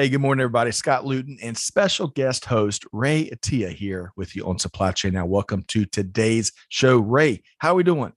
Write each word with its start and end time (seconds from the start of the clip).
Hey, 0.00 0.08
good 0.08 0.22
morning, 0.22 0.42
everybody. 0.42 0.72
Scott 0.72 1.04
Luton 1.04 1.36
and 1.42 1.54
special 1.54 2.06
guest 2.06 2.46
host 2.46 2.86
Ray 2.90 3.28
Attiyah 3.28 3.74
here 3.74 4.12
with 4.16 4.34
you 4.34 4.46
on 4.46 4.58
Supply 4.58 4.92
Chain 4.92 5.12
Now. 5.12 5.26
Welcome 5.26 5.62
to 5.68 5.84
today's 5.84 6.52
show. 6.70 6.96
Ray, 6.96 7.42
how 7.58 7.72
are 7.72 7.74
we 7.74 7.82
doing? 7.82 8.14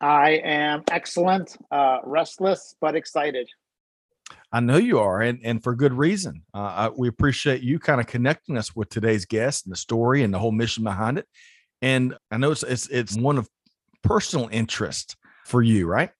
I 0.00 0.30
am 0.42 0.82
excellent, 0.90 1.56
uh, 1.70 1.98
restless, 2.02 2.74
but 2.80 2.96
excited. 2.96 3.48
I 4.50 4.58
know 4.58 4.78
you 4.78 4.98
are, 4.98 5.20
and, 5.20 5.38
and 5.44 5.62
for 5.62 5.76
good 5.76 5.92
reason. 5.92 6.42
Uh, 6.52 6.58
I, 6.58 6.88
we 6.88 7.06
appreciate 7.06 7.62
you 7.62 7.78
kind 7.78 8.00
of 8.00 8.08
connecting 8.08 8.56
us 8.56 8.74
with 8.74 8.88
today's 8.88 9.24
guest 9.24 9.64
and 9.64 9.72
the 9.72 9.78
story 9.78 10.24
and 10.24 10.34
the 10.34 10.40
whole 10.40 10.50
mission 10.50 10.82
behind 10.82 11.18
it. 11.18 11.28
And 11.80 12.16
I 12.32 12.38
know 12.38 12.50
it's 12.50 12.64
it's, 12.64 12.88
it's 12.88 13.16
one 13.16 13.38
of 13.38 13.48
personal 14.02 14.48
interest 14.50 15.14
for 15.44 15.62
you, 15.62 15.86
right? 15.86 16.10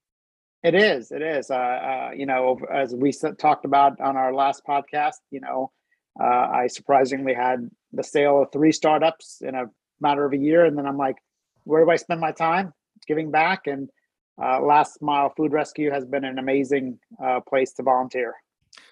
It 0.63 0.75
is. 0.75 1.11
It 1.11 1.23
is. 1.23 1.51
Uh, 1.51 1.55
uh, 1.55 2.11
you 2.15 2.27
know, 2.27 2.59
as 2.73 2.95
we 2.95 3.13
talked 3.39 3.65
about 3.65 4.01
on 4.01 4.17
our 4.17 4.33
last 4.33 4.63
podcast, 4.67 5.19
you 5.31 5.41
know, 5.41 5.73
uh, 6.21 6.25
I 6.25 6.69
surprisingly 6.69 7.35
had 7.35 7.69
the 7.93 8.05
sale 8.05 8.43
of 8.43 8.53
three 8.53 8.71
startups 8.73 9.39
in 9.41 9.55
a 9.55 9.67
matter 10.01 10.25
of 10.25 10.33
a 10.33 10.37
year, 10.37 10.65
and 10.65 10.79
then 10.79 10.87
I'm 10.87 10.97
like, 10.97 11.17
where 11.65 11.85
do 11.85 11.91
I 11.91 11.97
spend 11.97 12.21
my 12.21 12.33
time? 12.33 12.73
Giving 13.09 13.31
back, 13.31 13.67
and 13.67 13.89
uh, 14.41 14.61
Last 14.61 15.03
Mile 15.03 15.31
Food 15.37 15.53
Rescue 15.53 15.91
has 15.91 16.05
been 16.05 16.25
an 16.25 16.39
amazing 16.39 16.99
uh, 17.23 17.41
place 17.41 17.73
to 17.75 17.83
volunteer. 17.83 18.35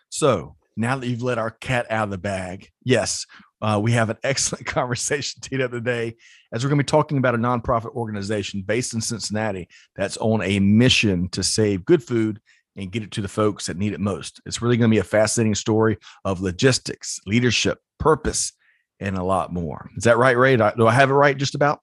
So 0.09 0.57
now 0.77 0.97
that 0.97 1.07
you've 1.07 1.23
let 1.23 1.39
our 1.39 1.51
cat 1.51 1.87
out 1.91 2.05
of 2.05 2.11
the 2.11 2.19
bag, 2.19 2.71
yes, 2.85 3.27
uh, 3.63 3.79
we 3.83 3.93
have 3.93 4.11
an 4.11 4.17
excellent 4.25 4.67
conversation 4.67 5.41
teed 5.41 5.61
up 5.61 5.71
today 5.71 6.17
as 6.53 6.65
we're 6.65 6.71
going 6.71 6.79
to 6.79 6.85
be 6.85 6.89
talking 6.89 7.19
about 7.19 7.35
a 7.35 7.39
nonprofit 7.39 7.95
organization 7.95 8.63
based 8.63 8.95
in 8.95 9.01
Cincinnati 9.01 9.69
that's 9.97 10.17
on 10.19 10.43
a 10.43 10.59
mission 10.61 11.29
to 11.31 11.43
save 11.43 11.85
good 11.85 12.03
food 12.03 12.41
and 12.77 12.93
get 12.93 13.03
it 13.03 13.11
to 13.13 13.21
the 13.21 13.29
folks 13.29 13.67
that 13.67 13.77
need 13.77 13.93
it 13.93 14.01
most. 14.01 14.41
It's 14.47 14.63
really 14.63 14.77
going 14.77 14.91
to 14.91 14.95
be 14.95 15.01
a 15.01 15.05
fascinating 15.05 15.55
story 15.55 15.99
of 16.25 16.41
logistics, 16.41 17.21
leadership, 17.27 17.79
purpose, 17.99 18.53
and 19.01 19.17
a 19.17 19.25
lot 19.25 19.53
more. 19.53 19.91
Is 19.97 20.05
that 20.05 20.19
right, 20.19 20.37
Ray? 20.37 20.57
Do 20.57 20.87
I, 20.87 20.93
have 20.93 21.11
it 21.11 21.15
right 21.15 21.37
just 21.37 21.55
about? 21.55 21.81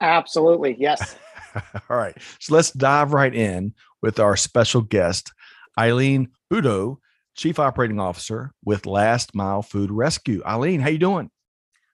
Absolutely. 0.00 0.76
Yes. 0.78 1.16
All 1.90 1.96
right. 1.96 2.16
So 2.38 2.54
let's 2.54 2.70
dive 2.70 3.12
right 3.12 3.34
in 3.34 3.74
with 4.02 4.18
our 4.18 4.36
special 4.36 4.80
guest, 4.80 5.32
Eileen 5.78 6.28
Budo, 6.50 6.98
Chief 7.40 7.58
Operating 7.58 7.98
Officer 7.98 8.52
with 8.66 8.84
Last 8.84 9.34
Mile 9.34 9.62
Food 9.62 9.90
Rescue. 9.90 10.42
Eileen, 10.44 10.78
how 10.78 10.90
you 10.90 10.98
doing? 10.98 11.30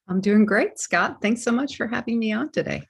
I'm 0.09 0.21
doing 0.21 0.45
great, 0.45 0.81
Scott. 0.81 1.19
Thanks 1.23 1.45
so 1.45 1.53
much 1.53 1.77
for 1.77 1.87
having 1.87 2.19
me 2.19 2.33
on 2.33 2.51
today. 2.51 2.83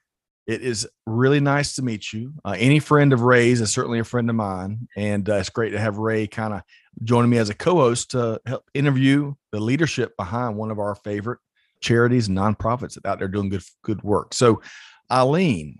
It 0.47 0.63
is 0.63 0.87
really 1.05 1.39
nice 1.39 1.75
to 1.75 1.83
meet 1.83 2.11
you. 2.11 2.33
Uh, 2.43 2.55
any 2.57 2.79
friend 2.79 3.13
of 3.13 3.21
Ray's 3.21 3.61
is 3.61 3.71
certainly 3.71 3.99
a 3.99 4.03
friend 4.03 4.27
of 4.27 4.35
mine, 4.35 4.87
and 4.97 5.29
uh, 5.29 5.35
it's 5.35 5.51
great 5.51 5.69
to 5.69 5.79
have 5.79 5.99
Ray 5.99 6.25
kind 6.25 6.51
of 6.51 6.63
joining 7.03 7.29
me 7.29 7.37
as 7.37 7.51
a 7.51 7.53
co-host 7.53 8.09
to 8.11 8.41
help 8.47 8.67
interview 8.73 9.35
the 9.51 9.59
leadership 9.59 10.17
behind 10.17 10.57
one 10.57 10.71
of 10.71 10.79
our 10.79 10.95
favorite 10.95 11.37
charities 11.79 12.27
and 12.27 12.35
nonprofits 12.35 12.95
that 12.95 13.05
out 13.05 13.19
there 13.19 13.27
doing 13.27 13.49
good 13.49 13.63
good 13.83 14.01
work. 14.01 14.33
So, 14.33 14.63
Eileen, 15.11 15.77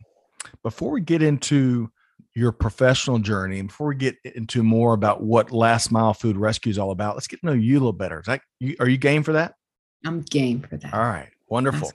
before 0.61 0.91
we 0.91 1.01
get 1.01 1.23
into 1.23 1.89
your 2.37 2.51
professional 2.51 3.17
journey, 3.17 3.57
and 3.57 3.67
before 3.67 3.87
we 3.87 3.95
get 3.95 4.15
into 4.23 4.61
more 4.61 4.93
about 4.93 5.23
what 5.23 5.51
Last 5.51 5.91
Mile 5.91 6.13
Food 6.13 6.37
Rescue 6.37 6.69
is 6.69 6.77
all 6.77 6.91
about, 6.91 7.15
let's 7.15 7.25
get 7.25 7.39
to 7.39 7.47
know 7.47 7.53
you 7.53 7.73
a 7.73 7.79
little 7.79 7.93
better. 7.93 8.19
Is 8.19 8.27
that 8.27 8.41
you, 8.59 8.75
are 8.79 8.87
you 8.87 8.97
game 8.97 9.23
for 9.23 9.33
that? 9.33 9.55
I'm 10.05 10.21
game 10.21 10.61
for 10.61 10.77
that. 10.77 10.93
All 10.93 10.99
right. 10.99 11.29
Wonderful. 11.49 11.91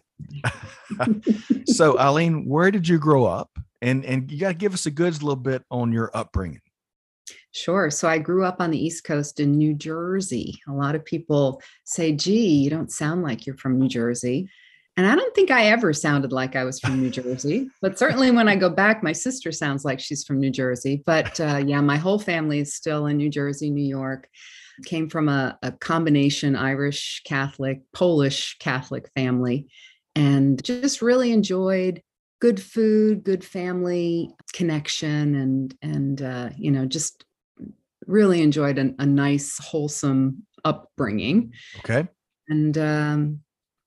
so, 1.66 1.96
Eileen, 1.96 2.44
where 2.44 2.72
did 2.72 2.88
you 2.88 2.98
grow 2.98 3.24
up? 3.24 3.50
And 3.82 4.04
and 4.04 4.30
you 4.30 4.38
got 4.38 4.48
to 4.48 4.54
give 4.54 4.74
us 4.74 4.86
a 4.86 4.90
good 4.90 5.12
little 5.22 5.36
bit 5.36 5.62
on 5.70 5.92
your 5.92 6.10
upbringing. 6.12 6.60
Sure. 7.52 7.90
So 7.90 8.08
I 8.08 8.18
grew 8.18 8.44
up 8.44 8.60
on 8.60 8.70
the 8.70 8.84
East 8.84 9.04
Coast 9.04 9.38
in 9.38 9.52
New 9.52 9.74
Jersey. 9.74 10.60
A 10.66 10.72
lot 10.72 10.94
of 10.94 11.04
people 11.04 11.62
say, 11.84 12.12
gee, 12.12 12.48
you 12.48 12.70
don't 12.70 12.90
sound 12.90 13.22
like 13.22 13.46
you're 13.46 13.56
from 13.56 13.78
New 13.78 13.88
Jersey. 13.88 14.48
And 14.96 15.06
I 15.06 15.14
don't 15.14 15.34
think 15.34 15.50
I 15.50 15.66
ever 15.66 15.94
sounded 15.94 16.32
like 16.32 16.54
I 16.54 16.64
was 16.64 16.78
from 16.78 17.00
New 17.00 17.08
Jersey, 17.08 17.70
but 17.80 17.98
certainly 17.98 18.30
when 18.30 18.46
I 18.46 18.56
go 18.56 18.68
back, 18.68 19.02
my 19.02 19.12
sister 19.12 19.50
sounds 19.50 19.86
like 19.86 20.00
she's 20.00 20.22
from 20.22 20.38
New 20.38 20.50
Jersey. 20.50 21.02
But 21.06 21.40
uh, 21.40 21.62
yeah, 21.66 21.80
my 21.80 21.96
whole 21.96 22.18
family 22.18 22.60
is 22.60 22.74
still 22.74 23.06
in 23.06 23.16
New 23.16 23.30
Jersey, 23.30 23.70
New 23.70 23.86
York 23.86 24.28
came 24.84 25.08
from 25.08 25.28
a, 25.28 25.58
a 25.62 25.72
combination 25.72 26.56
Irish 26.56 27.22
Catholic, 27.24 27.82
Polish 27.92 28.56
Catholic 28.58 29.10
family, 29.14 29.68
and 30.14 30.62
just 30.62 31.02
really 31.02 31.32
enjoyed 31.32 32.02
good 32.40 32.60
food, 32.60 33.24
good 33.24 33.44
family 33.44 34.30
connection, 34.52 35.34
and 35.34 35.74
and 35.82 36.22
uh, 36.22 36.50
you 36.56 36.70
know 36.70 36.86
just 36.86 37.24
really 38.06 38.42
enjoyed 38.42 38.78
an, 38.78 38.96
a 38.98 39.06
nice, 39.06 39.58
wholesome 39.58 40.46
upbringing. 40.64 41.52
Okay. 41.78 42.06
And 42.48 42.76
um, 42.76 43.40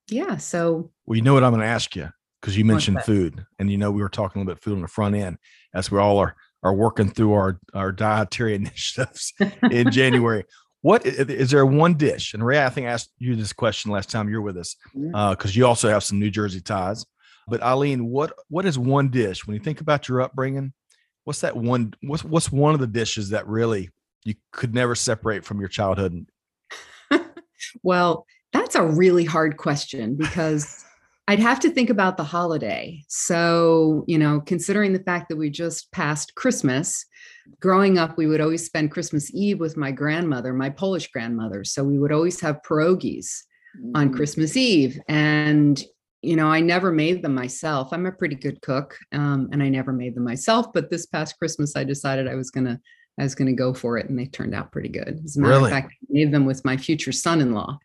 yeah, 0.10 0.38
so 0.38 0.92
well, 1.06 1.16
you 1.16 1.22
know 1.22 1.34
what 1.34 1.44
I'm 1.44 1.52
going 1.52 1.62
to 1.62 1.68
ask 1.68 1.96
you 1.96 2.10
because 2.42 2.58
you 2.58 2.66
mentioned 2.66 3.04
food, 3.04 3.46
and 3.60 3.72
you 3.72 3.78
know 3.78 3.92
we 3.92 4.02
were 4.02 4.10
talking 4.10 4.42
a 4.42 4.44
little 4.44 4.56
bit 4.56 4.64
food 4.64 4.76
on 4.76 4.82
the 4.82 4.88
front 4.88 5.16
end 5.16 5.38
as 5.74 5.92
we 5.92 6.00
all 6.00 6.18
are 6.18 6.36
are 6.64 6.74
working 6.74 7.10
through 7.10 7.34
our 7.34 7.60
our 7.74 7.92
dietary 7.92 8.56
initiatives 8.56 9.34
in 9.72 9.92
January. 9.92 10.44
What 10.82 11.06
is 11.06 11.50
there 11.50 11.66
one 11.66 11.96
dish? 11.96 12.34
And 12.34 12.46
Ray, 12.46 12.64
I 12.64 12.70
think 12.70 12.86
I 12.86 12.92
asked 12.92 13.12
you 13.18 13.36
this 13.36 13.54
question 13.54 13.92
last 13.92 14.12
time 14.12 14.30
you 14.30 14.36
were 14.36 14.42
with 14.44 14.58
us 14.58 14.76
because 14.94 15.52
uh, 15.52 15.54
you 15.54 15.66
also 15.66 15.90
have 15.90 16.04
some 16.04 16.20
New 16.20 16.30
Jersey 16.30 16.62
ties. 16.62 17.06
But 17.48 17.64
Eileen, 17.64 18.06
what 18.06 18.34
what 18.50 18.66
is 18.66 18.78
one 18.78 19.10
dish 19.10 19.46
when 19.46 19.56
you 19.56 19.62
think 19.62 19.82
about 19.82 20.08
your 20.08 20.22
upbringing? 20.22 20.74
What's 21.24 21.42
that 21.42 21.58
one? 21.58 21.94
What's 22.02 22.24
what's 22.24 22.52
one 22.52 22.76
of 22.76 22.80
the 22.80 22.88
dishes 22.88 23.30
that 23.30 23.48
really 23.48 23.90
you 24.24 24.36
could 24.52 24.76
never 24.76 24.94
separate 24.94 25.44
from 25.44 25.60
your 25.60 25.70
childhood? 25.70 26.28
well, 27.84 28.28
that's 28.54 28.76
a 28.76 28.86
really 28.86 29.26
hard 29.26 29.58
question 29.58 30.16
because 30.16 30.85
I'd 31.28 31.40
have 31.40 31.60
to 31.62 31.72
think 31.72 31.90
about 31.90 32.18
the 32.18 32.24
holiday. 32.24 33.04
So, 33.08 34.04
you 34.08 34.18
know, 34.18 34.42
considering 34.42 34.94
the 34.94 35.00
fact 35.00 35.30
that 35.30 35.38
we 35.38 35.50
just 35.50 35.92
passed 35.92 36.36
Christmas, 36.36 37.06
growing 37.60 37.98
up, 37.98 38.18
we 38.18 38.28
would 38.28 38.42
always 38.42 38.66
spend 38.66 38.92
Christmas 38.92 39.34
Eve 39.34 39.60
with 39.60 39.76
my 39.76 39.92
grandmother, 39.92 40.54
my 40.54 40.70
Polish 40.70 41.08
grandmother. 41.08 41.64
So 41.64 41.84
we 41.84 41.98
would 41.98 42.12
always 42.12 42.40
have 42.42 42.62
pierogies 42.68 43.42
mm. 43.80 43.92
on 43.96 44.14
Christmas 44.14 44.56
Eve. 44.56 45.00
And, 45.08 45.84
you 46.22 46.36
know, 46.36 46.48
I 46.48 46.60
never 46.60 46.92
made 46.92 47.24
them 47.24 47.34
myself. 47.34 47.92
I'm 47.92 48.06
a 48.06 48.12
pretty 48.12 48.36
good 48.36 48.62
cook 48.62 48.96
um, 49.12 49.50
and 49.52 49.64
I 49.64 49.70
never 49.70 49.92
made 49.92 50.16
them 50.16 50.24
myself. 50.24 50.72
But 50.74 50.92
this 50.92 51.08
past 51.08 51.40
Christmas, 51.40 51.76
I 51.76 51.84
decided 51.84 52.28
I 52.28 52.36
was 52.36 52.52
going 52.52 52.66
to. 52.66 52.80
I 53.18 53.24
was 53.24 53.34
going 53.34 53.48
to 53.48 53.54
go 53.54 53.74
for 53.74 53.98
it, 53.98 54.10
and 54.10 54.20
they 54.20 54.26
turned 54.26 54.54
out 54.54 54.74
pretty 54.74 54.90
good. 54.90 55.22
As 55.24 55.38
a 55.38 55.40
matter 55.40 55.54
really? 55.54 55.72
of 55.72 55.72
fact, 55.72 55.94
I 55.94 56.06
made 56.10 56.34
them 56.34 56.46
with 56.46 56.66
my 56.66 56.76
future 56.76 57.14
son-in-law, 57.14 57.80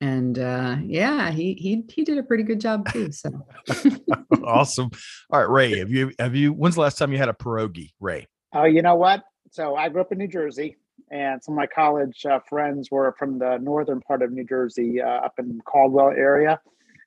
and 0.00 0.38
uh, 0.38 0.76
yeah, 0.84 1.30
he 1.30 1.54
he 1.54 1.84
he 1.92 2.04
did 2.04 2.18
a 2.18 2.22
pretty 2.22 2.44
good 2.44 2.60
job 2.60 2.90
too. 2.92 3.10
So 3.12 3.46
awesome! 4.44 4.90
All 5.30 5.40
right, 5.40 5.48
Ray, 5.48 5.78
have 5.78 5.90
you 5.90 6.12
have 6.18 6.34
you? 6.34 6.52
When's 6.52 6.76
the 6.76 6.82
last 6.82 6.98
time 6.98 7.12
you 7.12 7.18
had 7.18 7.28
a 7.28 7.32
pierogi, 7.32 7.90
Ray? 8.00 8.26
Oh, 8.54 8.64
you 8.64 8.82
know 8.82 8.94
what? 8.94 9.24
So 9.50 9.74
I 9.74 9.88
grew 9.88 10.00
up 10.00 10.12
in 10.12 10.18
New 10.18 10.28
Jersey, 10.28 10.76
and 11.10 11.42
some 11.42 11.54
of 11.54 11.56
my 11.56 11.66
college 11.66 12.24
uh, 12.24 12.40
friends 12.48 12.90
were 12.90 13.14
from 13.18 13.38
the 13.38 13.58
northern 13.58 14.00
part 14.00 14.22
of 14.22 14.30
New 14.30 14.44
Jersey, 14.44 15.00
uh, 15.00 15.08
up 15.08 15.34
in 15.38 15.60
Caldwell 15.64 16.10
area. 16.10 16.60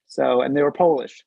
So, 0.07 0.41
and 0.41 0.55
they 0.55 0.61
were 0.61 0.71
Polish. 0.71 1.23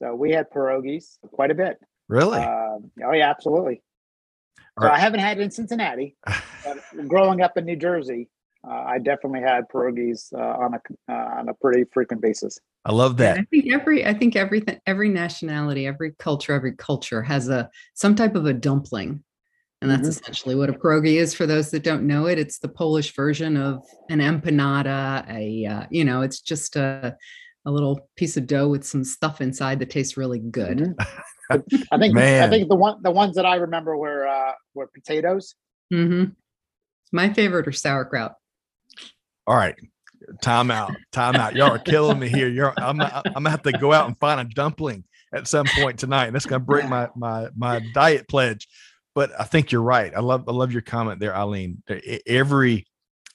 So 0.00 0.14
we 0.14 0.30
had 0.30 0.50
pierogies 0.50 1.18
quite 1.32 1.50
a 1.50 1.54
bit. 1.54 1.78
Really? 2.08 2.38
Uh, 2.38 2.78
oh 3.04 3.12
yeah, 3.12 3.28
absolutely. 3.28 3.82
So 4.78 4.86
right. 4.86 4.94
I 4.94 4.98
haven't 4.98 5.20
had 5.20 5.38
it 5.38 5.42
in 5.42 5.50
Cincinnati, 5.50 6.16
but 6.64 7.08
growing 7.08 7.40
up 7.40 7.56
in 7.56 7.64
New 7.64 7.76
Jersey, 7.76 8.28
uh, 8.68 8.84
I 8.86 8.98
definitely 8.98 9.40
had 9.40 9.64
pierogies 9.72 10.32
uh, 10.32 10.38
on 10.38 10.74
a 10.74 11.12
uh, 11.12 11.38
on 11.38 11.48
a 11.48 11.54
pretty 11.54 11.84
frequent 11.92 12.22
basis. 12.22 12.58
I 12.84 12.92
love 12.92 13.16
that. 13.18 13.38
I 13.38 13.42
think 13.50 13.72
every 13.72 14.06
I 14.06 14.14
think 14.14 14.36
everything 14.36 14.78
every 14.86 15.08
nationality, 15.08 15.86
every 15.86 16.12
culture, 16.18 16.52
every 16.52 16.74
culture 16.74 17.22
has 17.22 17.48
a 17.48 17.70
some 17.94 18.14
type 18.14 18.34
of 18.34 18.46
a 18.46 18.52
dumpling 18.52 19.22
and 19.80 19.90
that's 19.90 20.02
mm-hmm. 20.02 20.08
essentially 20.08 20.54
what 20.54 20.70
a 20.70 20.72
pierogi 20.72 21.14
is 21.14 21.34
for 21.34 21.46
those 21.46 21.70
that 21.70 21.84
don't 21.84 22.06
know 22.06 22.26
it. 22.26 22.38
It's 22.38 22.58
the 22.58 22.68
Polish 22.68 23.14
version 23.14 23.56
of 23.56 23.84
an 24.10 24.18
empanada. 24.18 25.28
A 25.30 25.66
uh, 25.66 25.86
you 25.90 26.04
know, 26.04 26.22
it's 26.22 26.40
just 26.40 26.74
a 26.76 27.16
a 27.64 27.70
little 27.70 28.08
piece 28.16 28.36
of 28.36 28.46
dough 28.46 28.68
with 28.68 28.84
some 28.84 29.04
stuff 29.04 29.40
inside 29.40 29.78
that 29.78 29.90
tastes 29.90 30.16
really 30.16 30.40
good. 30.40 30.78
Mm-hmm. 30.78 31.56
I 31.92 31.98
think 31.98 32.14
Man. 32.14 32.42
I 32.42 32.50
think 32.50 32.68
the 32.68 32.74
one 32.74 33.00
the 33.02 33.10
ones 33.10 33.36
that 33.36 33.46
I 33.46 33.56
remember 33.56 33.96
were 33.96 34.26
uh, 34.26 34.52
were 34.74 34.88
potatoes. 34.88 35.54
Mm-hmm. 35.92 36.32
My 37.12 37.32
favorite 37.32 37.68
are 37.68 37.72
sauerkraut. 37.72 38.34
All 39.48 39.56
right, 39.56 39.74
Time 40.42 40.70
out. 40.70 40.94
Time 41.12 41.36
out. 41.36 41.56
Y'all 41.56 41.72
are 41.72 41.78
killing 41.78 42.18
me 42.18 42.28
here. 42.28 42.48
You're 42.48 42.74
I'm 42.76 43.00
I'm 43.00 43.22
gonna 43.32 43.50
have 43.50 43.62
to 43.62 43.72
go 43.72 43.92
out 43.92 44.06
and 44.06 44.18
find 44.18 44.40
a 44.40 44.44
dumpling 44.44 45.04
at 45.32 45.48
some 45.48 45.66
point 45.66 45.98
tonight. 45.98 46.26
And 46.26 46.34
that's 46.34 46.46
gonna 46.46 46.64
break 46.64 46.88
my 46.88 47.08
my 47.16 47.48
my 47.56 47.80
diet 47.94 48.28
pledge. 48.28 48.68
But 49.14 49.30
I 49.38 49.44
think 49.44 49.72
you're 49.72 49.82
right. 49.82 50.12
I 50.14 50.20
love 50.20 50.44
I 50.48 50.52
love 50.52 50.72
your 50.72 50.82
comment 50.82 51.20
there, 51.20 51.34
Eileen. 51.34 51.82
Every 52.26 52.86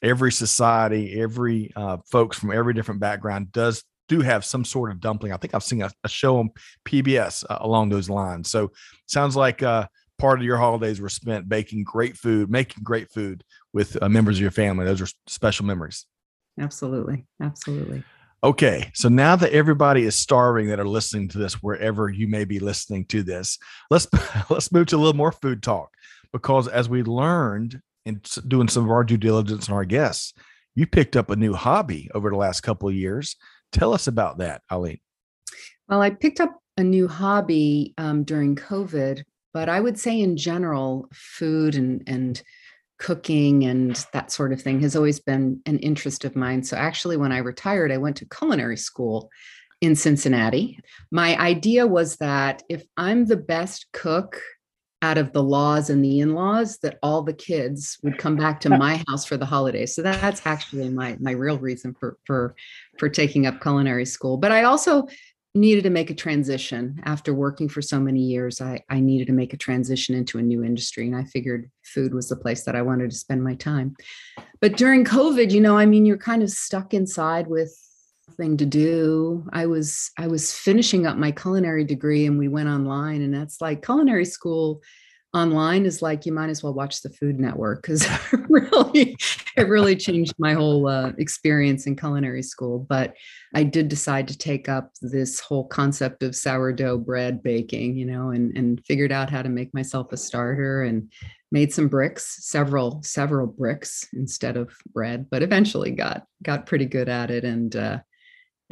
every 0.02 0.32
society, 0.32 1.20
every 1.20 1.72
uh, 1.76 1.98
folks 2.12 2.38
from 2.38 2.52
every 2.52 2.74
different 2.74 3.02
background 3.02 3.52
does 3.52 3.84
do 4.08 4.22
have 4.22 4.46
some 4.46 4.66
sort 4.66 4.92
of 4.92 5.00
dumpling. 5.00 5.34
I 5.34 5.38
think 5.38 5.56
I've 5.56 5.64
seen 5.64 5.82
a, 5.82 5.90
a 6.04 6.10
show 6.10 6.38
on 6.38 6.52
PBS 6.86 7.44
uh, 7.50 7.58
along 7.62 7.90
those 7.90 8.10
lines. 8.10 8.52
So 8.52 8.72
sounds 9.08 9.36
like 9.36 9.64
uh, 9.64 9.88
part 10.20 10.40
of 10.40 10.46
your 10.46 10.58
holidays 10.58 11.02
were 11.02 11.10
spent 11.10 11.50
baking 11.50 11.86
great 11.86 12.18
food, 12.18 12.52
making 12.52 12.84
great 12.84 13.12
food 13.12 13.44
with 13.74 14.02
uh, 14.02 14.10
members 14.10 14.38
of 14.38 14.42
your 14.42 14.52
family. 14.52 14.86
Those 14.86 15.02
are 15.02 15.08
special 15.28 15.66
memories. 15.66 16.06
Absolutely, 16.60 17.26
absolutely. 17.42 18.04
Okay, 18.44 18.92
so 18.94 19.08
now 19.08 19.36
that 19.38 19.54
everybody 19.54 20.04
is 20.04 20.16
starving 20.16 20.68
that 20.68 20.80
are 20.80 20.88
listening 20.88 21.30
to 21.30 21.38
this, 21.38 21.64
wherever 21.64 22.10
you 22.10 22.28
may 22.28 22.44
be 22.44 22.60
listening 22.60 23.06
to 23.06 23.24
this, 23.24 23.58
let's 23.90 24.08
let's 24.50 24.72
move 24.72 24.88
to 24.88 24.96
a 24.96 24.98
little 24.98 25.14
more 25.14 25.32
food 25.32 25.64
talk 25.64 25.92
because 26.32 26.68
as 26.68 26.90
we 26.90 27.04
learned 27.04 27.82
in 28.06 28.22
doing 28.48 28.68
some 28.68 28.84
of 28.84 28.92
our 28.92 29.04
due 29.04 29.18
diligence 29.18 29.70
on 29.70 29.76
our 29.76 29.86
guests, 29.86 30.34
you 30.76 30.86
picked 30.86 31.16
up 31.16 31.30
a 31.30 31.36
new 31.36 31.54
hobby 31.54 32.10
over 32.14 32.30
the 32.30 32.36
last 32.36 32.62
couple 32.62 32.90
of 32.90 32.96
years. 32.96 33.38
Tell 33.72 33.94
us 33.94 34.08
about 34.08 34.40
that, 34.40 34.62
Eileen. 34.72 35.00
Well, 35.88 36.02
I 36.02 36.10
picked 36.10 36.42
up 36.42 36.60
a 36.78 36.84
new 36.84 37.08
hobby 37.08 37.94
um, 37.98 38.24
during 38.24 38.56
COVID, 38.56 39.24
but 39.54 39.70
I 39.70 39.80
would 39.80 39.98
say 39.98 40.20
in 40.20 40.36
general, 40.36 41.08
food 41.14 41.76
and 41.76 42.04
and 42.08 42.42
cooking 43.04 43.66
and 43.66 44.06
that 44.14 44.32
sort 44.32 44.54
of 44.54 44.62
thing 44.62 44.80
has 44.80 44.96
always 44.96 45.20
been 45.20 45.60
an 45.66 45.78
interest 45.80 46.24
of 46.24 46.38
mine. 46.38 46.64
So 46.64 46.78
actually, 46.78 47.18
when 47.18 47.34
I 47.34 47.40
retired, 47.40 47.92
I 47.92 47.98
went 47.98 48.16
to 48.18 48.26
culinary 48.26 48.78
school 48.78 49.30
in 49.82 49.96
Cincinnati. 49.96 50.80
My 51.12 51.38
idea 51.38 51.86
was 51.86 52.16
that 52.18 52.64
if 52.70 52.86
I'm 52.96 53.26
the 53.26 53.36
best 53.36 53.88
cook 53.92 54.42
out 55.02 55.18
of 55.18 55.34
the 55.34 55.44
laws 55.44 55.90
and 55.90 56.02
the 56.02 56.22
in-laws 56.22 56.78
that 56.78 56.98
all 57.04 57.22
the 57.22 57.34
kids 57.34 57.98
would 58.04 58.18
come 58.18 58.38
back 58.38 58.62
to 58.62 58.70
my 58.70 59.04
house 59.10 59.26
for 59.26 59.36
the 59.36 59.46
holidays 59.46 59.94
so 59.94 60.02
that's 60.02 60.46
actually 60.46 60.88
my 60.88 61.18
my 61.20 61.32
real 61.32 61.60
reason 61.60 61.94
for 62.00 62.18
for 62.24 62.56
for 62.98 63.10
taking 63.10 63.46
up 63.46 63.62
culinary 63.62 64.06
school 64.06 64.38
but 64.38 64.54
i 64.54 64.64
also 64.64 65.06
needed 65.56 65.84
to 65.84 65.90
make 65.90 66.10
a 66.10 66.16
transition 66.16 67.00
after 67.06 67.34
working 67.34 67.70
for 67.70 67.82
so 67.82 68.00
many 68.00 68.22
years. 68.22 68.60
I 68.60 68.82
i 68.90 69.00
needed 69.00 69.28
to 69.28 69.34
make 69.34 69.54
a 69.54 69.58
transition 69.58 70.16
into 70.16 70.40
a 70.40 70.42
new 70.42 70.64
industry 70.64 71.06
and 71.06 71.16
i 71.16 71.24
figured 71.26 71.70
food 71.84 72.14
was 72.14 72.30
the 72.30 72.36
place 72.36 72.64
that 72.64 72.76
i 72.76 72.82
wanted 72.82 73.12
to 73.12 73.16
spend 73.16 73.44
my 73.44 73.56
time. 73.56 73.96
But 74.62 74.78
during 74.78 75.06
covid 75.06 75.52
you 75.52 75.62
know 75.62 75.78
i 75.78 75.86
mean 75.86 76.06
you're 76.06 76.18
kind 76.18 76.44
of 76.44 76.50
stuck 76.50 76.94
inside 76.94 77.48
with 77.48 77.78
thing 78.38 78.58
to 78.58 78.66
do. 78.66 79.46
I 79.54 79.66
was 79.68 80.12
i 80.18 80.28
was 80.28 80.54
finishing 80.54 81.06
up 81.06 81.18
my 81.18 81.32
culinary 81.32 81.84
degree 81.84 82.26
and 82.26 82.40
we 82.40 82.48
went 82.48 82.70
online 82.70 83.22
and 83.22 83.34
that's 83.34 83.62
like 83.62 83.86
culinary 83.86 84.26
school 84.26 84.82
online 85.34 85.86
is 85.86 86.02
like 86.02 86.26
you 86.26 86.32
might 86.32 86.50
as 86.50 86.64
well 86.64 86.74
watch 86.74 87.02
the 87.02 87.10
food 87.10 87.40
network 87.40 87.82
because 87.82 88.08
really 88.50 89.16
it 89.58 89.68
really 89.68 89.96
changed 89.96 90.34
my 90.38 90.54
whole 90.54 90.88
uh, 90.88 91.12
experience 91.18 91.88
in 91.88 91.96
culinary 91.96 92.44
school 92.44 92.86
but 92.90 93.14
i 93.54 93.64
did 93.64 93.88
decide 93.88 94.28
to 94.28 94.38
take 94.38 94.70
up 94.70 94.92
this 95.02 95.40
whole 95.40 95.68
concept 95.68 96.24
of 96.24 96.36
sourdough 96.36 96.98
bread 96.98 97.42
baking 97.44 97.96
you 97.96 98.06
know 98.06 98.30
and 98.30 98.56
and 98.58 98.84
figured 98.86 99.12
out 99.12 99.30
how 99.30 99.42
to 99.42 99.50
make 99.50 99.74
myself 99.74 100.12
a 100.12 100.18
starter 100.18 100.84
and 100.84 101.12
made 101.52 101.72
some 101.72 101.88
bricks 101.88 102.46
several 102.46 103.02
several 103.04 103.48
bricks 103.48 104.08
instead 104.14 104.58
of 104.58 104.74
bread 104.94 105.28
but 105.30 105.44
eventually 105.44 105.92
got 105.92 106.26
got 106.42 106.66
pretty 106.66 106.86
good 106.86 107.10
at 107.10 107.30
it 107.30 107.44
and 107.44 107.76
uh, 107.76 108.00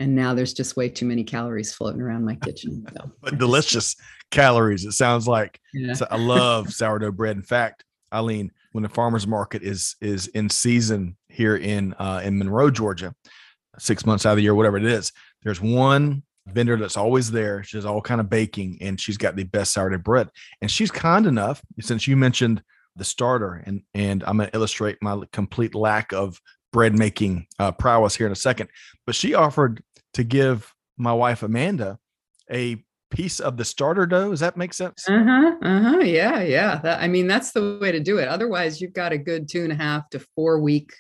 and 0.02 0.16
now 0.16 0.34
there's 0.34 0.54
just 0.54 0.76
way 0.76 0.90
too 0.90 1.06
many 1.06 1.24
calories 1.24 1.74
floating 1.74 2.02
around 2.02 2.26
my 2.26 2.36
kitchen. 2.36 2.84
So. 2.92 3.12
but 3.22 3.38
delicious 3.38 3.96
calories. 4.32 4.84
It 4.84 4.94
sounds 4.94 5.28
like. 5.28 5.60
Yeah. 5.74 5.94
So 5.94 6.08
I 6.10 6.18
love 6.18 6.74
sourdough 6.74 7.12
bread. 7.12 7.36
In 7.36 7.44
fact, 7.44 7.86
Eileen, 8.12 8.52
when 8.72 8.84
the 8.84 8.90
farmers 8.90 9.28
market 9.28 9.64
is 9.64 9.96
is 10.02 10.28
in 10.28 10.50
season 10.50 11.18
here 11.28 11.58
in 11.58 11.94
uh, 11.94 12.22
in 12.24 12.38
Monroe, 12.38 12.72
Georgia, 12.72 13.14
six 13.78 14.06
months 14.06 14.26
out 14.26 14.32
of 14.32 14.38
the 14.38 14.44
year, 14.44 14.56
whatever 14.56 14.78
it 14.78 14.86
is, 14.86 15.12
there's 15.44 15.62
one 15.62 16.24
vendor 16.48 16.78
that's 16.78 16.98
always 16.98 17.32
there. 17.32 17.64
She's 17.64 17.86
all 17.86 18.02
kind 18.02 18.22
of 18.22 18.30
baking, 18.30 18.78
and 18.82 19.00
she's 19.00 19.18
got 19.18 19.36
the 19.36 19.44
best 19.44 19.74
sourdough 19.74 20.00
bread. 20.00 20.30
And 20.62 20.70
she's 20.70 20.92
kind 20.92 21.26
enough, 21.26 21.62
since 21.80 22.08
you 22.08 22.16
mentioned 22.18 22.64
the 22.96 23.04
starter, 23.06 23.64
and 23.66 23.82
and 23.94 24.24
I'm 24.26 24.38
going 24.38 24.50
to 24.50 24.56
illustrate 24.56 24.98
my 25.02 25.22
complete 25.32 25.76
lack 25.76 26.14
of 26.14 26.40
bread 26.74 26.98
making 26.98 27.48
uh, 27.60 27.72
prowess 27.72 28.16
here 28.16 28.26
in 28.26 28.32
a 28.32 28.36
second. 28.36 28.70
But 29.06 29.16
she 29.16 29.34
offered 29.34 29.84
to 30.14 30.24
give 30.24 30.74
my 30.98 31.14
wife 31.14 31.44
Amanda 31.44 32.00
a 32.50 32.84
piece 33.12 33.40
of 33.40 33.58
the 33.58 33.66
starter 33.66 34.06
dough. 34.06 34.32
Does 34.32 34.40
that 34.40 34.58
make 34.58 34.74
sense? 34.74 35.08
Uh 35.08 35.24
huh. 35.24 35.56
Uh 35.62 35.82
huh. 35.82 36.00
Yeah. 36.00 36.42
Yeah. 36.42 36.80
That, 36.84 37.02
I 37.02 37.08
mean, 37.08 37.28
that's 37.28 37.52
the 37.52 37.78
way 37.82 37.92
to 37.92 38.00
do 38.00 38.18
it. 38.18 38.28
Otherwise, 38.28 38.82
you've 38.82 38.94
got 38.94 39.12
a 39.12 39.18
good 39.18 39.48
two 39.48 39.64
and 39.64 39.72
a 39.72 39.76
half 39.76 40.10
to 40.10 40.26
four 40.36 40.60
week 40.60 40.92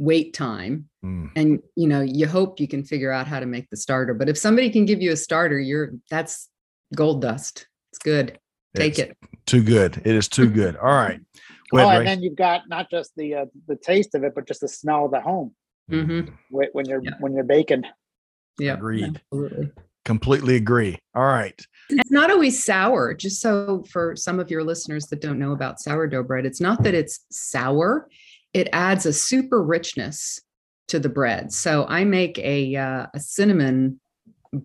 wait 0.00 0.32
time, 0.32 0.88
mm. 1.04 1.30
and 1.36 1.60
you 1.76 1.86
know 1.86 2.00
you 2.00 2.26
hope 2.26 2.58
you 2.58 2.66
can 2.66 2.82
figure 2.82 3.12
out 3.12 3.26
how 3.26 3.38
to 3.38 3.46
make 3.46 3.68
the 3.70 3.76
starter. 3.76 4.14
But 4.14 4.28
if 4.28 4.36
somebody 4.36 4.70
can 4.70 4.86
give 4.86 5.00
you 5.00 5.12
a 5.12 5.16
starter, 5.16 5.58
you're 5.60 5.92
that's 6.10 6.48
gold 6.94 7.22
dust. 7.22 7.66
It's 7.92 7.98
good. 7.98 8.38
Take 8.74 8.98
it's 8.98 9.10
it. 9.10 9.16
Too 9.46 9.62
good. 9.62 10.00
It 10.04 10.14
is 10.14 10.28
too 10.28 10.48
good. 10.48 10.76
All 10.76 10.88
right. 10.88 11.20
Go 11.72 11.78
oh, 11.78 11.88
ahead, 11.88 11.98
and 11.98 12.06
then 12.06 12.22
you've 12.22 12.36
got 12.36 12.62
not 12.68 12.90
just 12.90 13.12
the 13.16 13.34
uh, 13.34 13.44
the 13.68 13.76
taste 13.76 14.14
of 14.14 14.24
it, 14.24 14.34
but 14.34 14.48
just 14.48 14.62
the 14.62 14.68
smell 14.68 15.04
of 15.04 15.12
the 15.12 15.20
home 15.20 15.54
mm-hmm. 15.90 16.32
when 16.50 16.86
you're 16.86 17.02
yeah. 17.02 17.12
when 17.20 17.34
you're 17.34 17.44
baking. 17.44 17.84
Yeah, 18.58 18.74
agreed. 18.74 19.20
Absolutely. 19.32 19.70
Completely 20.04 20.56
agree. 20.56 20.98
All 21.14 21.24
right. 21.24 21.60
It's 21.90 22.10
not 22.10 22.30
always 22.30 22.64
sour. 22.64 23.14
Just 23.14 23.40
so 23.40 23.84
for 23.90 24.16
some 24.16 24.40
of 24.40 24.50
your 24.50 24.64
listeners 24.64 25.06
that 25.06 25.20
don't 25.20 25.38
know 25.38 25.52
about 25.52 25.80
sourdough 25.80 26.22
bread, 26.22 26.46
it's 26.46 26.60
not 26.60 26.82
that 26.84 26.94
it's 26.94 27.26
sour. 27.30 28.08
It 28.54 28.68
adds 28.72 29.06
a 29.06 29.12
super 29.12 29.62
richness 29.62 30.40
to 30.88 30.98
the 30.98 31.08
bread. 31.08 31.52
So 31.52 31.86
I 31.88 32.04
make 32.04 32.38
a 32.38 32.76
uh, 32.76 33.06
a 33.14 33.20
cinnamon 33.20 34.00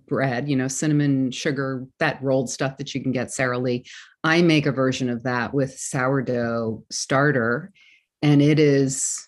bread, 0.08 0.50
you 0.50 0.56
know, 0.56 0.68
cinnamon 0.68 1.32
sugar, 1.32 1.86
that 2.00 2.22
rolled 2.22 2.50
stuff 2.50 2.78
that 2.78 2.94
you 2.96 3.02
can 3.02 3.12
get 3.12 3.32
Sara 3.32 3.60
Lee. 3.60 3.86
I 4.24 4.42
make 4.42 4.66
a 4.66 4.72
version 4.72 5.10
of 5.10 5.24
that 5.24 5.54
with 5.54 5.78
sourdough 5.78 6.84
starter, 6.92 7.72
and 8.22 8.42
it 8.42 8.60
is 8.60 9.28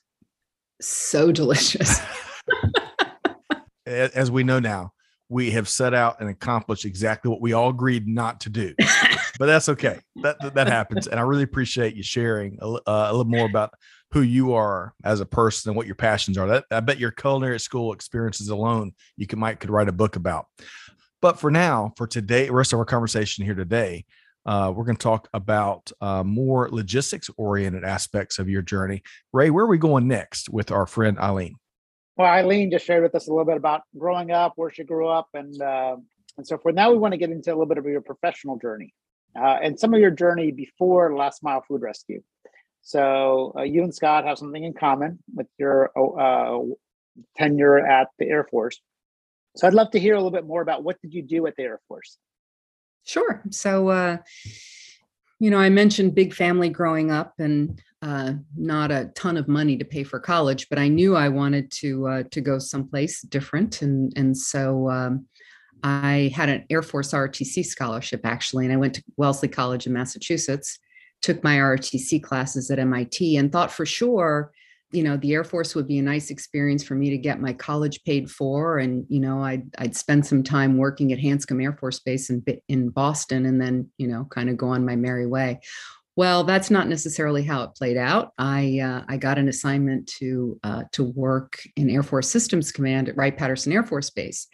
so 0.82 1.32
delicious. 1.32 2.00
As 3.86 4.30
we 4.30 4.44
know 4.44 4.60
now, 4.60 4.92
we 5.30 5.52
have 5.52 5.68
set 5.68 5.94
out 5.94 6.22
and 6.22 6.30
accomplished 6.30 6.86
exactly 6.86 7.30
what 7.30 7.42
we 7.42 7.54
all 7.54 7.70
agreed 7.70 8.08
not 8.08 8.40
to 8.42 8.50
do. 8.50 8.74
but 9.40 9.46
that's 9.48 9.70
okay. 9.70 10.00
That 10.18 10.38
that 10.56 10.68
happens, 10.68 11.08
and 11.08 11.20
I 11.20 11.24
really 11.24 11.44
appreciate 11.44 11.96
you 11.96 12.04
sharing 12.04 12.58
a, 12.62 12.68
uh, 12.68 12.80
a 12.86 13.12
little 13.12 13.32
more 13.32 13.46
about 13.46 13.74
who 14.12 14.22
you 14.22 14.54
are 14.54 14.94
as 15.04 15.20
a 15.20 15.26
person 15.26 15.70
and 15.70 15.78
what 15.78 15.86
your 15.86 15.96
passions 15.96 16.38
are. 16.38 16.48
That 16.48 16.66
I 16.72 16.80
bet 16.80 17.00
your 17.00 17.12
culinary 17.12 17.60
school 17.60 17.94
experiences 17.94 18.50
alone 18.50 18.94
you 19.18 19.28
could 19.28 19.40
might 19.40 19.60
could 19.60 19.70
write 19.70 19.90
a 19.90 19.94
book 19.94 20.16
about. 20.16 20.46
But 21.22 21.40
for 21.40 21.52
now, 21.52 21.94
for 21.98 22.08
today, 22.08 22.50
rest 22.50 22.74
of 22.74 22.80
our 22.80 22.86
conversation 22.86 23.44
here 23.44 23.56
today, 23.56 24.06
uh, 24.46 24.72
we're 24.74 24.86
going 24.86 24.96
to 24.98 25.04
talk 25.04 25.28
about 25.34 25.92
uh, 26.00 26.24
more 26.24 26.70
logistics 26.72 27.30
oriented 27.38 27.84
aspects 27.84 28.40
of 28.40 28.48
your 28.48 28.62
journey. 28.62 29.04
Ray, 29.34 29.50
where 29.50 29.66
are 29.66 29.70
we 29.70 29.78
going 29.78 30.08
next 30.08 30.50
with 30.50 30.72
our 30.72 30.86
friend 30.86 31.20
Eileen? 31.20 31.56
Well, 32.18 32.28
Eileen 32.28 32.72
just 32.72 32.86
shared 32.86 33.04
with 33.04 33.14
us 33.14 33.28
a 33.28 33.32
little 33.32 33.46
bit 33.46 33.58
about 33.58 33.84
growing 33.96 34.32
up, 34.32 34.54
where 34.56 34.72
she 34.72 34.84
grew 34.84 35.08
up, 35.08 35.30
and 35.36 35.62
uh, 35.62 35.98
and 36.38 36.48
so 36.48 36.58
forth. 36.58 36.76
Now 36.76 36.92
we 36.92 36.98
want 36.98 37.14
to 37.14 37.18
get 37.18 37.30
into 37.30 37.52
a 37.52 37.54
little 37.54 37.68
bit 37.68 37.78
of 37.78 37.86
your 37.86 38.02
professional 38.02 38.58
journey 38.58 38.94
uh, 39.40 39.58
and 39.62 39.80
some 39.80 39.94
of 39.94 40.00
your 40.00 40.12
journey 40.12 40.52
before 40.52 41.16
Last 41.16 41.44
Mile 41.44 41.64
Food 41.68 41.82
Rescue. 41.82 42.22
So 42.82 43.54
uh, 43.58 43.64
you 43.64 43.84
and 43.84 43.94
Scott 43.94 44.26
have 44.26 44.38
something 44.38 44.64
in 44.64 44.74
common 44.74 45.20
with 45.36 45.48
your 45.60 45.92
uh, 45.98 46.60
tenure 47.36 47.86
at 47.86 48.08
the 48.18 48.26
Air 48.26 48.46
Force. 48.46 48.80
So 49.56 49.68
I'd 49.68 49.74
love 49.74 49.92
to 49.92 50.00
hear 50.00 50.14
a 50.14 50.18
little 50.18 50.32
bit 50.32 50.46
more 50.46 50.62
about 50.62 50.84
what 50.84 51.02
did 51.02 51.14
you 51.14 51.22
do 51.22 51.46
at 51.48 51.56
the 51.56 51.64
Air 51.64 51.80
Force? 51.88 52.18
Sure. 53.04 53.42
So, 53.50 53.90
uh, 53.90 54.18
you 55.40 55.50
know, 55.50 55.58
I 55.58 55.70
mentioned 55.70 56.16
big 56.16 56.34
family 56.34 56.70
growing 56.70 57.12
up 57.12 57.34
and 57.40 57.82
uh, 58.02 58.34
not 58.56 58.92
a 58.92 59.12
ton 59.16 59.38
of 59.38 59.48
money 59.48 59.78
to 59.78 59.86
pay 59.86 60.04
for 60.04 60.20
college, 60.20 60.68
but 60.70 60.78
I 60.78 60.88
knew 60.88 61.16
I 61.16 61.30
wanted 61.30 61.72
to 61.72 62.08
uh, 62.08 62.24
to 62.32 62.42
go 62.42 62.60
someplace 62.60 63.22
different, 63.22 63.82
and 63.82 64.14
and 64.16 64.38
so 64.38 64.90
um, 64.90 65.26
I 65.84 66.32
had 66.36 66.50
an 66.50 66.66
Air 66.70 66.84
Force 66.84 67.12
ROTC 67.12 67.66
scholarship 67.66 68.22
actually, 68.24 68.66
and 68.66 68.74
I 68.74 68.78
went 68.78 68.96
to 68.96 69.04
Wellesley 69.18 69.48
College 69.48 69.88
in 69.88 69.94
Massachusetts, 69.94 70.78
took 71.22 71.44
my 71.44 71.58
ROTC 71.58 72.22
classes 72.22 72.70
at 72.70 72.80
MIT, 72.80 73.36
and 73.38 73.52
thought 73.52 73.72
for 73.72 73.86
sure 73.86 74.52
you 74.92 75.04
know 75.04 75.18
the 75.18 75.34
air 75.34 75.44
force 75.44 75.76
would 75.76 75.88
be 75.88 75.98
a 75.98 76.02
nice 76.04 76.30
experience 76.30 76.84
for 76.84 76.96
me 76.96 77.10
to 77.10 77.18
get 77.18 77.42
my 77.42 77.52
college 77.52 78.02
paid 78.06 78.30
for. 78.32 78.78
And 78.78 79.06
you 79.10 79.20
know 79.20 79.44
i'd 79.44 79.64
i'd 79.80 79.96
spend 79.96 80.26
some 80.26 80.44
time 80.44 80.78
working 80.78 81.12
at 81.12 81.20
hanscom 81.20 81.62
air 81.62 81.74
force 81.74 82.00
base 82.00 82.30
in 82.30 82.44
in 82.70 82.90
boston 82.90 83.46
and 83.46 83.60
then 83.60 83.90
you 83.98 84.08
know 84.08 84.26
kind 84.30 84.50
of 84.50 84.56
go 84.56 84.70
on 84.70 84.86
my 84.86 84.96
merry 84.96 85.28
way 85.28 85.60
Well, 86.18 86.46
that's 86.46 86.72
not 86.72 86.88
necessarily 86.88 87.44
how 87.44 87.62
it 87.62 87.76
played 87.76 87.96
out. 87.96 88.34
I 88.40 88.80
uh, 88.80 89.04
I 89.08 89.18
got 89.18 89.38
an 89.38 89.48
assignment 89.48 90.08
to 90.18 90.60
uh, 90.64 90.84
to 90.94 91.04
work 91.04 91.60
in 91.76 91.92
Air 91.92 92.02
Force 92.02 92.28
Systems 92.28 92.72
Command 92.72 93.08
at 93.08 93.16
Wright 93.16 93.38
Patterson 93.38 93.72
Air 93.72 93.84
Force 93.84 94.10
Base, 94.10 94.48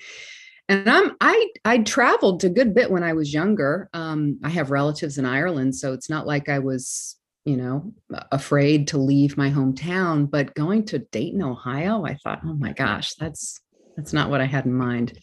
and 0.67 0.89
I'm 0.89 1.13
I 1.22 1.51
I 1.63 1.77
traveled 1.79 2.43
a 2.43 2.50
good 2.50 2.75
bit 2.75 2.91
when 2.91 3.01
I 3.01 3.13
was 3.13 3.34
younger. 3.34 3.89
Um, 3.93 4.39
I 4.43 4.50
have 4.50 4.72
relatives 4.72 5.17
in 5.17 5.25
Ireland, 5.25 5.74
so 5.74 5.93
it's 5.93 6.10
not 6.10 6.27
like 6.27 6.50
I 6.50 6.60
was 6.60 7.15
you 7.46 7.55
know 7.55 7.93
afraid 8.34 8.89
to 8.89 8.98
leave 8.98 9.38
my 9.38 9.50
hometown. 9.50 10.29
But 10.29 10.55
going 10.55 10.84
to 10.88 11.00
Dayton, 11.00 11.41
Ohio, 11.41 12.03
I 12.03 12.15
thought, 12.15 12.41
oh 12.43 12.55
my 12.55 12.74
gosh, 12.74 13.15
that's 13.15 13.62
that's 13.95 14.13
not 14.13 14.29
what 14.29 14.41
I 14.41 14.45
had 14.45 14.65
in 14.65 14.73
mind, 14.73 15.19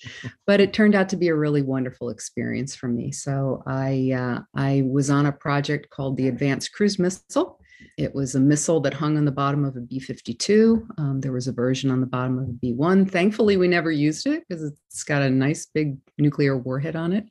but 0.46 0.60
it 0.60 0.72
turned 0.72 0.94
out 0.94 1.08
to 1.10 1.16
be 1.16 1.28
a 1.28 1.34
really 1.34 1.62
wonderful 1.62 2.10
experience 2.10 2.74
for 2.74 2.88
me. 2.88 3.12
So 3.12 3.62
I 3.66 4.12
uh, 4.12 4.40
I 4.54 4.82
was 4.86 5.10
on 5.10 5.26
a 5.26 5.32
project 5.32 5.90
called 5.90 6.16
the 6.16 6.28
Advanced 6.28 6.72
Cruise 6.72 6.98
Missile. 6.98 7.58
It 7.96 8.14
was 8.14 8.34
a 8.34 8.40
missile 8.40 8.80
that 8.80 8.94
hung 8.94 9.16
on 9.16 9.24
the 9.24 9.32
bottom 9.32 9.64
of 9.64 9.76
a 9.76 9.80
B 9.80 9.98
52. 9.98 10.86
Um, 10.98 11.20
there 11.20 11.32
was 11.32 11.48
a 11.48 11.52
version 11.52 11.90
on 11.90 12.00
the 12.00 12.06
bottom 12.06 12.38
of 12.38 12.48
a 12.48 12.52
B 12.52 12.72
1. 12.72 13.06
Thankfully, 13.06 13.56
we 13.56 13.68
never 13.68 13.90
used 13.90 14.26
it 14.26 14.44
because 14.48 14.62
it's 14.62 15.04
got 15.04 15.22
a 15.22 15.30
nice 15.30 15.66
big 15.66 15.96
nuclear 16.18 16.56
warhead 16.56 16.96
on 16.96 17.12
it, 17.12 17.26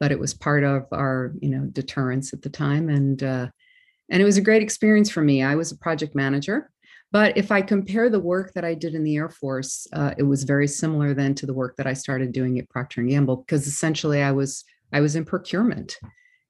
but 0.00 0.12
it 0.12 0.18
was 0.18 0.34
part 0.34 0.64
of 0.64 0.86
our 0.92 1.32
you 1.40 1.50
know 1.50 1.64
deterrence 1.66 2.32
at 2.32 2.42
the 2.42 2.50
time. 2.50 2.88
And, 2.88 3.22
uh, 3.22 3.48
and 4.10 4.20
it 4.20 4.24
was 4.24 4.36
a 4.36 4.42
great 4.42 4.62
experience 4.62 5.10
for 5.10 5.22
me. 5.22 5.42
I 5.42 5.54
was 5.54 5.72
a 5.72 5.78
project 5.78 6.14
manager 6.14 6.70
but 7.14 7.36
if 7.36 7.52
I 7.52 7.62
compare 7.62 8.10
the 8.10 8.18
work 8.18 8.54
that 8.54 8.64
I 8.64 8.74
did 8.74 8.96
in 8.96 9.04
the 9.04 9.14
Air 9.14 9.28
Force, 9.28 9.86
uh, 9.92 10.14
it 10.18 10.24
was 10.24 10.42
very 10.42 10.66
similar 10.66 11.14
then 11.14 11.32
to 11.36 11.46
the 11.46 11.54
work 11.54 11.76
that 11.76 11.86
I 11.86 11.92
started 11.92 12.32
doing 12.32 12.58
at 12.58 12.68
Procter 12.68 13.02
and 13.02 13.08
Gamble 13.08 13.36
because 13.36 13.68
essentially 13.68 14.20
I 14.20 14.32
was 14.32 14.64
I 14.92 15.00
was 15.00 15.14
in 15.14 15.24
procurement. 15.24 15.96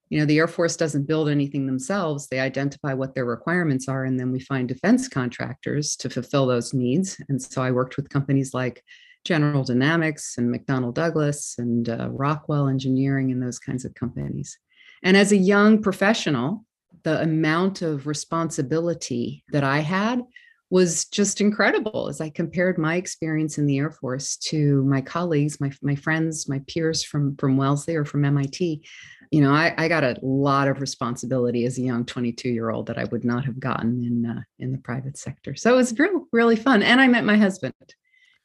You 0.08 0.20
know, 0.20 0.24
the 0.24 0.38
Air 0.38 0.48
Force 0.48 0.78
doesn't 0.78 1.06
build 1.06 1.28
anything 1.28 1.66
themselves; 1.66 2.28
they 2.28 2.40
identify 2.40 2.94
what 2.94 3.14
their 3.14 3.26
requirements 3.26 3.88
are, 3.88 4.06
and 4.06 4.18
then 4.18 4.32
we 4.32 4.40
find 4.40 4.66
defense 4.66 5.06
contractors 5.06 5.96
to 5.96 6.08
fulfill 6.08 6.46
those 6.46 6.72
needs. 6.72 7.20
And 7.28 7.42
so 7.42 7.60
I 7.60 7.70
worked 7.70 7.98
with 7.98 8.08
companies 8.08 8.54
like 8.54 8.82
General 9.24 9.64
Dynamics 9.64 10.36
and 10.38 10.48
McDonnell 10.48 10.94
Douglas 10.94 11.56
and 11.58 11.90
uh, 11.90 12.08
Rockwell 12.10 12.68
Engineering 12.68 13.30
and 13.32 13.42
those 13.42 13.58
kinds 13.58 13.84
of 13.84 13.92
companies. 13.92 14.58
And 15.02 15.14
as 15.14 15.30
a 15.30 15.36
young 15.36 15.82
professional, 15.82 16.64
the 17.02 17.20
amount 17.20 17.82
of 17.82 18.06
responsibility 18.06 19.44
that 19.52 19.62
I 19.62 19.80
had 19.80 20.22
was 20.70 21.04
just 21.06 21.40
incredible 21.40 22.08
as 22.08 22.20
I 22.20 22.30
compared 22.30 22.78
my 22.78 22.96
experience 22.96 23.58
in 23.58 23.66
the 23.66 23.78
Air 23.78 23.90
Force 23.90 24.36
to 24.38 24.82
my 24.84 25.00
colleagues, 25.00 25.60
my, 25.60 25.70
my 25.82 25.94
friends, 25.94 26.48
my 26.48 26.60
peers 26.66 27.04
from, 27.04 27.36
from 27.36 27.56
Wellesley 27.56 27.96
or 27.96 28.04
from 28.04 28.24
MIT. 28.24 28.84
You 29.30 29.40
know, 29.40 29.52
I, 29.52 29.74
I 29.76 29.88
got 29.88 30.04
a 30.04 30.16
lot 30.22 30.68
of 30.68 30.80
responsibility 30.80 31.66
as 31.66 31.78
a 31.78 31.82
young 31.82 32.04
22 32.04 32.48
year 32.48 32.70
old 32.70 32.86
that 32.86 32.98
I 32.98 33.04
would 33.04 33.24
not 33.24 33.44
have 33.44 33.60
gotten 33.60 34.04
in 34.04 34.26
uh, 34.26 34.42
in 34.58 34.72
the 34.72 34.78
private 34.78 35.18
sector. 35.18 35.54
So 35.54 35.74
it 35.74 35.76
was 35.76 35.98
real, 35.98 36.26
really 36.32 36.56
fun. 36.56 36.82
And 36.82 37.00
I 37.00 37.08
met 37.08 37.24
my 37.24 37.36
husband. 37.36 37.74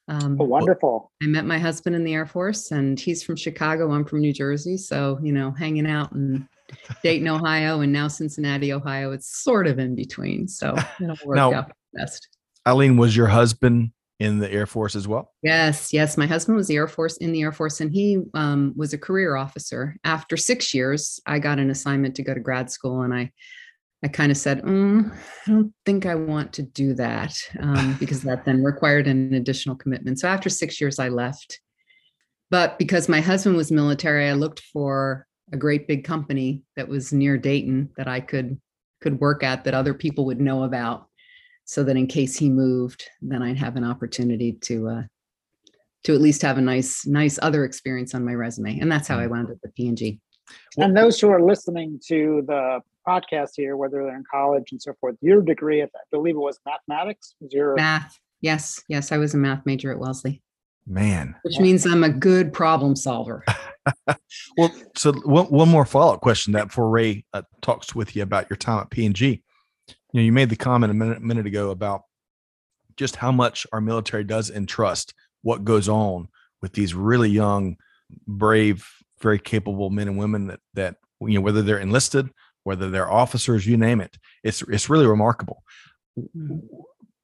Um, 0.08 0.38
oh, 0.40 0.46
wonderful. 0.46 1.12
I 1.22 1.28
met 1.28 1.46
my 1.46 1.60
husband 1.60 1.96
in 1.96 2.04
the 2.04 2.16
Air 2.16 2.26
Force, 2.26 2.72
and 2.72 3.00
he's 3.00 3.22
from 3.22 3.36
Chicago. 3.36 3.92
I'm 3.92 4.06
from 4.06 4.22
New 4.22 4.34
Jersey. 4.34 4.76
So, 4.76 5.20
you 5.22 5.32
know, 5.32 5.52
hanging 5.52 5.86
out 5.86 6.14
in 6.14 6.48
Dayton, 7.04 7.28
Ohio, 7.28 7.82
and 7.82 7.94
now 7.94 8.08
Cincinnati, 8.08 8.74
Ohio, 8.74 9.12
it's 9.12 9.44
sort 9.44 9.68
of 9.68 9.78
in 9.78 9.94
between. 9.96 10.48
So 10.48 10.76
it'll 11.00 11.16
work 11.26 11.36
now, 11.36 11.54
out 11.54 11.72
best. 11.94 12.28
Eileen, 12.68 12.98
was 12.98 13.16
your 13.16 13.28
husband 13.28 13.92
in 14.20 14.40
the 14.40 14.52
Air 14.52 14.66
Force 14.66 14.96
as 14.96 15.08
well? 15.08 15.32
Yes, 15.42 15.94
yes. 15.94 16.18
My 16.18 16.28
husband 16.28 16.58
was 16.58 16.68
the 16.68 16.76
Air 16.76 16.88
Force 16.88 17.18
in 17.18 17.32
the 17.32 17.42
Air 17.42 17.52
Force, 17.52 17.80
and 17.82 17.92
he 17.92 18.22
um, 18.34 18.74
was 18.76 18.94
a 18.94 18.98
career 18.98 19.36
officer. 19.36 19.96
After 20.04 20.36
six 20.36 20.74
years, 20.74 21.20
I 21.26 21.40
got 21.40 21.60
an 21.60 21.70
assignment 21.70 22.16
to 22.16 22.24
go 22.24 22.34
to 22.34 22.40
grad 22.40 22.70
school, 22.70 23.02
and 23.02 23.14
I, 23.14 23.32
I 24.04 24.10
kind 24.10 24.32
of 24.32 24.38
said, 24.38 24.62
mm, 24.64 25.12
I 25.48 25.50
don't 25.50 25.74
think 25.86 26.06
I 26.06 26.16
want 26.16 26.54
to 26.54 26.64
do 26.64 26.94
that 26.96 27.36
um, 27.60 27.96
because 28.00 28.22
that 28.24 28.46
then 28.46 28.64
required 28.64 29.08
an 29.08 29.34
additional 29.34 29.76
commitment. 29.76 30.20
So 30.20 30.28
after 30.28 30.50
six 30.50 30.82
years, 30.82 31.00
I 31.00 31.10
left. 31.10 31.60
But 32.52 32.78
because 32.80 33.08
my 33.08 33.22
husband 33.22 33.56
was 33.56 33.72
military, 33.72 34.28
I 34.28 34.34
looked 34.34 34.62
for 34.74 35.28
a 35.54 35.58
great 35.58 35.88
big 35.88 36.04
company 36.04 36.64
that 36.76 36.88
was 36.88 37.14
near 37.14 37.38
Dayton 37.38 37.90
that 37.98 38.08
I 38.08 38.20
could 38.20 38.60
could 39.02 39.20
work 39.22 39.44
at 39.44 39.64
that 39.64 39.74
other 39.74 39.94
people 39.94 40.26
would 40.26 40.42
know 40.42 40.64
about 40.64 41.09
so 41.70 41.84
that 41.84 41.96
in 41.96 42.08
case 42.08 42.36
he 42.36 42.50
moved, 42.50 43.08
then 43.22 43.44
I'd 43.44 43.60
have 43.60 43.76
an 43.76 43.84
opportunity 43.84 44.54
to 44.54 44.88
uh, 44.88 45.04
to 46.04 46.16
at 46.16 46.20
least 46.20 46.42
have 46.42 46.58
a 46.58 46.62
nice 46.62 47.06
nice 47.06 47.38
other 47.44 47.64
experience 47.64 48.16
on 48.16 48.26
my 48.26 48.34
resume. 48.34 48.80
And 48.80 48.92
that's 48.92 49.08
how 49.08 49.20
I 49.20 49.28
wound 49.28 49.52
up 49.52 49.58
at 49.64 49.76
P&G. 49.76 50.20
And 50.80 50.98
those 50.98 51.20
who 51.20 51.30
are 51.30 51.40
listening 51.40 52.00
to 52.08 52.44
the 52.48 52.80
podcast 53.08 53.52
here, 53.56 53.78
whether 53.78 54.04
they're 54.04 54.16
in 54.16 54.24
college 54.32 54.72
and 54.72 54.82
so 54.82 54.94
forth, 55.00 55.16
your 55.22 55.44
degree, 55.44 55.84
I 55.84 55.88
believe 56.12 56.34
it 56.34 56.40
was 56.40 56.58
mathematics. 56.66 57.36
Was 57.40 57.54
your 57.54 57.76
math? 57.76 58.18
Yes, 58.42 58.82
yes, 58.88 59.12
I 59.12 59.18
was 59.18 59.36
a 59.36 59.38
math 59.38 59.64
major 59.68 59.92
at 59.92 60.00
Wellesley. 60.00 60.42
Man, 60.88 61.36
which 61.44 61.60
means 61.60 61.86
I'm 61.86 62.04
a 62.04 62.10
good 62.10 62.52
problem 62.52 62.96
solver. 62.96 63.46
well, 64.58 64.74
so 64.96 65.14
one, 65.24 65.46
one 65.46 65.70
more 65.70 65.86
follow 65.86 66.16
up 66.16 66.22
question 66.22 66.54
that 66.54 66.70
before 66.70 66.90
Ray 66.90 67.26
uh, 67.32 67.44
talks 67.62 67.94
with 67.94 68.16
you 68.16 68.24
about 68.24 68.50
your 68.50 68.58
time 68.58 68.80
at 68.80 68.90
P&G 68.90 69.44
you 70.12 70.22
know, 70.22 70.26
you 70.26 70.32
made 70.32 70.50
the 70.50 70.56
comment 70.56 70.92
a 70.92 70.94
minute, 70.94 71.22
minute 71.22 71.46
ago 71.46 71.70
about 71.70 72.04
just 72.98 73.16
how 73.16 73.32
much 73.32 73.66
our 73.72 73.82
military 73.82 74.24
does 74.24 74.50
entrust 74.50 75.14
what 75.42 75.64
goes 75.64 75.88
on 75.88 76.28
with 76.62 76.74
these 76.74 76.94
really 76.94 77.30
young, 77.30 77.78
brave, 78.28 78.88
very 79.22 79.40
capable 79.40 79.90
men 79.90 80.08
and 80.08 80.18
women 80.18 80.48
that 80.48 80.60
that 80.74 80.96
you 81.22 81.36
know 81.36 81.42
whether 81.42 81.62
they're 81.62 81.80
enlisted, 81.80 82.30
whether 82.64 82.90
they're 82.90 83.10
officers, 83.10 83.66
you 83.66 83.78
name 83.78 84.02
it. 84.02 84.18
It's 84.44 84.62
it's 84.64 84.90
really 84.90 85.08
remarkable. 85.08 85.64
Mm-hmm. 86.18 86.60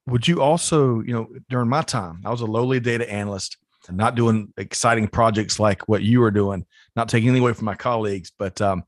Would 0.07 0.27
you 0.27 0.41
also, 0.41 1.01
you 1.01 1.13
know, 1.13 1.27
during 1.49 1.67
my 1.67 1.81
time, 1.81 2.21
I 2.23 2.29
was 2.29 2.41
a 2.41 2.45
lowly 2.45 2.79
data 2.79 3.11
analyst, 3.11 3.57
not 3.89 4.15
doing 4.15 4.53
exciting 4.55 5.07
projects 5.07 5.59
like 5.59 5.89
what 5.89 6.03
you 6.03 6.19
were 6.19 6.31
doing, 6.31 6.65
not 6.95 7.09
taking 7.09 7.29
anything 7.29 7.41
away 7.41 7.53
from 7.53 7.65
my 7.65 7.73
colleagues, 7.75 8.31
but 8.37 8.61
um, 8.61 8.83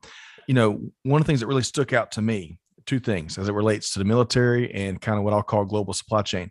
you 0.46 0.54
know, 0.54 0.80
one 1.02 1.20
of 1.20 1.26
the 1.26 1.30
things 1.30 1.40
that 1.40 1.48
really 1.48 1.62
stuck 1.62 1.92
out 1.92 2.12
to 2.12 2.22
me 2.22 2.58
two 2.88 2.98
things 2.98 3.36
as 3.36 3.48
it 3.48 3.52
relates 3.52 3.92
to 3.92 3.98
the 3.98 4.04
military 4.04 4.72
and 4.72 5.00
kind 5.00 5.18
of 5.18 5.24
what 5.24 5.34
I'll 5.34 5.42
call 5.42 5.66
global 5.66 5.92
supply 5.92 6.22
chain 6.22 6.50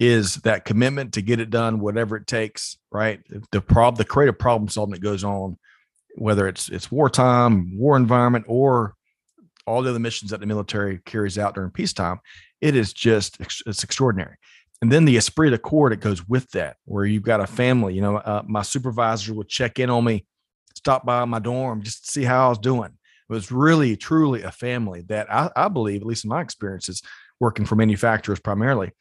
is 0.00 0.36
that 0.36 0.64
commitment 0.64 1.14
to 1.14 1.22
get 1.22 1.40
it 1.40 1.50
done, 1.50 1.80
whatever 1.80 2.16
it 2.16 2.26
takes, 2.26 2.76
right? 2.90 3.20
The 3.52 3.60
prob 3.60 3.96
the 3.96 4.04
creative 4.04 4.38
problem 4.38 4.68
solving 4.68 4.92
that 4.92 5.00
goes 5.02 5.24
on, 5.24 5.56
whether 6.16 6.48
it's 6.48 6.68
it's 6.68 6.90
wartime, 6.90 7.76
war 7.78 7.96
environment, 7.96 8.44
or 8.48 8.94
all 9.66 9.82
the 9.82 9.90
other 9.90 9.98
missions 9.98 10.30
that 10.30 10.40
the 10.40 10.46
military 10.46 10.98
carries 11.04 11.38
out 11.38 11.54
during 11.54 11.70
peacetime, 11.70 12.20
it 12.60 12.74
is 12.74 12.92
just 12.92 13.38
it's 13.40 13.84
extraordinary. 13.84 14.36
And 14.82 14.92
then 14.92 15.04
the 15.04 15.16
esprit 15.16 15.50
de 15.50 15.58
corps 15.58 15.90
that 15.90 16.00
goes 16.00 16.28
with 16.28 16.50
that, 16.52 16.76
where 16.84 17.04
you've 17.04 17.24
got 17.24 17.40
a 17.40 17.46
family. 17.46 17.94
You 17.94 18.00
know, 18.00 18.16
uh, 18.16 18.42
my 18.46 18.62
supervisor 18.62 19.34
would 19.34 19.48
check 19.48 19.78
in 19.78 19.90
on 19.90 20.04
me, 20.04 20.26
stop 20.76 21.04
by 21.04 21.24
my 21.24 21.40
dorm 21.40 21.82
just 21.82 22.04
to 22.04 22.10
see 22.12 22.24
how 22.24 22.46
I 22.46 22.48
was 22.48 22.58
doing 22.58 22.97
was 23.28 23.52
really 23.52 23.96
truly 23.96 24.42
a 24.42 24.50
family 24.50 25.02
that 25.08 25.32
I, 25.32 25.50
I 25.54 25.68
believe, 25.68 26.00
at 26.00 26.06
least 26.06 26.24
in 26.24 26.30
my 26.30 26.40
experiences, 26.40 27.02
working 27.40 27.66
for 27.66 27.76
manufacturers 27.76 28.40
primarily, 28.40 28.92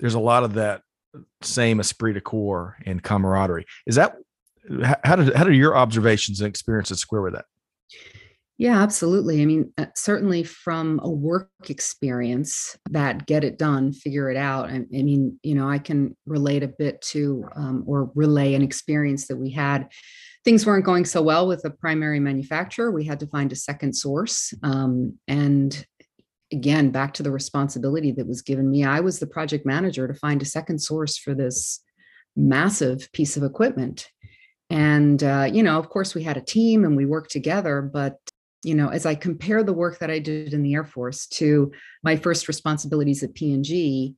there's 0.00 0.14
a 0.14 0.20
lot 0.20 0.44
of 0.44 0.54
that 0.54 0.82
same 1.40 1.80
esprit 1.80 2.12
de 2.12 2.20
corps 2.20 2.76
and 2.84 3.02
camaraderie. 3.02 3.66
Is 3.86 3.94
that 3.94 4.16
how 5.04 5.16
did 5.16 5.34
how 5.34 5.44
did 5.44 5.54
your 5.54 5.76
observations 5.76 6.40
and 6.40 6.48
experiences 6.48 6.98
square 6.98 7.22
with 7.22 7.34
that? 7.34 7.44
Yeah, 8.58 8.82
absolutely. 8.82 9.42
I 9.42 9.44
mean, 9.44 9.72
uh, 9.76 9.86
certainly 9.94 10.42
from 10.42 10.98
a 11.02 11.10
work 11.10 11.50
experience, 11.68 12.76
that 12.90 13.26
get 13.26 13.44
it 13.44 13.58
done, 13.58 13.92
figure 13.92 14.30
it 14.30 14.36
out. 14.36 14.70
I, 14.70 14.76
I 14.76 15.02
mean, 15.02 15.38
you 15.42 15.54
know, 15.54 15.68
I 15.68 15.78
can 15.78 16.16
relate 16.24 16.62
a 16.62 16.68
bit 16.68 17.02
to 17.02 17.44
um, 17.54 17.84
or 17.86 18.10
relay 18.14 18.54
an 18.54 18.62
experience 18.62 19.26
that 19.28 19.36
we 19.36 19.50
had 19.50 19.88
things 20.46 20.64
weren't 20.64 20.84
going 20.84 21.04
so 21.04 21.20
well 21.20 21.48
with 21.48 21.60
the 21.62 21.70
primary 21.70 22.20
manufacturer. 22.20 22.92
We 22.92 23.04
had 23.04 23.18
to 23.18 23.26
find 23.26 23.50
a 23.50 23.56
second 23.56 23.94
source. 23.94 24.54
Um, 24.62 25.18
and 25.26 25.84
again, 26.52 26.90
back 26.90 27.14
to 27.14 27.24
the 27.24 27.32
responsibility 27.32 28.12
that 28.12 28.28
was 28.28 28.42
given 28.42 28.70
me, 28.70 28.84
I 28.84 29.00
was 29.00 29.18
the 29.18 29.26
project 29.26 29.66
manager 29.66 30.06
to 30.06 30.14
find 30.14 30.40
a 30.40 30.44
second 30.44 30.78
source 30.78 31.18
for 31.18 31.34
this 31.34 31.82
massive 32.36 33.10
piece 33.12 33.36
of 33.36 33.42
equipment. 33.42 34.08
And, 34.70 35.20
uh, 35.20 35.48
you 35.52 35.64
know, 35.64 35.80
of 35.80 35.88
course, 35.88 36.14
we 36.14 36.22
had 36.22 36.36
a 36.36 36.42
team 36.42 36.84
and 36.84 36.96
we 36.96 37.06
worked 37.06 37.32
together. 37.32 37.82
But, 37.82 38.16
you 38.62 38.76
know, 38.76 38.90
as 38.90 39.04
I 39.04 39.16
compare 39.16 39.64
the 39.64 39.72
work 39.72 39.98
that 39.98 40.12
I 40.12 40.20
did 40.20 40.54
in 40.54 40.62
the 40.62 40.74
Air 40.74 40.84
Force 40.84 41.26
to 41.38 41.72
my 42.04 42.14
first 42.14 42.46
responsibilities 42.46 43.24
at 43.24 43.34
P&G, 43.34 44.14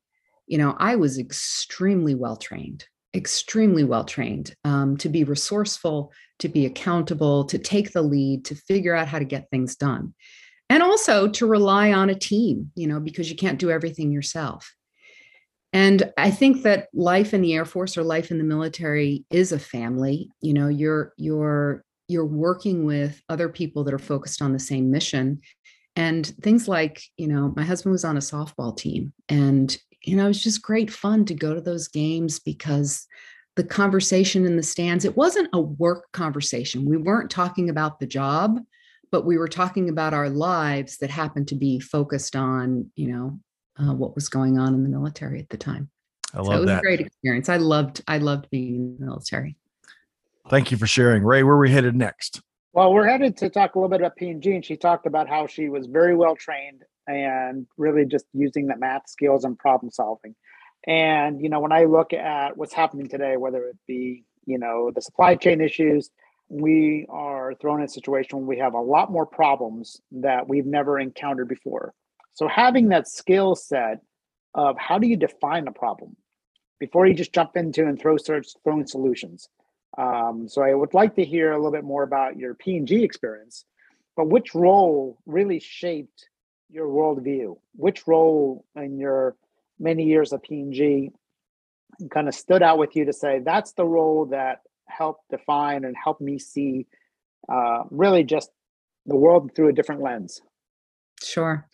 you 0.46 0.58
know, 0.58 0.76
I 0.78 0.96
was 0.96 1.18
extremely 1.18 2.14
well 2.14 2.36
trained 2.36 2.84
extremely 3.14 3.84
well 3.84 4.04
trained 4.04 4.54
um, 4.64 4.96
to 4.98 5.08
be 5.08 5.24
resourceful, 5.24 6.12
to 6.40 6.48
be 6.48 6.66
accountable, 6.66 7.44
to 7.44 7.58
take 7.58 7.92
the 7.92 8.02
lead, 8.02 8.44
to 8.46 8.54
figure 8.54 8.94
out 8.94 9.08
how 9.08 9.18
to 9.18 9.24
get 9.24 9.50
things 9.50 9.76
done. 9.76 10.14
And 10.70 10.82
also 10.82 11.28
to 11.28 11.46
rely 11.46 11.92
on 11.92 12.10
a 12.10 12.14
team, 12.14 12.70
you 12.74 12.86
know, 12.86 13.00
because 13.00 13.30
you 13.30 13.36
can't 13.36 13.58
do 13.58 13.70
everything 13.70 14.12
yourself. 14.12 14.74
And 15.72 16.12
I 16.16 16.30
think 16.30 16.62
that 16.62 16.88
life 16.94 17.34
in 17.34 17.42
the 17.42 17.54
Air 17.54 17.64
Force 17.64 17.96
or 17.96 18.02
life 18.02 18.30
in 18.30 18.38
the 18.38 18.44
military 18.44 19.24
is 19.30 19.52
a 19.52 19.58
family. 19.58 20.30
You 20.40 20.54
know, 20.54 20.68
you're 20.68 21.12
you're 21.16 21.84
you're 22.06 22.26
working 22.26 22.84
with 22.84 23.20
other 23.28 23.48
people 23.48 23.84
that 23.84 23.94
are 23.94 23.98
focused 23.98 24.40
on 24.40 24.52
the 24.52 24.58
same 24.58 24.90
mission 24.90 25.40
and 25.98 26.26
things 26.42 26.68
like 26.68 27.02
you 27.16 27.26
know 27.26 27.52
my 27.56 27.64
husband 27.64 27.92
was 27.92 28.04
on 28.04 28.16
a 28.16 28.20
softball 28.20 28.74
team 28.74 29.12
and 29.28 29.78
you 30.02 30.16
know 30.16 30.24
it 30.24 30.28
was 30.28 30.42
just 30.42 30.62
great 30.62 30.90
fun 30.90 31.24
to 31.24 31.34
go 31.34 31.54
to 31.54 31.60
those 31.60 31.88
games 31.88 32.38
because 32.38 33.06
the 33.56 33.64
conversation 33.64 34.46
in 34.46 34.56
the 34.56 34.62
stands 34.62 35.04
it 35.04 35.16
wasn't 35.16 35.48
a 35.52 35.60
work 35.60 36.10
conversation 36.12 36.84
we 36.84 36.96
weren't 36.96 37.30
talking 37.30 37.68
about 37.68 37.98
the 37.98 38.06
job 38.06 38.58
but 39.10 39.24
we 39.24 39.38
were 39.38 39.48
talking 39.48 39.88
about 39.88 40.14
our 40.14 40.28
lives 40.28 40.98
that 40.98 41.10
happened 41.10 41.48
to 41.48 41.54
be 41.54 41.80
focused 41.80 42.36
on 42.36 42.90
you 42.94 43.08
know 43.08 43.38
uh, 43.80 43.94
what 43.94 44.14
was 44.14 44.28
going 44.28 44.58
on 44.58 44.74
in 44.74 44.82
the 44.82 44.88
military 44.88 45.38
at 45.40 45.48
the 45.48 45.56
time 45.56 45.88
I 46.34 46.38
love 46.38 46.46
so 46.46 46.52
it 46.52 46.60
was 46.60 46.66
that. 46.66 46.78
a 46.78 46.82
great 46.82 47.00
experience 47.00 47.48
i 47.48 47.56
loved 47.56 48.02
i 48.06 48.18
loved 48.18 48.50
being 48.50 48.74
in 48.74 48.96
the 48.98 49.06
military 49.06 49.56
Thank 50.48 50.70
you 50.70 50.78
for 50.78 50.86
sharing. 50.86 51.22
Ray, 51.22 51.42
where 51.42 51.54
are 51.54 51.58
we 51.58 51.70
headed 51.70 51.94
next? 51.94 52.40
Well, 52.72 52.92
we're 52.92 53.06
headed 53.06 53.36
to 53.38 53.50
talk 53.50 53.74
a 53.74 53.78
little 53.78 53.90
bit 53.90 54.00
about 54.00 54.16
P&G, 54.16 54.54
and 54.54 54.64
she 54.64 54.76
talked 54.76 55.06
about 55.06 55.28
how 55.28 55.46
she 55.46 55.68
was 55.68 55.86
very 55.86 56.14
well 56.14 56.36
trained 56.36 56.84
and 57.08 57.66
really 57.76 58.04
just 58.04 58.26
using 58.32 58.66
the 58.66 58.76
math 58.76 59.08
skills 59.08 59.44
and 59.44 59.58
problem 59.58 59.90
solving. 59.90 60.34
And 60.86 61.40
you 61.42 61.48
know, 61.48 61.60
when 61.60 61.72
I 61.72 61.84
look 61.84 62.12
at 62.12 62.56
what's 62.56 62.74
happening 62.74 63.08
today, 63.08 63.36
whether 63.36 63.64
it 63.64 63.76
be 63.86 64.24
you 64.46 64.58
know 64.58 64.90
the 64.94 65.02
supply 65.02 65.34
chain 65.34 65.60
issues, 65.60 66.10
we 66.48 67.06
are 67.08 67.54
thrown 67.54 67.80
in 67.80 67.86
a 67.86 67.88
situation 67.88 68.38
where 68.38 68.46
we 68.46 68.58
have 68.58 68.74
a 68.74 68.80
lot 68.80 69.10
more 69.10 69.26
problems 69.26 70.00
that 70.12 70.48
we've 70.48 70.66
never 70.66 70.98
encountered 70.98 71.48
before. 71.48 71.94
So 72.34 72.46
having 72.46 72.88
that 72.90 73.08
skill 73.08 73.54
set 73.56 74.00
of 74.54 74.76
how 74.78 74.98
do 74.98 75.06
you 75.06 75.16
define 75.16 75.66
a 75.66 75.72
problem 75.72 76.16
before 76.78 77.06
you 77.06 77.14
just 77.14 77.32
jump 77.32 77.56
into 77.56 77.86
and 77.86 77.98
throw 77.98 78.16
search 78.16 78.48
throwing 78.62 78.86
solutions. 78.86 79.48
Um, 79.96 80.48
so 80.48 80.62
I 80.62 80.74
would 80.74 80.94
like 80.94 81.16
to 81.16 81.24
hear 81.24 81.50
a 81.50 81.56
little 81.56 81.72
bit 81.72 81.84
more 81.84 82.02
about 82.02 82.36
your 82.36 82.54
P&G 82.54 83.02
experience, 83.02 83.64
but 84.16 84.28
which 84.28 84.54
role 84.54 85.18
really 85.26 85.58
shaped 85.58 86.28
your 86.70 86.86
worldview? 86.88 87.56
Which 87.74 88.06
role 88.06 88.64
in 88.76 88.98
your 88.98 89.36
many 89.78 90.04
years 90.04 90.32
of 90.32 90.42
P&G 90.42 91.10
kind 92.10 92.28
of 92.28 92.34
stood 92.34 92.62
out 92.62 92.78
with 92.78 92.94
you 92.96 93.04
to 93.06 93.12
say 93.12 93.40
that's 93.44 93.72
the 93.72 93.84
role 93.84 94.26
that 94.26 94.60
helped 94.86 95.28
define 95.30 95.84
and 95.84 95.96
help 96.02 96.20
me 96.20 96.38
see 96.38 96.86
uh, 97.48 97.84
really 97.90 98.24
just 98.24 98.50
the 99.06 99.16
world 99.16 99.52
through 99.54 99.68
a 99.68 99.72
different 99.72 100.02
lens? 100.02 100.40
Sure. 101.22 101.66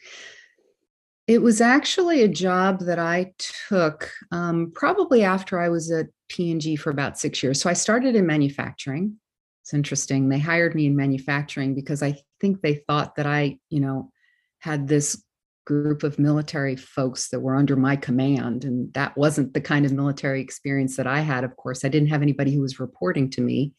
It 1.26 1.40
was 1.42 1.60
actually 1.60 2.22
a 2.22 2.28
job 2.28 2.80
that 2.80 2.98
I 2.98 3.32
took 3.68 4.10
um, 4.30 4.72
probably 4.74 5.24
after 5.24 5.58
I 5.58 5.70
was 5.70 5.90
at 5.90 6.06
P&G 6.28 6.76
for 6.76 6.90
about 6.90 7.18
six 7.18 7.42
years. 7.42 7.60
So 7.60 7.70
I 7.70 7.72
started 7.72 8.14
in 8.14 8.26
manufacturing. 8.26 9.16
It's 9.62 9.72
interesting. 9.72 10.28
They 10.28 10.38
hired 10.38 10.74
me 10.74 10.86
in 10.86 10.96
manufacturing 10.96 11.74
because 11.74 12.02
I 12.02 12.18
think 12.40 12.60
they 12.60 12.74
thought 12.86 13.16
that 13.16 13.26
I, 13.26 13.58
you 13.70 13.80
know, 13.80 14.10
had 14.64 14.88
this 14.88 15.22
group 15.66 16.02
of 16.02 16.18
military 16.18 16.74
folks 16.74 17.28
that 17.28 17.40
were 17.40 17.54
under 17.54 17.76
my 17.76 17.96
command. 17.96 18.64
And 18.64 18.92
that 18.94 19.16
wasn't 19.16 19.52
the 19.52 19.60
kind 19.60 19.84
of 19.84 19.92
military 19.92 20.40
experience 20.40 20.96
that 20.96 21.06
I 21.06 21.20
had. 21.20 21.44
Of 21.44 21.56
course, 21.56 21.84
I 21.84 21.88
didn't 21.88 22.08
have 22.08 22.22
anybody 22.22 22.54
who 22.54 22.62
was 22.62 22.80
reporting 22.80 23.30
to 23.30 23.40
me 23.42 23.74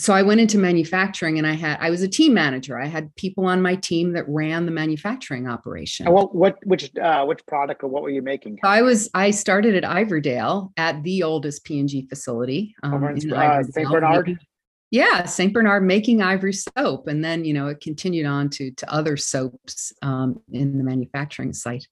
so 0.00 0.14
I 0.14 0.22
went 0.22 0.40
into 0.40 0.56
manufacturing 0.56 1.36
and 1.36 1.46
I 1.46 1.52
had 1.52 1.76
I 1.78 1.90
was 1.90 2.00
a 2.00 2.08
team 2.08 2.32
manager. 2.32 2.80
I 2.80 2.86
had 2.86 3.14
people 3.16 3.44
on 3.44 3.60
my 3.60 3.76
team 3.76 4.12
that 4.14 4.24
ran 4.26 4.64
the 4.64 4.72
manufacturing 4.72 5.46
operation. 5.46 6.06
And 6.06 6.14
what 6.14 6.34
what 6.34 6.56
which 6.64 6.96
uh, 6.96 7.24
which 7.26 7.44
product 7.46 7.84
or 7.84 7.88
what 7.88 8.02
were 8.02 8.10
you 8.10 8.22
making? 8.22 8.58
I 8.62 8.80
was 8.80 9.10
I 9.12 9.30
started 9.30 9.74
at 9.76 9.84
Ivorydale 9.84 10.72
at 10.78 11.02
the 11.02 11.22
oldest 11.22 11.64
P&G 11.64 12.06
facility. 12.08 12.74
Um, 12.82 13.04
in, 13.04 13.32
uh, 13.32 13.62
St. 13.62 13.90
Bernard. 13.90 14.38
Yeah, 14.90 15.24
St. 15.26 15.52
Bernard 15.52 15.84
making 15.84 16.20
ivory 16.20 16.52
soap, 16.52 17.06
and 17.06 17.24
then 17.24 17.44
you 17.44 17.54
know 17.54 17.68
it 17.68 17.80
continued 17.80 18.26
on 18.26 18.50
to 18.50 18.70
to 18.72 18.92
other 18.92 19.16
soaps 19.16 19.92
um, 20.02 20.40
in 20.50 20.78
the 20.78 20.84
manufacturing 20.84 21.52
site 21.52 21.86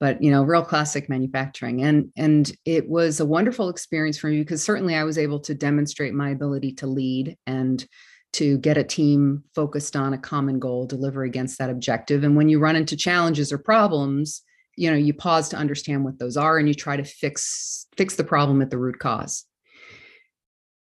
but 0.00 0.22
you 0.22 0.30
know 0.30 0.42
real 0.42 0.64
classic 0.64 1.08
manufacturing 1.08 1.82
and 1.82 2.10
and 2.16 2.52
it 2.64 2.88
was 2.88 3.20
a 3.20 3.26
wonderful 3.26 3.68
experience 3.68 4.18
for 4.18 4.28
me 4.28 4.38
because 4.38 4.62
certainly 4.62 4.94
i 4.94 5.04
was 5.04 5.18
able 5.18 5.40
to 5.40 5.54
demonstrate 5.54 6.14
my 6.14 6.30
ability 6.30 6.72
to 6.72 6.86
lead 6.86 7.36
and 7.46 7.86
to 8.32 8.58
get 8.58 8.76
a 8.76 8.84
team 8.84 9.42
focused 9.54 9.96
on 9.96 10.12
a 10.12 10.18
common 10.18 10.58
goal 10.58 10.86
deliver 10.86 11.24
against 11.24 11.58
that 11.58 11.70
objective 11.70 12.24
and 12.24 12.36
when 12.36 12.48
you 12.48 12.58
run 12.58 12.76
into 12.76 12.96
challenges 12.96 13.52
or 13.52 13.58
problems 13.58 14.42
you 14.76 14.90
know 14.90 14.96
you 14.96 15.12
pause 15.12 15.48
to 15.48 15.56
understand 15.56 16.04
what 16.04 16.18
those 16.18 16.36
are 16.36 16.58
and 16.58 16.68
you 16.68 16.74
try 16.74 16.96
to 16.96 17.04
fix 17.04 17.86
fix 17.96 18.16
the 18.16 18.24
problem 18.24 18.62
at 18.62 18.70
the 18.70 18.78
root 18.78 18.98
cause 18.98 19.44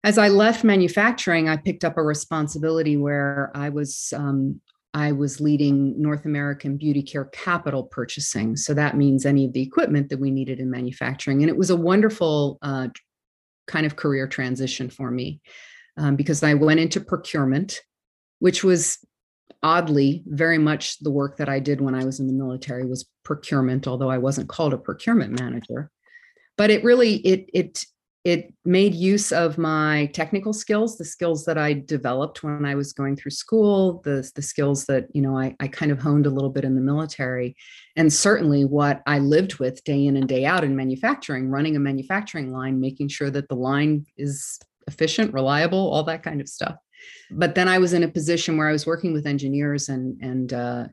as 0.07 0.17
i 0.17 0.27
left 0.27 0.63
manufacturing 0.63 1.49
i 1.49 1.57
picked 1.57 1.83
up 1.83 1.97
a 1.97 2.01
responsibility 2.01 2.97
where 2.97 3.51
i 3.55 3.69
was 3.69 4.13
um, 4.15 4.59
I 4.93 5.11
was 5.11 5.39
leading 5.39 6.01
North 6.01 6.25
American 6.25 6.75
beauty 6.75 7.03
care 7.03 7.25
capital 7.25 7.83
purchasing. 7.83 8.55
So 8.55 8.73
that 8.73 8.97
means 8.97 9.27
any 9.27 9.45
of 9.45 9.53
the 9.53 9.61
equipment 9.61 10.09
that 10.09 10.19
we 10.19 10.31
needed 10.31 10.59
in 10.59 10.71
manufacturing. 10.71 11.43
And 11.43 11.49
it 11.49 11.57
was 11.57 11.69
a 11.69 11.75
wonderful 11.75 12.57
uh, 12.63 12.87
kind 13.67 13.85
of 13.85 13.95
career 13.95 14.27
transition 14.27 14.89
for 14.89 15.11
me 15.11 15.39
um, 15.97 16.15
because 16.15 16.41
I 16.41 16.55
went 16.55 16.79
into 16.79 16.99
procurement, 16.99 17.81
which 18.39 18.63
was 18.63 18.97
oddly 19.61 20.23
very 20.25 20.57
much 20.57 20.97
the 20.99 21.11
work 21.11 21.37
that 21.37 21.49
I 21.49 21.59
did 21.59 21.79
when 21.79 21.93
I 21.93 22.03
was 22.03 22.19
in 22.19 22.25
the 22.25 22.33
military 22.33 22.85
was 22.85 23.07
procurement, 23.23 23.87
although 23.87 24.09
I 24.09 24.17
wasn't 24.17 24.49
called 24.49 24.73
a 24.73 24.79
procurement 24.79 25.39
manager. 25.39 25.91
But 26.57 26.71
it 26.71 26.83
really 26.83 27.17
it 27.17 27.49
it 27.53 27.85
it 28.27 28.53
made 28.65 28.93
use 28.93 29.31
of 29.31 29.57
my 29.57 30.07
technical 30.13 30.51
skills 30.51 30.97
the 30.97 31.05
skills 31.05 31.45
that 31.45 31.57
i 31.57 31.71
developed 31.71 32.43
when 32.43 32.65
i 32.65 32.75
was 32.75 32.91
going 32.91 33.15
through 33.15 33.31
school 33.31 34.01
the, 34.03 34.29
the 34.35 34.41
skills 34.41 34.83
that 34.85 35.07
you 35.13 35.21
know 35.21 35.37
I, 35.37 35.55
I 35.61 35.69
kind 35.69 35.93
of 35.93 35.99
honed 35.99 36.25
a 36.25 36.29
little 36.29 36.49
bit 36.49 36.65
in 36.65 36.75
the 36.75 36.81
military. 36.81 37.55
And 37.95 38.11
certainly 38.11 38.65
what 38.65 39.01
i 39.07 39.19
lived 39.19 39.59
with 39.59 39.83
day 39.85 40.05
in 40.05 40.17
and 40.17 40.27
day 40.27 40.45
out 40.45 40.65
in 40.65 40.75
manufacturing 40.75 41.49
running 41.49 41.77
a 41.77 41.79
manufacturing 41.79 42.51
line 42.51 42.81
making 42.81 43.07
sure 43.07 43.29
that 43.29 43.47
the 43.47 43.55
line 43.55 44.05
is 44.17 44.59
efficient 44.87 45.33
reliable 45.33 45.89
all 45.89 46.03
that 46.03 46.23
kind 46.23 46.41
of 46.41 46.49
stuff. 46.49 46.75
But 47.31 47.55
then 47.55 47.69
i 47.69 47.77
was 47.77 47.93
in 47.93 48.03
a 48.03 48.09
position 48.09 48.57
where 48.57 48.67
i 48.67 48.73
was 48.73 48.85
working 48.85 49.13
with 49.13 49.25
engineers 49.25 49.87
and 49.87 50.21
and 50.21 50.51
uh, 50.51 50.87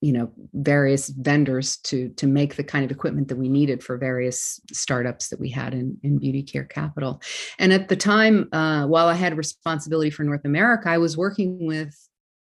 you 0.00 0.12
know 0.12 0.32
various 0.54 1.08
vendors 1.08 1.76
to 1.78 2.08
to 2.10 2.26
make 2.26 2.56
the 2.56 2.64
kind 2.64 2.84
of 2.84 2.90
equipment 2.90 3.28
that 3.28 3.36
we 3.36 3.48
needed 3.48 3.82
for 3.82 3.98
various 3.98 4.60
startups 4.72 5.28
that 5.28 5.40
we 5.40 5.50
had 5.50 5.74
in, 5.74 5.98
in 6.02 6.18
beauty 6.18 6.42
care 6.42 6.64
capital. 6.64 7.20
And 7.58 7.72
at 7.72 7.88
the 7.88 7.96
time 7.96 8.48
uh, 8.52 8.86
while 8.86 9.08
i 9.08 9.14
had 9.14 9.36
responsibility 9.36 10.10
for 10.10 10.24
north 10.24 10.44
america 10.44 10.88
i 10.88 10.98
was 10.98 11.16
working 11.16 11.66
with 11.66 11.94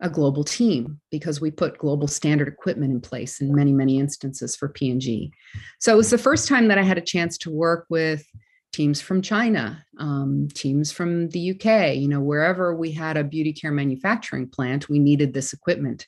a 0.01 0.11
global 0.11 0.45
team 0.45 1.01
because 1.11 1.41
we 1.41 1.51
put 1.51 1.79
global 1.79 2.07
standard 2.07 2.49
equipment 2.49 2.93
in 2.93 3.01
place 3.01 3.41
in 3.41 3.55
many 3.55 3.73
many 3.73 3.99
instances 3.99 4.55
for 4.55 4.69
p&g 4.69 5.33
so 5.81 5.93
it 5.93 5.97
was 5.97 6.11
the 6.11 6.19
first 6.19 6.49
time 6.49 6.69
that 6.69 6.79
i 6.79 6.83
had 6.83 6.99
a 6.99 7.03
chance 7.03 7.39
to 7.39 7.51
work 7.51 7.87
with 7.89 8.27
teams 8.73 9.01
from 9.01 9.23
china 9.23 9.83
um, 9.99 10.49
teams 10.53 10.93
from 10.93 11.29
the 11.31 11.53
uk 11.53 11.97
you 11.97 12.09
know 12.09 12.21
wherever 12.21 12.75
we 12.75 12.93
had 12.93 13.17
a 13.17 13.25
beauty 13.25 13.53
care 13.53 13.73
manufacturing 13.73 14.47
plant 14.49 14.89
we 14.89 14.99
needed 14.99 15.33
this 15.33 15.53
equipment 15.53 16.07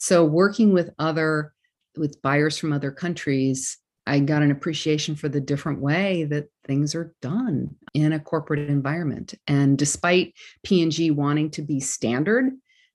so 0.00 0.24
working 0.24 0.72
with 0.72 0.90
other 0.98 1.52
with 1.96 2.20
buyers 2.22 2.56
from 2.56 2.72
other 2.72 2.90
countries, 2.90 3.78
I 4.06 4.18
got 4.20 4.42
an 4.42 4.50
appreciation 4.50 5.14
for 5.14 5.28
the 5.28 5.40
different 5.40 5.80
way 5.80 6.24
that 6.24 6.48
things 6.66 6.94
are 6.94 7.14
done 7.20 7.76
in 7.94 8.12
a 8.12 8.20
corporate 8.20 8.70
environment. 8.70 9.34
And 9.46 9.76
despite 9.76 10.34
P&G 10.64 11.10
wanting 11.10 11.50
to 11.50 11.62
be 11.62 11.80
standard, 11.80 12.52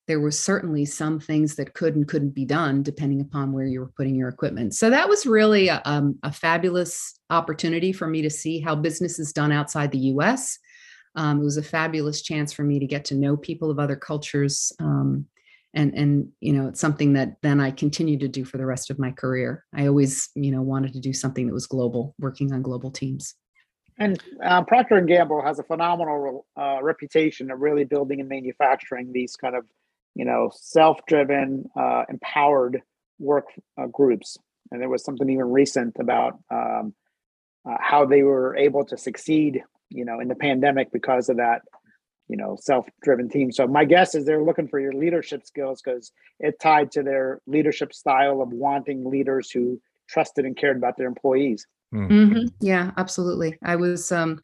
there 0.08 0.20
was 0.20 0.40
certainly 0.40 0.86
some 0.86 1.20
things 1.20 1.56
that 1.56 1.74
could 1.74 1.96
and 1.96 2.08
couldn't 2.08 2.32
be 2.32 2.46
done 2.46 2.84
depending 2.84 3.22
upon 3.22 3.52
where 3.52 3.66
you 3.66 3.82
were 3.82 3.92
putting 3.96 4.16
your 4.16 4.30
equipment. 4.30 4.74
So 4.74 4.90
that 4.90 5.10
was 5.10 5.26
really 5.26 5.68
a, 5.68 5.82
um, 5.86 6.18
a 6.24 6.32
fabulous 6.32 7.20
opportunity 7.30 7.92
for 7.92 8.08
me 8.08 8.22
to 8.22 8.30
see 8.30 8.60
how 8.60 8.76
business 8.76 9.20
is 9.20 9.34
done 9.34 9.52
outside 9.52 9.92
the 9.92 10.10
US. 10.16 10.58
Um, 11.16 11.42
it 11.42 11.44
was 11.44 11.58
a 11.58 11.64
fabulous 11.64 12.22
chance 12.22 12.52
for 12.52 12.64
me 12.64 12.80
to 12.80 12.88
get 12.88 13.06
to 13.06 13.16
know 13.16 13.38
people 13.38 13.70
of 13.70 13.80
other 13.80 13.96
cultures 13.96 14.72
um, 14.80 15.26
and 15.76 15.94
and 15.94 16.30
you 16.40 16.54
know 16.54 16.68
it's 16.68 16.80
something 16.80 17.14
that 17.14 17.36
then 17.44 17.60
i 17.60 17.70
continue 17.70 18.18
to 18.18 18.28
do 18.28 18.46
for 18.46 18.58
the 18.58 18.66
rest 18.66 18.90
of 18.90 18.98
my 18.98 19.12
career. 19.12 19.64
I 19.74 19.88
always 19.88 20.30
you 20.34 20.52
know 20.52 20.62
wanted 20.62 20.94
to 20.94 21.00
do 21.00 21.14
something 21.14 21.46
that 21.48 21.54
was 21.54 21.68
global 21.68 22.16
working 22.20 22.54
on 22.54 22.62
global 22.62 22.92
teams. 22.92 23.36
And 23.98 24.22
uh, 24.44 24.64
procter 24.64 24.96
and 24.96 25.08
gamble 25.08 25.42
has 25.42 25.60
a 25.60 25.64
phenomenal 25.64 26.46
uh, 26.58 26.80
reputation 26.82 27.50
of 27.52 27.60
really 27.60 27.86
building 27.86 28.20
and 28.20 28.28
manufacturing 28.28 29.12
these 29.12 29.36
kind 29.36 29.56
of 29.56 29.66
you 30.16 30.26
know 30.26 30.50
self-driven 30.54 31.66
uh, 31.78 32.04
empowered 32.10 32.82
work 33.20 33.48
uh, 33.78 33.88
groups. 33.88 34.38
And 34.72 34.82
there 34.82 34.90
was 34.90 35.04
something 35.04 35.30
even 35.30 35.52
recent 35.52 35.98
about 36.00 36.40
um, 36.50 36.94
uh, 37.70 37.78
how 37.80 38.06
they 38.06 38.24
were 38.24 38.56
able 38.56 38.86
to 38.86 38.98
succeed 38.98 39.62
you 39.90 40.06
know 40.06 40.20
in 40.20 40.28
the 40.28 40.36
pandemic 40.36 40.92
because 40.92 41.30
of 41.30 41.38
that 41.38 41.62
you 42.28 42.38
know 42.38 42.58
self-driven 42.60 43.30
team. 43.30 43.52
So 43.52 43.68
my 43.68 43.86
guess 43.86 44.16
is 44.16 44.26
they're 44.26 44.44
looking 44.44 44.68
for 44.68 44.80
your 44.80 44.94
leadership 44.94 45.46
skills 45.46 45.82
because 45.82 46.12
it 46.40 46.60
tied 46.60 46.92
to 46.94 47.04
their 47.04 47.42
leadership 47.48 47.94
style 47.94 48.42
of 48.42 48.50
wanting 48.50 49.10
leaders 49.10 49.52
who 49.52 49.80
trusted 50.08 50.46
and 50.46 50.56
cared 50.58 50.78
about 50.78 50.98
their 50.98 51.08
employees. 51.08 51.68
Mm-hmm. 51.94 52.48
yeah 52.60 52.92
absolutely. 52.98 53.58
I 53.64 53.76
was 53.76 54.12
um 54.12 54.42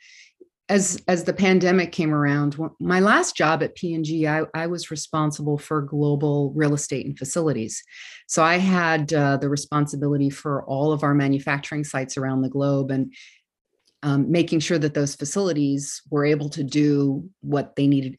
as 0.70 1.02
as 1.08 1.26
the 1.26 1.34
pandemic 1.34 1.92
came 1.92 2.14
around 2.14 2.58
my 2.80 3.02
last 3.02 3.36
job 3.36 3.62
at 3.62 3.76
p&g 3.76 4.26
i, 4.26 4.44
I 4.54 4.68
was 4.68 4.90
responsible 4.90 5.58
for 5.58 5.82
global 5.82 6.54
real 6.56 6.74
estate 6.74 7.06
and 7.06 7.18
facilities. 7.18 7.84
So 8.28 8.44
i 8.44 8.58
had 8.58 9.12
uh, 9.12 9.38
the 9.38 9.50
responsibility 9.50 10.30
for 10.30 10.64
all 10.66 10.94
of 10.94 11.04
our 11.04 11.14
manufacturing 11.14 11.84
sites 11.84 12.16
around 12.16 12.42
the 12.42 12.50
globe 12.50 12.90
and 12.90 13.14
um, 14.04 14.32
making 14.32 14.60
sure 14.60 14.80
that 14.80 14.94
those 14.94 15.16
facilities 15.16 16.02
were 16.10 16.26
able 16.26 16.50
to 16.50 16.64
do 16.64 17.30
what 17.42 17.76
they 17.76 17.88
needed 17.88 18.18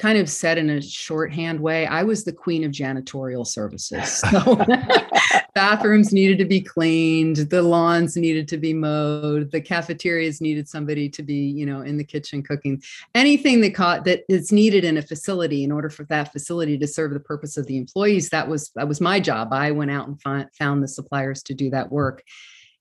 kind 0.00 0.18
of 0.18 0.30
said 0.30 0.56
in 0.56 0.70
a 0.70 0.80
shorthand 0.80 1.60
way, 1.60 1.86
I 1.86 2.02
was 2.02 2.24
the 2.24 2.32
queen 2.32 2.64
of 2.64 2.72
janitorial 2.72 3.46
services. 3.46 4.24
So 4.30 4.64
bathrooms 5.54 6.12
needed 6.12 6.38
to 6.38 6.44
be 6.44 6.60
cleaned, 6.60 7.36
the 7.36 7.62
lawns 7.62 8.16
needed 8.16 8.48
to 8.48 8.56
be 8.56 8.72
mowed, 8.72 9.50
the 9.50 9.60
cafeterias 9.60 10.40
needed 10.40 10.68
somebody 10.68 11.08
to 11.10 11.22
be, 11.22 11.34
you 11.34 11.66
know, 11.66 11.82
in 11.82 11.96
the 11.96 12.04
kitchen 12.04 12.42
cooking. 12.42 12.82
Anything 13.14 13.60
that 13.62 13.74
caught 13.74 14.04
that 14.04 14.22
is 14.28 14.52
needed 14.52 14.84
in 14.84 14.96
a 14.96 15.02
facility 15.02 15.64
in 15.64 15.72
order 15.72 15.90
for 15.90 16.04
that 16.04 16.32
facility 16.32 16.78
to 16.78 16.86
serve 16.86 17.12
the 17.12 17.20
purpose 17.20 17.56
of 17.56 17.66
the 17.66 17.76
employees, 17.76 18.30
that 18.30 18.48
was 18.48 18.70
that 18.76 18.88
was 18.88 19.00
my 19.00 19.20
job. 19.20 19.52
I 19.52 19.72
went 19.72 19.90
out 19.90 20.06
and 20.06 20.20
find, 20.22 20.48
found 20.54 20.82
the 20.82 20.88
suppliers 20.88 21.42
to 21.44 21.54
do 21.54 21.70
that 21.70 21.90
work. 21.90 22.22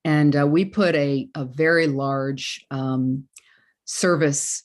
And 0.05 0.35
uh, 0.35 0.47
we 0.47 0.65
put 0.65 0.95
a, 0.95 1.29
a 1.35 1.45
very 1.45 1.87
large 1.87 2.65
um, 2.71 3.25
service 3.85 4.63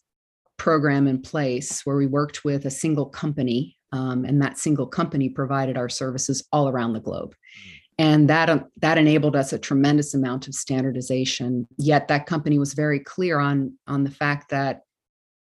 program 0.56 1.06
in 1.06 1.20
place 1.20 1.84
where 1.84 1.96
we 1.96 2.06
worked 2.06 2.44
with 2.44 2.64
a 2.66 2.70
single 2.70 3.06
company, 3.06 3.76
um, 3.92 4.24
and 4.24 4.40
that 4.40 4.58
single 4.58 4.86
company 4.86 5.28
provided 5.28 5.76
our 5.76 5.88
services 5.88 6.46
all 6.52 6.68
around 6.68 6.92
the 6.92 7.00
globe. 7.00 7.34
Mm. 7.34 7.80
And 7.96 8.30
that, 8.30 8.50
um, 8.50 8.64
that 8.80 8.98
enabled 8.98 9.36
us 9.36 9.52
a 9.52 9.58
tremendous 9.58 10.14
amount 10.14 10.48
of 10.48 10.54
standardization. 10.54 11.66
Yet 11.78 12.08
that 12.08 12.26
company 12.26 12.58
was 12.58 12.74
very 12.74 12.98
clear 12.98 13.38
on, 13.38 13.74
on 13.86 14.04
the 14.04 14.10
fact 14.10 14.50
that 14.50 14.82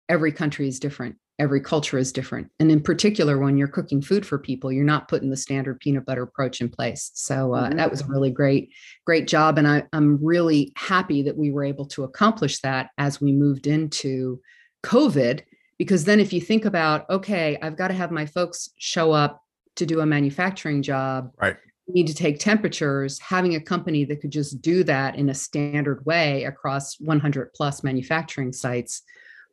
every 0.08 0.32
country 0.32 0.66
is 0.66 0.80
different 0.80 1.16
every 1.40 1.60
culture 1.60 1.98
is 1.98 2.12
different 2.12 2.48
and 2.60 2.70
in 2.70 2.80
particular 2.80 3.38
when 3.38 3.56
you're 3.56 3.66
cooking 3.66 4.00
food 4.00 4.24
for 4.24 4.38
people 4.38 4.70
you're 4.70 4.84
not 4.84 5.08
putting 5.08 5.30
the 5.30 5.36
standard 5.36 5.80
peanut 5.80 6.06
butter 6.06 6.22
approach 6.22 6.60
in 6.60 6.68
place 6.68 7.10
so 7.14 7.54
uh, 7.54 7.66
mm-hmm. 7.66 7.76
that 7.76 7.90
was 7.90 8.02
a 8.02 8.06
really 8.06 8.30
great 8.30 8.70
great 9.04 9.26
job 9.26 9.58
and 9.58 9.66
I, 9.66 9.82
i'm 9.92 10.24
really 10.24 10.72
happy 10.76 11.22
that 11.22 11.36
we 11.36 11.50
were 11.50 11.64
able 11.64 11.86
to 11.86 12.04
accomplish 12.04 12.60
that 12.60 12.90
as 12.98 13.20
we 13.20 13.32
moved 13.32 13.66
into 13.66 14.40
COVID, 14.82 15.42
because 15.78 16.04
then 16.04 16.20
if 16.20 16.32
you 16.32 16.40
think 16.40 16.64
about, 16.64 17.08
okay, 17.10 17.58
I've 17.62 17.76
got 17.76 17.88
to 17.88 17.94
have 17.94 18.10
my 18.10 18.26
folks 18.26 18.70
show 18.78 19.12
up 19.12 19.42
to 19.76 19.86
do 19.86 20.00
a 20.00 20.06
manufacturing 20.06 20.82
job. 20.82 21.32
Right. 21.40 21.56
Need 21.88 22.06
to 22.06 22.14
take 22.14 22.38
temperatures. 22.38 23.18
Having 23.18 23.56
a 23.56 23.60
company 23.60 24.04
that 24.04 24.20
could 24.20 24.30
just 24.30 24.60
do 24.62 24.84
that 24.84 25.16
in 25.16 25.28
a 25.28 25.34
standard 25.34 26.04
way 26.06 26.44
across 26.44 27.00
100 27.00 27.52
plus 27.54 27.82
manufacturing 27.82 28.52
sites 28.52 29.02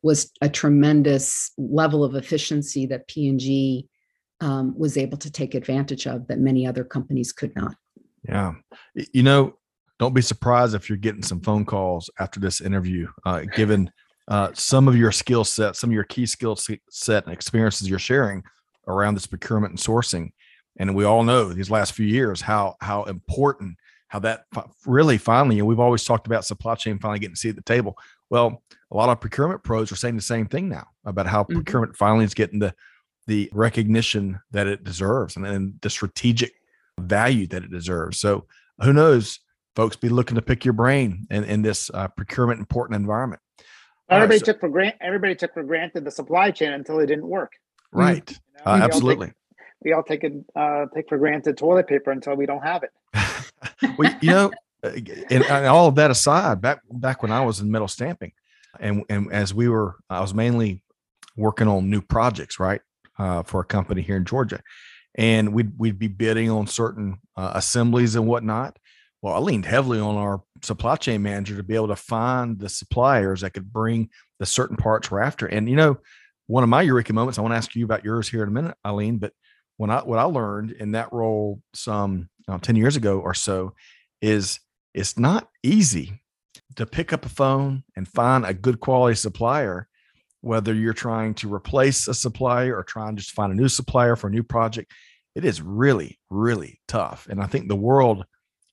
was 0.02 0.30
a 0.40 0.48
tremendous 0.48 1.50
level 1.58 2.04
of 2.04 2.14
efficiency 2.14 2.86
that 2.86 3.08
P&G 3.08 3.88
um, 4.40 4.74
was 4.78 4.96
able 4.96 5.18
to 5.18 5.30
take 5.30 5.54
advantage 5.54 6.06
of 6.06 6.26
that 6.28 6.38
many 6.38 6.66
other 6.66 6.84
companies 6.84 7.32
could 7.32 7.54
not. 7.56 7.74
Yeah. 8.28 8.54
You 9.12 9.22
know, 9.22 9.54
don't 9.98 10.14
be 10.14 10.22
surprised 10.22 10.74
if 10.74 10.88
you're 10.88 10.98
getting 10.98 11.22
some 11.22 11.40
phone 11.40 11.64
calls 11.64 12.08
after 12.18 12.38
this 12.38 12.60
interview, 12.60 13.08
uh, 13.26 13.42
given 13.56 13.90
uh, 14.28 14.50
some 14.54 14.86
of 14.86 14.96
your 14.96 15.10
skill 15.10 15.44
set, 15.44 15.74
some 15.74 15.90
of 15.90 15.94
your 15.94 16.04
key 16.04 16.26
skill 16.26 16.56
set 16.90 17.24
and 17.24 17.32
experiences 17.32 17.88
you're 17.88 17.98
sharing 17.98 18.44
around 18.86 19.14
this 19.14 19.26
procurement 19.26 19.72
and 19.72 19.80
sourcing. 19.80 20.30
And 20.78 20.94
we 20.94 21.04
all 21.04 21.24
know 21.24 21.52
these 21.52 21.70
last 21.70 21.92
few 21.92 22.06
years 22.06 22.40
how 22.40 22.76
how 22.80 23.02
important 23.04 23.76
how 24.08 24.20
that 24.20 24.44
really 24.86 25.18
finally, 25.18 25.58
and 25.58 25.66
we've 25.66 25.80
always 25.80 26.04
talked 26.04 26.26
about 26.26 26.44
supply 26.44 26.74
chain 26.74 26.98
finally 26.98 27.18
getting 27.18 27.34
to 27.34 27.40
see 27.40 27.48
at 27.48 27.56
the 27.56 27.62
table. 27.62 27.96
Well, 28.30 28.62
a 28.90 28.96
lot 28.96 29.08
of 29.08 29.20
procurement 29.20 29.62
pros 29.62 29.92
are 29.92 29.96
saying 29.96 30.16
the 30.16 30.22
same 30.22 30.46
thing 30.46 30.68
now 30.68 30.86
about 31.04 31.26
how 31.26 31.42
mm-hmm. 31.42 31.54
procurement 31.54 31.96
finally 31.96 32.24
is 32.24 32.34
getting 32.34 32.58
the 32.58 32.74
the 33.26 33.50
recognition 33.52 34.40
that 34.52 34.66
it 34.66 34.82
deserves 34.84 35.36
and, 35.36 35.46
and 35.46 35.78
the 35.82 35.90
strategic 35.90 36.54
value 36.98 37.46
that 37.46 37.62
it 37.62 37.70
deserves. 37.70 38.18
So 38.18 38.46
who 38.80 38.94
knows, 38.94 39.40
folks, 39.76 39.96
be 39.96 40.08
looking 40.08 40.36
to 40.36 40.42
pick 40.42 40.64
your 40.64 40.72
brain 40.72 41.26
in, 41.30 41.44
in 41.44 41.60
this 41.60 41.90
uh, 41.92 42.08
procurement 42.08 42.58
important 42.58 42.96
environment. 42.96 43.42
Everybody 44.08 44.38
right, 44.38 44.46
so, 44.46 44.52
took 44.52 44.60
for 44.60 44.70
granted. 44.70 44.98
Everybody 45.02 45.34
took 45.34 45.52
for 45.52 45.62
granted 45.62 46.04
the 46.04 46.10
supply 46.10 46.50
chain 46.50 46.72
until 46.72 46.98
it 47.00 47.06
didn't 47.06 47.28
work. 47.28 47.52
Right. 47.92 48.30
You 48.30 48.36
know, 48.64 48.72
uh, 48.72 48.80
absolutely. 48.82 49.32
we 49.82 49.92
all 49.92 50.02
take 50.02 50.24
it 50.24 50.32
uh, 50.56 50.86
take 50.94 51.08
for 51.10 51.18
granted 51.18 51.58
toilet 51.58 51.86
paper 51.86 52.10
until 52.10 52.34
we 52.34 52.46
don't 52.46 52.62
have 52.62 52.82
it. 52.82 52.92
well, 53.98 54.14
you 54.22 54.30
know, 54.30 54.50
uh, 54.82 54.92
and, 55.30 55.44
and, 55.44 55.66
all 55.66 55.88
of 55.88 55.96
that 55.96 56.10
aside, 56.10 56.62
back 56.62 56.80
back 56.90 57.22
when 57.22 57.30
I 57.30 57.44
was 57.44 57.60
in 57.60 57.70
metal 57.70 57.88
stamping, 57.88 58.32
and 58.80 59.04
and 59.08 59.32
as 59.32 59.54
we 59.54 59.68
were, 59.68 59.96
I 60.08 60.20
was 60.20 60.34
mainly 60.34 60.82
working 61.36 61.68
on 61.68 61.90
new 61.90 62.02
projects, 62.02 62.58
right, 62.58 62.80
uh, 63.18 63.42
for 63.42 63.60
a 63.60 63.64
company 63.64 64.02
here 64.02 64.16
in 64.16 64.24
Georgia, 64.24 64.60
and 65.14 65.52
we'd 65.52 65.72
we'd 65.78 65.98
be 65.98 66.08
bidding 66.08 66.50
on 66.50 66.66
certain 66.66 67.18
uh, 67.36 67.52
assemblies 67.54 68.14
and 68.14 68.26
whatnot, 68.26 68.78
well, 69.22 69.34
I 69.34 69.38
leaned 69.38 69.66
heavily 69.66 69.98
on 69.98 70.16
our 70.16 70.42
supply 70.62 70.96
chain 70.96 71.22
manager 71.22 71.56
to 71.56 71.62
be 71.62 71.74
able 71.74 71.88
to 71.88 71.96
find 71.96 72.58
the 72.58 72.68
suppliers 72.68 73.40
that 73.40 73.50
could 73.50 73.72
bring 73.72 74.10
the 74.38 74.46
certain 74.46 74.76
parts 74.76 75.10
we're 75.10 75.20
after. 75.20 75.46
And 75.46 75.68
you 75.68 75.76
know, 75.76 75.98
one 76.46 76.62
of 76.62 76.68
my 76.68 76.82
eureka 76.82 77.12
moments, 77.12 77.38
I 77.38 77.42
want 77.42 77.52
to 77.52 77.56
ask 77.56 77.74
you 77.74 77.84
about 77.84 78.04
yours 78.04 78.28
here 78.28 78.42
in 78.42 78.48
a 78.48 78.52
minute, 78.52 78.76
Eileen. 78.86 79.18
But 79.18 79.32
when 79.76 79.90
I 79.90 80.00
what 80.00 80.18
I 80.18 80.24
learned 80.24 80.72
in 80.72 80.92
that 80.92 81.12
role 81.12 81.60
some 81.74 82.28
uh, 82.48 82.58
10 82.58 82.76
years 82.76 82.96
ago 82.96 83.20
or 83.20 83.34
so 83.34 83.74
is 84.22 84.60
it's 84.94 85.18
not 85.18 85.48
easy 85.62 86.20
to 86.76 86.86
pick 86.86 87.12
up 87.12 87.24
a 87.24 87.28
phone 87.30 87.82
and 87.96 88.06
find 88.06 88.44
a 88.44 88.54
good 88.54 88.80
quality 88.80 89.16
supplier, 89.16 89.88
whether 90.40 90.74
you're 90.74 90.92
trying 90.92 91.34
to 91.34 91.52
replace 91.52 92.08
a 92.08 92.14
supplier 92.14 92.76
or 92.76 92.84
trying 92.84 93.16
to 93.16 93.22
just 93.22 93.34
find 93.34 93.52
a 93.52 93.56
new 93.56 93.68
supplier 93.68 94.16
for 94.16 94.28
a 94.28 94.30
new 94.30 94.42
project. 94.42 94.92
It 95.34 95.44
is 95.44 95.62
really, 95.62 96.18
really 96.30 96.80
tough. 96.88 97.26
And 97.28 97.40
I 97.40 97.46
think 97.46 97.68
the 97.68 97.76
world 97.76 98.24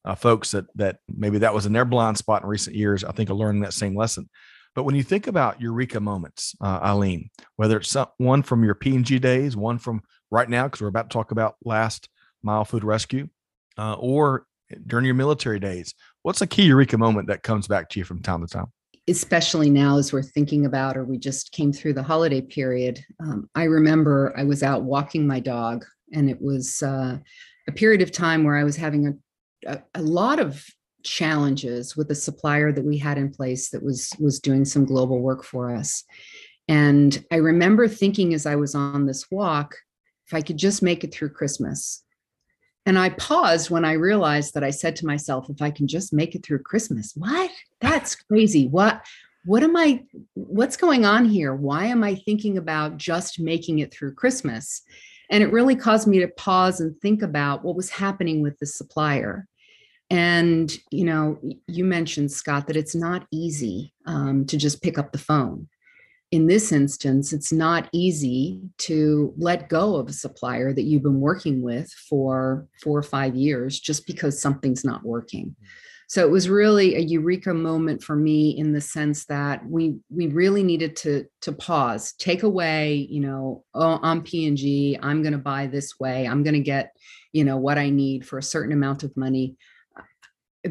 uh, 0.06 0.16
folks 0.16 0.52
that 0.52 0.66
that 0.76 1.00
maybe 1.08 1.40
that 1.40 1.54
was 1.54 1.66
in 1.66 1.74
their 1.74 1.86
blind 1.86 2.18
spot 2.18 2.44
in 2.44 2.48
recent 2.48 2.76
years, 2.76 3.04
I 3.04 3.12
think 3.12 3.30
are 3.30 3.34
learning 3.36 3.62
that 3.62 3.74
same 3.74 3.98
lesson. 3.98 4.30
But 4.76 4.84
when 4.84 4.96
you 4.96 5.04
think 5.04 5.28
about 5.28 5.62
eureka 5.62 6.00
moments, 6.00 6.54
uh, 6.62 6.80
Eileen, 6.84 7.30
whether 7.56 7.78
it's 7.78 7.90
some, 7.90 8.08
one 8.18 8.44
from 8.44 8.64
your 8.64 8.76
P&G 8.76 9.20
days, 9.20 9.56
one 9.56 9.78
from 9.78 10.02
right 10.32 10.50
now, 10.50 10.66
because 10.66 10.82
we're 10.82 10.90
about 10.90 11.10
to 11.10 11.14
talk 11.14 11.32
about 11.32 11.56
last 11.64 12.10
mile 12.44 12.66
food 12.66 12.84
rescue, 12.84 13.30
uh, 13.78 13.96
or 13.98 14.46
during 14.86 15.06
your 15.06 15.16
military 15.16 15.60
days, 15.60 15.94
what's 16.26 16.42
a 16.42 16.48
key 16.48 16.64
eureka 16.64 16.98
moment 16.98 17.28
that 17.28 17.44
comes 17.44 17.68
back 17.68 17.88
to 17.90 18.00
you 18.00 18.04
from 18.04 18.20
time 18.22 18.42
to 18.42 18.48
time? 18.48 18.66
Especially 19.08 19.70
now, 19.70 20.00
as 20.00 20.12
we're 20.12 20.24
thinking 20.24 20.66
about, 20.66 20.98
or 20.98 21.04
we 21.04 21.20
just 21.20 21.52
came 21.52 21.72
through 21.72 21.94
the 21.94 22.02
holiday 22.02 22.42
period. 22.42 23.00
Um, 23.20 23.48
I 23.54 23.66
remember 23.66 24.34
I 24.36 24.44
was 24.44 24.64
out 24.64 24.82
walking 24.82 25.28
my 25.28 25.40
dog, 25.40 25.86
and 26.12 26.28
it 26.28 26.42
was 26.42 26.82
uh, 26.82 27.20
a 27.68 27.72
period 27.72 28.02
of 28.02 28.12
time 28.12 28.44
where 28.44 28.58
I 28.58 28.64
was 28.64 28.76
having 28.76 29.08
a 29.08 29.14
a, 29.66 29.82
a 29.96 30.02
lot 30.02 30.40
of 30.40 30.66
challenges 31.04 31.96
with 31.96 32.10
a 32.10 32.16
supplier 32.16 32.72
that 32.72 32.84
we 32.84 32.98
had 32.98 33.18
in 33.18 33.32
place 33.32 33.70
that 33.70 33.84
was 33.84 34.12
was 34.20 34.40
doing 34.40 34.66
some 34.66 34.86
global 34.86 35.22
work 35.22 35.44
for 35.44 35.74
us 35.74 36.04
and 36.68 37.24
i 37.32 37.36
remember 37.36 37.88
thinking 37.88 38.34
as 38.34 38.48
i 38.48 38.56
was 38.56 38.74
on 38.74 39.06
this 39.06 39.30
walk 39.30 39.76
if 40.26 40.34
i 40.34 40.42
could 40.42 40.58
just 40.58 40.82
make 40.82 41.04
it 41.04 41.14
through 41.14 41.30
christmas 41.30 42.04
and 42.86 42.98
i 43.00 43.10
paused 43.10 43.69
when 43.69 43.86
i 43.86 43.93
realized 43.93 44.54
that 44.54 44.63
i 44.63 44.69
said 44.69 44.95
to 44.95 45.06
myself 45.06 45.50
if 45.50 45.62
i 45.62 45.71
can 45.71 45.88
just 45.88 46.13
make 46.13 46.36
it 46.36 46.45
through 46.45 46.60
christmas. 46.60 47.13
What? 47.15 47.52
That's 47.82 48.15
crazy. 48.15 48.67
What 48.67 49.06
what 49.45 49.63
am 49.63 49.76
i 49.76 50.04
what's 50.34 50.78
going 50.78 51.06
on 51.06 51.26
here? 51.26 51.54
Why 51.54 51.86
am 51.86 52.04
i 52.04 52.15
thinking 52.15 52.58
about 52.58 52.98
just 52.98 53.39
making 53.39 53.80
it 53.80 53.93
through 53.93 54.15
christmas? 54.15 54.82
And 55.30 55.43
it 55.43 55.52
really 55.52 55.76
caused 55.76 56.08
me 56.08 56.19
to 56.19 56.28
pause 56.28 56.80
and 56.80 57.00
think 57.00 57.21
about 57.21 57.63
what 57.63 57.76
was 57.76 57.89
happening 57.89 58.41
with 58.41 58.60
the 58.60 58.65
supplier. 58.65 59.48
And, 60.10 60.71
you 60.91 61.04
know, 61.04 61.39
you 61.67 61.84
mentioned, 61.84 62.32
Scott, 62.32 62.67
that 62.67 62.78
it's 62.78 62.95
not 62.95 63.26
easy 63.32 63.91
um, 64.06 64.45
to 64.45 64.58
just 64.58 64.84
pick 64.84 65.00
up 65.00 65.12
the 65.12 65.17
phone. 65.17 65.67
In 66.32 66.48
this 66.48 66.72
instance, 66.72 67.32
it's 67.32 67.52
not 67.52 67.88
easy 67.92 68.62
to 68.80 69.34
let 69.38 69.70
go 69.70 69.96
of 69.96 70.10
a 70.10 70.14
supplier 70.14 70.74
that 70.74 70.84
you've 70.84 71.04
been 71.04 71.22
working 71.22 71.62
with 71.62 71.90
for 72.10 72.68
four 72.82 72.98
or 72.98 73.04
five 73.04 73.36
years 73.36 73.80
just 73.80 74.06
because 74.08 74.42
something's 74.42 74.84
not 74.84 75.04
working. 75.04 75.56
Mm. 75.62 75.68
So 76.08 76.26
it 76.26 76.30
was 76.30 76.50
really 76.50 76.96
a 76.96 77.00
eureka 77.00 77.54
moment 77.54 78.04
for 78.04 78.16
me 78.16 78.52
in 78.58 78.74
the 78.74 78.82
sense 78.82 79.26
that 79.26 79.66
we 79.66 79.96
we 80.10 80.28
really 80.28 80.64
needed 80.64 80.96
to 80.98 81.26
to 81.42 81.52
pause, 81.52 82.14
take 82.14 82.44
away, 82.44 83.08
you 83.10 83.22
know, 83.22 83.64
oh, 83.74 84.00
I'm 84.02 84.22
P&G, 84.22 85.00
I'm 85.02 85.24
going 85.24 85.34
to 85.34 85.40
buy 85.40 85.68
this 85.68 86.00
way, 86.00 86.28
I'm 86.28 86.44
going 86.44 86.54
to 86.54 86.60
get, 86.60 86.96
you 87.34 87.44
know, 87.44 87.58
what 87.58 87.78
I 87.78 87.90
need 87.90 88.28
for 88.28 88.38
a 88.38 88.44
certain 88.44 88.72
amount 88.72 89.04
of 89.04 89.16
money 89.18 89.56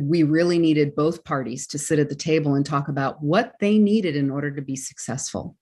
we 0.00 0.22
really 0.22 0.58
needed 0.58 0.94
both 0.94 1.24
parties 1.24 1.66
to 1.68 1.78
sit 1.78 1.98
at 1.98 2.08
the 2.08 2.14
table 2.14 2.54
and 2.54 2.64
talk 2.64 2.88
about 2.88 3.22
what 3.22 3.54
they 3.60 3.78
needed 3.78 4.16
in 4.16 4.30
order 4.30 4.50
to 4.50 4.62
be 4.62 4.76
successful 4.76 5.56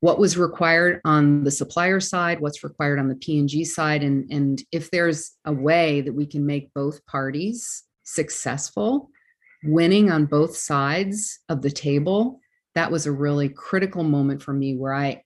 what 0.00 0.18
was 0.18 0.36
required 0.36 1.00
on 1.04 1.44
the 1.44 1.50
supplier 1.50 2.00
side 2.00 2.40
what's 2.40 2.64
required 2.64 2.98
on 2.98 3.08
the 3.08 3.16
p&g 3.16 3.64
side 3.64 4.02
and, 4.02 4.30
and 4.30 4.62
if 4.72 4.90
there's 4.90 5.32
a 5.44 5.52
way 5.52 6.00
that 6.00 6.12
we 6.12 6.26
can 6.26 6.44
make 6.44 6.72
both 6.74 7.04
parties 7.06 7.84
successful 8.02 9.10
winning 9.64 10.10
on 10.10 10.26
both 10.26 10.56
sides 10.56 11.40
of 11.48 11.62
the 11.62 11.70
table 11.70 12.40
that 12.74 12.90
was 12.90 13.06
a 13.06 13.12
really 13.12 13.48
critical 13.48 14.04
moment 14.04 14.42
for 14.42 14.52
me 14.52 14.74
where 14.74 14.94
I 14.94 15.22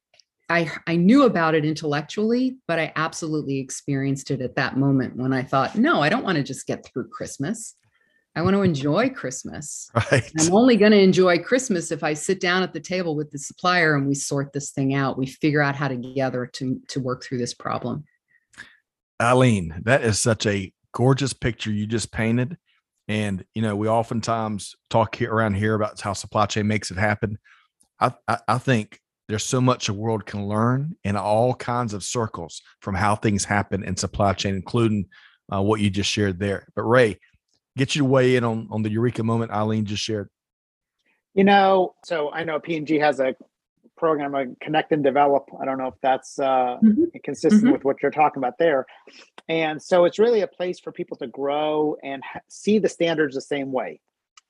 I, 0.51 0.71
I 0.87 0.97
knew 0.97 1.25
about 1.25 1.55
it 1.55 1.65
intellectually, 1.65 2.57
but 2.67 2.79
I 2.79 2.93
absolutely 2.97 3.59
experienced 3.59 4.31
it 4.31 4.41
at 4.41 4.57
that 4.57 4.79
moment 4.79 5.17
when 5.17 5.33
I 5.33 5.43
thought, 5.43 5.77
no, 5.77 6.01
I 6.01 6.09
don't 6.09 6.25
want 6.25 6.37
to 6.37 6.43
just 6.43 6.67
get 6.67 6.87
through 6.87 7.09
Christmas. 7.09 7.75
I 8.35 8.43
want 8.43 8.55
to 8.55 8.63
enjoy 8.63 9.11
Christmas. 9.11 9.91
Right. 10.13 10.31
I'm 10.39 10.55
only 10.55 10.77
going 10.77 10.93
to 10.93 11.01
enjoy 11.01 11.39
Christmas 11.39 11.91
if 11.91 12.05
I 12.05 12.15
sit 12.15 12.41
down 12.41 12.63
at 12.63 12.73
the 12.73 12.81
table 12.81 13.17
with 13.17 13.31
the 13.31 13.39
supplier 13.39 13.97
and 13.97 14.07
we 14.07 14.15
sort 14.15 14.53
this 14.53 14.71
thing 14.71 14.95
out. 14.95 15.19
We 15.19 15.27
figure 15.27 15.61
out 15.61 15.75
how 15.75 15.89
together 15.89 16.47
to 16.55 16.81
to 16.89 17.01
work 17.01 17.25
through 17.25 17.39
this 17.39 17.55
problem. 17.55 18.05
Eileen, 19.21 19.81
that 19.85 20.03
is 20.03 20.21
such 20.21 20.47
a 20.47 20.73
gorgeous 20.93 21.33
picture 21.33 21.73
you 21.73 21.87
just 21.87 22.13
painted. 22.13 22.57
And 23.09 23.45
you 23.55 23.63
know, 23.63 23.75
we 23.75 23.89
oftentimes 23.89 24.77
talk 24.91 25.17
here 25.17 25.33
around 25.33 25.55
here 25.55 25.75
about 25.75 26.01
how 26.01 26.13
supply 26.13 26.47
chain 26.47 26.67
makes 26.67 26.91
it 26.91 26.99
happen. 26.99 27.39
I, 28.01 28.13
I, 28.29 28.39
I 28.47 28.59
think 28.59 29.01
there's 29.29 29.45
so 29.45 29.61
much 29.61 29.89
a 29.89 29.95
world 29.95 30.25
can 30.25 30.47
learn 30.47 30.97
in 31.05 31.17
all 31.17 31.55
kinds 31.55 31.93
of 31.93 32.03
circles 32.03 32.63
from 32.81 32.95
how 32.95 33.15
things 33.15 33.45
happen 33.45 33.85
in 33.85 33.97
supply 33.97 34.33
chain, 34.33 34.55
including 34.55 35.07
uh, 35.53 35.61
what 35.61 35.81
you 35.81 35.91
just 35.91 36.11
shared 36.11 36.39
there. 36.39 36.67
But 36.75 36.83
Ray, 36.83 37.19
get 37.79 37.95
you 37.95 38.03
to 38.03 38.07
weigh 38.07 38.37
in 38.37 38.45
on 38.45 38.69
on 38.71 38.83
the 38.83 38.91
eureka 38.91 39.23
moment 39.23 39.51
Eileen 39.51 39.85
just 39.85 40.03
shared. 40.03 40.29
You 41.35 41.45
know, 41.45 41.95
so 42.05 42.33
I 42.33 42.43
know 42.45 42.59
P&G 42.59 42.99
has 42.99 43.21
a 43.21 43.37
program 43.97 44.33
like 44.33 44.49
Connect 44.61 44.93
and 44.93 45.05
Develop. 45.05 45.49
I 45.61 45.65
don't 45.65 45.79
know 45.79 45.89
if 45.89 45.95
that's 46.01 46.39
uh, 46.39 46.79
mm-hmm. 46.83 47.05
consistent 47.23 47.65
mm-hmm. 47.65 47.73
with 47.73 47.85
what 47.85 48.03
you're 48.03 48.11
talking 48.11 48.41
about 48.41 48.59
there. 48.59 48.87
And 49.49 49.83
so 49.83 50.05
it's 50.05 50.19
really 50.19 50.41
a 50.41 50.47
place 50.47 50.81
for 50.81 50.93
people 50.93 51.17
to 51.19 51.27
grow 51.27 51.97
and 52.03 52.23
ha- 52.25 52.41
see 52.49 52.79
the 52.79 52.89
standards 52.89 53.35
the 53.35 53.41
same 53.41 53.73
way. 53.73 54.01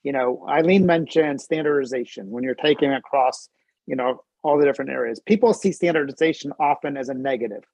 You 0.02 0.12
know, 0.12 0.46
Eileen 0.48 0.86
mentioned 0.86 1.40
standardization 1.40 2.30
when 2.30 2.44
you're 2.44 2.54
taking 2.54 2.92
across, 2.92 3.48
you 3.86 3.96
know, 3.96 4.22
all 4.42 4.58
the 4.58 4.64
different 4.64 4.90
areas. 4.90 5.20
People 5.20 5.52
see 5.52 5.72
standardization 5.72 6.52
often 6.60 6.96
as 6.96 7.08
a 7.08 7.14
negative. 7.14 7.64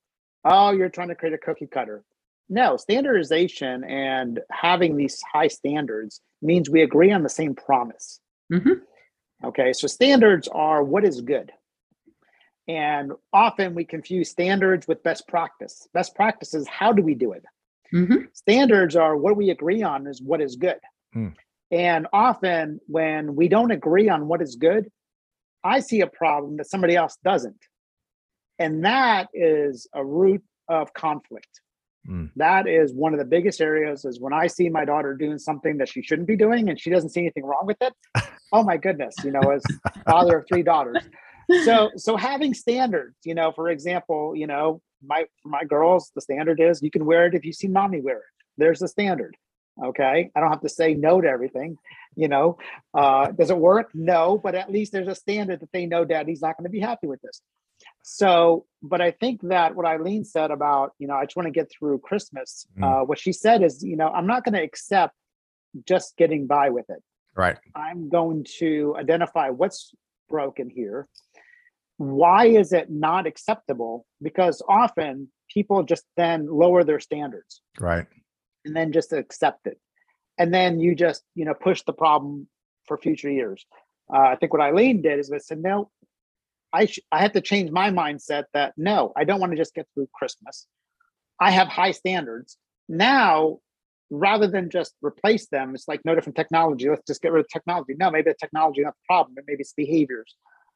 Oh, 0.45 0.73
you're 0.73 0.89
trying 0.89 1.09
to 1.09 1.15
create 1.15 1.35
a 1.35 1.39
cookie 1.39 1.67
cutter. 1.67 2.05
No, 2.49 2.77
standardization 2.77 3.85
and 3.85 4.41
having 4.51 4.97
these 4.97 5.21
high 5.33 5.49
standards 5.49 6.21
means 6.43 6.69
we 6.69 6.83
agree 6.83 7.11
on 7.11 7.23
the 7.23 7.29
same 7.29 7.55
promise. 7.55 8.21
Mm-hmm. 8.53 9.47
Okay, 9.47 9.73
so 9.73 9.87
standards 9.87 10.49
are 10.49 10.83
what 10.83 11.05
is 11.05 11.21
good. 11.21 11.53
And 12.67 13.13
often 13.33 13.75
we 13.75 13.85
confuse 13.85 14.31
standards 14.31 14.87
with 14.89 15.03
best 15.03 15.29
practice. 15.29 15.87
Best 15.93 16.15
practices, 16.15 16.67
how 16.69 16.93
do 16.93 17.03
we 17.03 17.15
do 17.15 17.33
it? 17.33 17.45
Mm-hmm. 17.93 18.27
Standards 18.33 18.97
are 18.97 19.17
what 19.17 19.37
we 19.37 19.51
agree 19.51 19.83
on 19.83 20.07
is 20.07 20.21
what 20.23 20.41
is 20.41 20.57
good. 20.57 20.81
Mm. 21.15 21.35
And 21.71 22.07
often 22.13 22.81
when 22.87 23.37
we 23.37 23.49
don't 23.49 23.71
agree 23.71 24.09
on 24.09 24.29
what 24.29 24.41
is 24.41 24.57
good, 24.57 24.91
I 25.63 25.81
see 25.81 26.01
a 26.01 26.07
problem 26.07 26.57
that 26.57 26.69
somebody 26.69 26.97
else 26.97 27.19
doesn't. 27.25 27.63
And 28.59 28.85
that 28.85 29.29
is 29.35 29.87
a 29.95 30.05
root 30.05 30.43
of 30.69 30.95
conflict. 30.95 31.61
Mm. 32.09 32.31
That 32.37 32.69
is 32.69 32.93
one 32.93 33.13
of 33.15 33.19
the 33.19 33.25
biggest 33.25 33.61
areas 33.61 34.05
is 34.05 34.21
when 34.21 34.33
I 34.33 34.47
see 34.47 34.69
my 34.69 34.85
daughter 34.85 35.15
doing 35.15 35.39
something 35.39 35.79
that 35.79 35.89
she 35.89 36.03
shouldn't 36.03 36.29
be 36.29 36.37
doing 36.37 36.69
and 36.69 36.79
she 36.79 36.91
doesn't 36.91 37.11
see 37.11 37.21
anything 37.21 37.45
wrong 37.45 37.67
with 37.67 37.79
it. 37.81 37.93
oh 38.53 38.63
my 38.63 38.77
goodness, 38.77 39.15
you 39.25 39.31
know, 39.31 39.41
as 39.41 39.63
father 40.07 40.39
of 40.39 40.47
three 40.49 40.63
daughters. 40.63 41.03
So 41.65 41.91
so 41.97 42.17
having 42.17 42.55
standards, 42.55 43.17
you 43.25 43.35
know, 43.35 43.53
for 43.53 43.69
example, 43.71 44.35
you 44.37 44.47
know, 44.47 44.81
my 45.07 45.27
for 45.43 45.49
my 45.49 45.65
girls, 45.65 46.11
the 46.15 46.21
standard 46.21 46.61
is 46.61 46.83
you 46.83 46.91
can 46.91 47.05
wear 47.05 47.27
it 47.27 47.35
if 47.35 47.45
you 47.45 47.53
see 47.53 47.69
mommy 47.69 48.01
wear 48.01 48.19
it. 48.19 48.23
There's 48.57 48.81
the 48.81 48.89
standard. 48.89 49.37
Okay. 49.83 50.31
I 50.35 50.41
don't 50.41 50.51
have 50.51 50.61
to 50.61 50.69
say 50.69 50.95
no 50.95 51.21
to 51.21 51.29
everything. 51.29 51.77
You 52.17 52.29
know, 52.29 52.59
uh, 52.93 53.33
does 53.33 53.51
it 53.51 53.59
work? 53.59 53.91
No, 53.93 54.39
but 54.39 54.55
at 54.55 54.71
least 54.71 54.93
there's 54.93 55.09
a 55.09 55.15
standard 55.15 55.61
that 55.61 55.73
they 55.73 55.87
know 55.87 56.05
daddy's 56.05 56.43
not 56.43 56.57
going 56.57 56.65
to 56.65 56.71
be 56.71 56.81
happy 56.81 57.09
with 57.09 57.21
this. 57.23 57.41
So, 58.07 58.67
but 58.83 59.01
I 59.01 59.13
think 59.13 59.41
that 59.49 59.75
what 59.75 59.87
Eileen 59.87 60.25
said 60.25 60.51
about, 60.51 60.93
you 60.99 61.07
know, 61.07 61.15
I 61.15 61.25
just 61.25 61.37
want 61.37 61.47
to 61.47 61.51
get 61.51 61.71
through 61.71 62.01
Christmas. 62.01 62.67
Mm. 62.79 62.85
Uh, 62.85 63.05
what 63.05 63.19
she 63.19 63.33
said 63.33 63.63
is, 63.63 63.83
you 63.83 63.97
know, 63.97 64.09
I'm 64.09 64.27
not 64.27 64.45
going 64.45 64.53
to 64.55 64.63
accept 64.63 65.15
just 65.89 66.17
getting 66.17 66.47
by 66.47 66.71
with 66.71 66.85
it. 66.91 67.03
Right. 67.35 67.57
I'm 67.75 68.11
going 68.11 68.47
to 68.59 68.95
identify 68.99 69.49
what's 69.49 69.93
broken 70.29 70.69
here. 70.69 71.09
Why 71.97 72.47
is 72.47 72.73
it 72.73 72.91
not 72.91 73.27
acceptable? 73.27 74.07
Because 74.21 74.63
often 74.69 75.29
people 75.49 75.83
just 75.83 76.05
then 76.17 76.47
lower 76.47 76.85
their 76.85 77.01
standards. 77.01 77.63
Right 77.81 78.07
and 78.65 78.75
then 78.75 78.93
just 78.93 79.13
accept 79.13 79.67
it 79.67 79.79
and 80.39 80.53
then 80.53 80.81
you 80.81 80.95
just 80.95 81.23
you 81.35 81.45
know 81.45 81.55
push 81.55 81.83
the 81.83 81.93
problem 81.93 82.49
for 82.87 82.97
future 82.99 83.31
years 83.31 83.65
uh, 84.13 84.19
i 84.19 84.37
think 84.37 84.53
what 84.53 84.63
eileen 84.63 85.03
did 85.03 85.19
is 85.19 85.29
they 85.29 85.39
said 85.39 85.59
no 85.59 85.91
i 86.75 86.87
sh- 86.87 87.01
i 87.13 87.21
have 87.23 87.33
to 87.33 87.41
change 87.41 87.71
my 87.71 87.91
mindset 87.91 88.45
that 88.53 88.75
no 88.77 89.13
i 89.17 89.25
don't 89.25 89.41
want 89.41 89.53
to 89.53 89.57
just 89.57 89.75
get 89.75 89.87
through 89.95 90.09
christmas. 90.15 90.67
I 91.41 91.51
have 91.51 91.69
high 91.69 91.91
standards. 91.91 92.57
Now 92.89 93.59
rather 94.11 94.47
than 94.47 94.71
just 94.71 94.95
replace 95.03 95.49
them 95.49 95.75
it's 95.75 95.89
like 95.89 96.01
no 96.05 96.15
different 96.15 96.37
technology 96.37 96.89
let's 96.89 97.07
just 97.07 97.23
get 97.23 97.33
rid 97.33 97.41
of 97.41 97.49
technology. 97.49 97.95
No 97.99 98.11
maybe 98.11 98.31
the 98.31 98.37
technology 98.39 98.83
not 98.83 98.95
the 98.95 99.07
problem 99.07 99.35
but 99.35 99.45
maybe 99.47 99.61
it's 99.61 99.73
behaviors. 99.73 100.35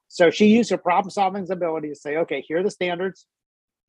So 0.09 0.31
she 0.31 0.47
mm-hmm. 0.47 0.57
used 0.57 0.71
her 0.71 0.79
problem 0.79 1.11
solving 1.11 1.51
ability 1.51 1.89
to 1.89 1.97
say 1.97 2.17
okay 2.17 2.41
here 2.47 2.59
are 2.59 2.63
the 2.63 2.71
standards. 2.71 3.27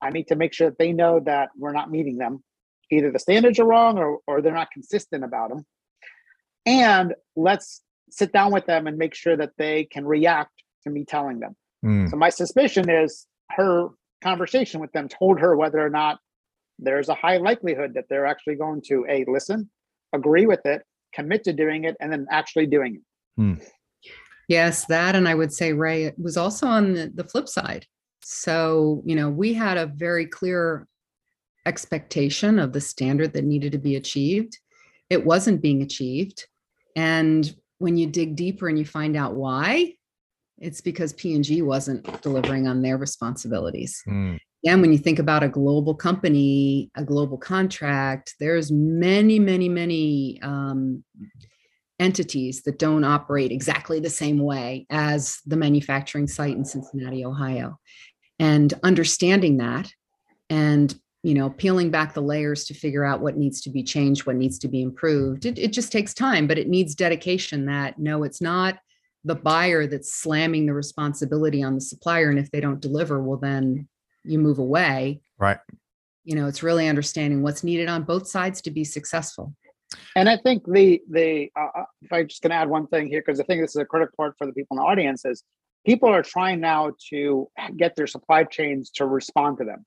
I 0.01 0.09
need 0.11 0.27
to 0.27 0.35
make 0.35 0.53
sure 0.53 0.69
that 0.69 0.79
they 0.79 0.93
know 0.93 1.19
that 1.21 1.49
we're 1.57 1.73
not 1.73 1.91
meeting 1.91 2.17
them. 2.17 2.43
Either 2.91 3.11
the 3.11 3.19
standards 3.19 3.59
are 3.59 3.65
wrong 3.65 3.97
or, 3.97 4.19
or 4.27 4.41
they're 4.41 4.53
not 4.53 4.71
consistent 4.71 5.23
about 5.23 5.49
them. 5.49 5.65
And 6.65 7.15
let's 7.35 7.81
sit 8.09 8.31
down 8.31 8.51
with 8.51 8.65
them 8.65 8.87
and 8.87 8.97
make 8.97 9.13
sure 9.13 9.35
that 9.35 9.51
they 9.57 9.85
can 9.85 10.05
react 10.05 10.51
to 10.83 10.89
me 10.89 11.05
telling 11.05 11.39
them. 11.39 11.55
Mm. 11.85 12.09
So 12.09 12.17
my 12.17 12.29
suspicion 12.29 12.89
is 12.89 13.25
her 13.51 13.89
conversation 14.23 14.79
with 14.79 14.91
them 14.91 15.07
told 15.07 15.39
her 15.39 15.55
whether 15.55 15.79
or 15.79 15.89
not 15.89 16.19
there's 16.77 17.09
a 17.09 17.15
high 17.15 17.37
likelihood 17.37 17.93
that 17.95 18.05
they're 18.09 18.25
actually 18.25 18.55
going 18.55 18.81
to 18.87 19.05
a 19.09 19.25
listen, 19.27 19.69
agree 20.13 20.45
with 20.45 20.65
it, 20.65 20.83
commit 21.13 21.43
to 21.45 21.53
doing 21.53 21.85
it, 21.85 21.95
and 21.99 22.11
then 22.11 22.25
actually 22.31 22.65
doing 22.65 22.95
it. 22.95 23.41
Mm. 23.41 23.63
Yes, 24.47 24.85
that 24.85 25.15
and 25.15 25.27
I 25.27 25.35
would 25.35 25.53
say 25.53 25.73
Ray 25.73 26.05
it 26.05 26.15
was 26.17 26.37
also 26.37 26.67
on 26.67 26.93
the, 26.93 27.11
the 27.13 27.23
flip 27.23 27.47
side. 27.47 27.85
So, 28.23 29.01
you 29.05 29.15
know, 29.15 29.29
we 29.29 29.53
had 29.53 29.77
a 29.77 29.85
very 29.85 30.25
clear 30.25 30.87
expectation 31.65 32.59
of 32.59 32.73
the 32.73 32.81
standard 32.81 33.33
that 33.33 33.43
needed 33.43 33.71
to 33.73 33.77
be 33.77 33.95
achieved. 33.95 34.57
It 35.09 35.25
wasn't 35.25 35.61
being 35.61 35.81
achieved. 35.81 36.45
And 36.95 37.53
when 37.77 37.97
you 37.97 38.07
dig 38.07 38.35
deeper 38.35 38.67
and 38.67 38.77
you 38.77 38.85
find 38.85 39.15
out 39.15 39.35
why, 39.35 39.93
it's 40.61 40.81
because 40.81 41.13
P&G 41.13 41.61
wasn't 41.61 42.21
delivering 42.21 42.67
on 42.67 42.81
their 42.81 42.97
responsibilities. 42.97 44.01
Mm. 44.07 44.39
And 44.65 44.81
when 44.81 44.91
you 44.91 44.97
think 44.97 45.19
about 45.19 45.43
a 45.43 45.49
global 45.49 45.95
company, 45.95 46.91
a 46.95 47.03
global 47.03 47.37
contract, 47.37 48.35
there's 48.39 48.71
many, 48.71 49.39
many, 49.39 49.69
many 49.69 50.39
um, 50.41 51.03
entities 51.99 52.63
that 52.63 52.79
don't 52.79 53.03
operate 53.03 53.51
exactly 53.51 53.99
the 53.99 54.09
same 54.09 54.39
way 54.39 54.85
as 54.89 55.39
the 55.45 55.57
manufacturing 55.57 56.27
site 56.27 56.55
in 56.55 56.65
Cincinnati, 56.65 57.23
Ohio. 57.23 57.79
And 58.37 58.73
understanding 58.83 59.57
that 59.57 59.91
and 60.49 60.97
you 61.23 61.33
know 61.33 61.49
peeling 61.49 61.91
back 61.91 62.13
the 62.13 62.21
layers 62.21 62.65
to 62.65 62.73
figure 62.73 63.05
out 63.05 63.21
what 63.21 63.37
needs 63.37 63.61
to 63.61 63.69
be 63.69 63.83
changed 63.83 64.25
what 64.25 64.35
needs 64.35 64.57
to 64.59 64.67
be 64.67 64.81
improved 64.81 65.45
it, 65.45 65.59
it 65.59 65.73
just 65.73 65.91
takes 65.91 66.13
time 66.13 66.47
but 66.47 66.57
it 66.57 66.67
needs 66.67 66.95
dedication 66.95 67.65
that 67.65 67.99
no 67.99 68.23
it's 68.23 68.41
not 68.41 68.79
the 69.23 69.35
buyer 69.35 69.87
that's 69.87 70.13
slamming 70.13 70.65
the 70.65 70.73
responsibility 70.73 71.61
on 71.63 71.75
the 71.75 71.81
supplier 71.81 72.29
and 72.29 72.39
if 72.39 72.49
they 72.51 72.61
don't 72.61 72.79
deliver 72.79 73.21
well 73.21 73.37
then 73.37 73.87
you 74.23 74.39
move 74.39 74.59
away 74.59 75.21
right 75.37 75.59
you 76.23 76.35
know 76.35 76.47
it's 76.47 76.63
really 76.63 76.87
understanding 76.87 77.41
what's 77.41 77.63
needed 77.63 77.89
on 77.89 78.03
both 78.03 78.27
sides 78.27 78.61
to 78.61 78.71
be 78.71 78.83
successful 78.83 79.53
and 80.15 80.29
i 80.29 80.37
think 80.37 80.63
the 80.65 81.01
the 81.09 81.49
uh, 81.57 81.79
uh 81.79 81.85
if 82.01 82.11
i 82.13 82.23
just 82.23 82.41
going 82.41 82.51
to 82.51 82.55
add 82.55 82.69
one 82.69 82.87
thing 82.87 83.07
here 83.07 83.21
because 83.25 83.39
i 83.39 83.43
think 83.43 83.61
this 83.61 83.71
is 83.71 83.81
a 83.81 83.85
critical 83.85 84.13
part 84.15 84.35
for 84.37 84.47
the 84.47 84.53
people 84.53 84.77
in 84.77 84.83
the 84.83 84.87
audience 84.87 85.25
is 85.25 85.43
people 85.85 86.09
are 86.09 86.23
trying 86.23 86.59
now 86.59 86.91
to 87.09 87.49
get 87.77 87.95
their 87.95 88.07
supply 88.07 88.43
chains 88.43 88.89
to 88.91 89.05
respond 89.05 89.57
to 89.57 89.65
them 89.65 89.85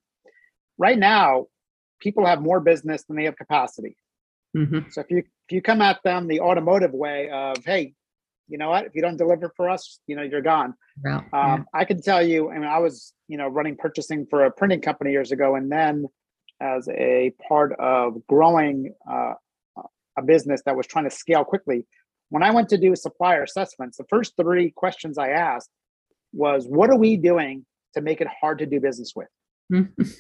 right 0.79 0.99
now, 0.99 1.47
people 2.01 2.27
have 2.27 2.43
more 2.43 2.61
business 2.61 3.05
than 3.05 3.17
they 3.17 3.25
have 3.25 3.37
capacity. 3.37 3.97
Mm-hmm. 4.57 4.91
So 4.91 5.01
if 5.01 5.11
you 5.11 5.19
if 5.19 5.51
you 5.51 5.63
come 5.63 5.81
at 5.81 6.03
them 6.05 6.29
the 6.29 6.41
automotive 6.41 6.93
way 6.93 7.31
of, 7.31 7.65
hey, 7.65 7.95
you 8.49 8.59
know 8.59 8.71
what, 8.71 8.87
if 8.87 8.95
you 8.95 9.03
don't 9.03 9.17
deliver 9.17 9.53
for 9.57 9.71
us, 9.71 9.99
you 10.07 10.17
know 10.17 10.23
you're 10.23 10.43
gone. 10.43 10.75
Um, 11.33 11.33
yeah. 11.33 11.59
I 11.75 11.85
can 11.85 12.03
tell 12.03 12.23
you. 12.23 12.51
I 12.51 12.55
mean, 12.55 12.69
I 12.69 12.79
was 12.79 13.13
you 13.29 13.39
know 13.39 13.49
running 13.49 13.77
purchasing 13.77 14.27
for 14.27 14.45
a 14.45 14.51
printing 14.51 14.81
company 14.81 15.13
years 15.13 15.33
ago, 15.33 15.55
and 15.55 15.71
then 15.71 16.07
as 16.61 16.89
a 16.89 17.33
part 17.49 17.73
of 17.79 18.27
growing 18.27 18.95
uh, 19.11 19.35
a 20.19 20.23
business 20.23 20.63
that 20.67 20.77
was 20.77 20.87
trying 20.87 21.05
to 21.05 21.11
scale 21.11 21.45
quickly, 21.45 21.87
when 22.29 22.43
I 22.43 22.51
went 22.51 22.69
to 22.71 22.79
do 22.79 22.95
supplier 22.95 23.43
assessments, 23.43 23.97
the 23.97 24.05
first 24.09 24.35
three 24.41 24.71
questions 24.71 25.19
I 25.19 25.31
asked 25.31 25.71
was, 26.33 26.67
"What 26.67 26.91
are 26.91 26.99
we 26.99 27.17
doing 27.17 27.65
to 27.95 28.01
make 28.01 28.21
it 28.21 28.29
hard 28.41 28.59
to 28.59 28.67
do 28.67 28.81
business 28.81 29.13
with?" 29.15 29.29
Mm-hmm. 29.73 30.03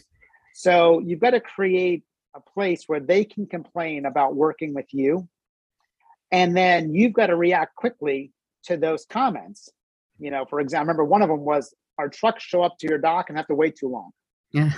So 0.54 1.00
you've 1.00 1.20
got 1.20 1.30
to 1.30 1.40
create 1.40 2.02
a 2.34 2.40
place 2.40 2.84
where 2.86 3.00
they 3.00 3.24
can 3.24 3.46
complain 3.46 4.06
about 4.06 4.34
working 4.34 4.74
with 4.74 4.86
you. 4.92 5.28
And 6.32 6.56
then 6.56 6.92
you've 6.94 7.12
got 7.12 7.26
to 7.26 7.36
react 7.36 7.76
quickly 7.76 8.32
to 8.64 8.76
those 8.76 9.04
comments 9.04 9.68
You 10.18 10.30
know, 10.30 10.44
for 10.48 10.60
example, 10.60 10.80
I 10.80 10.82
remember 10.82 11.04
one 11.04 11.22
of 11.22 11.28
them 11.28 11.40
was 11.40 11.74
our 11.98 12.08
trucks 12.08 12.42
show 12.42 12.62
up 12.62 12.78
to 12.78 12.88
your 12.88 12.98
dock 12.98 13.28
and 13.28 13.36
have 13.36 13.46
to 13.48 13.54
wait 13.54 13.76
too 13.76 13.88
long. 13.88 14.10
Yeah. 14.52 14.70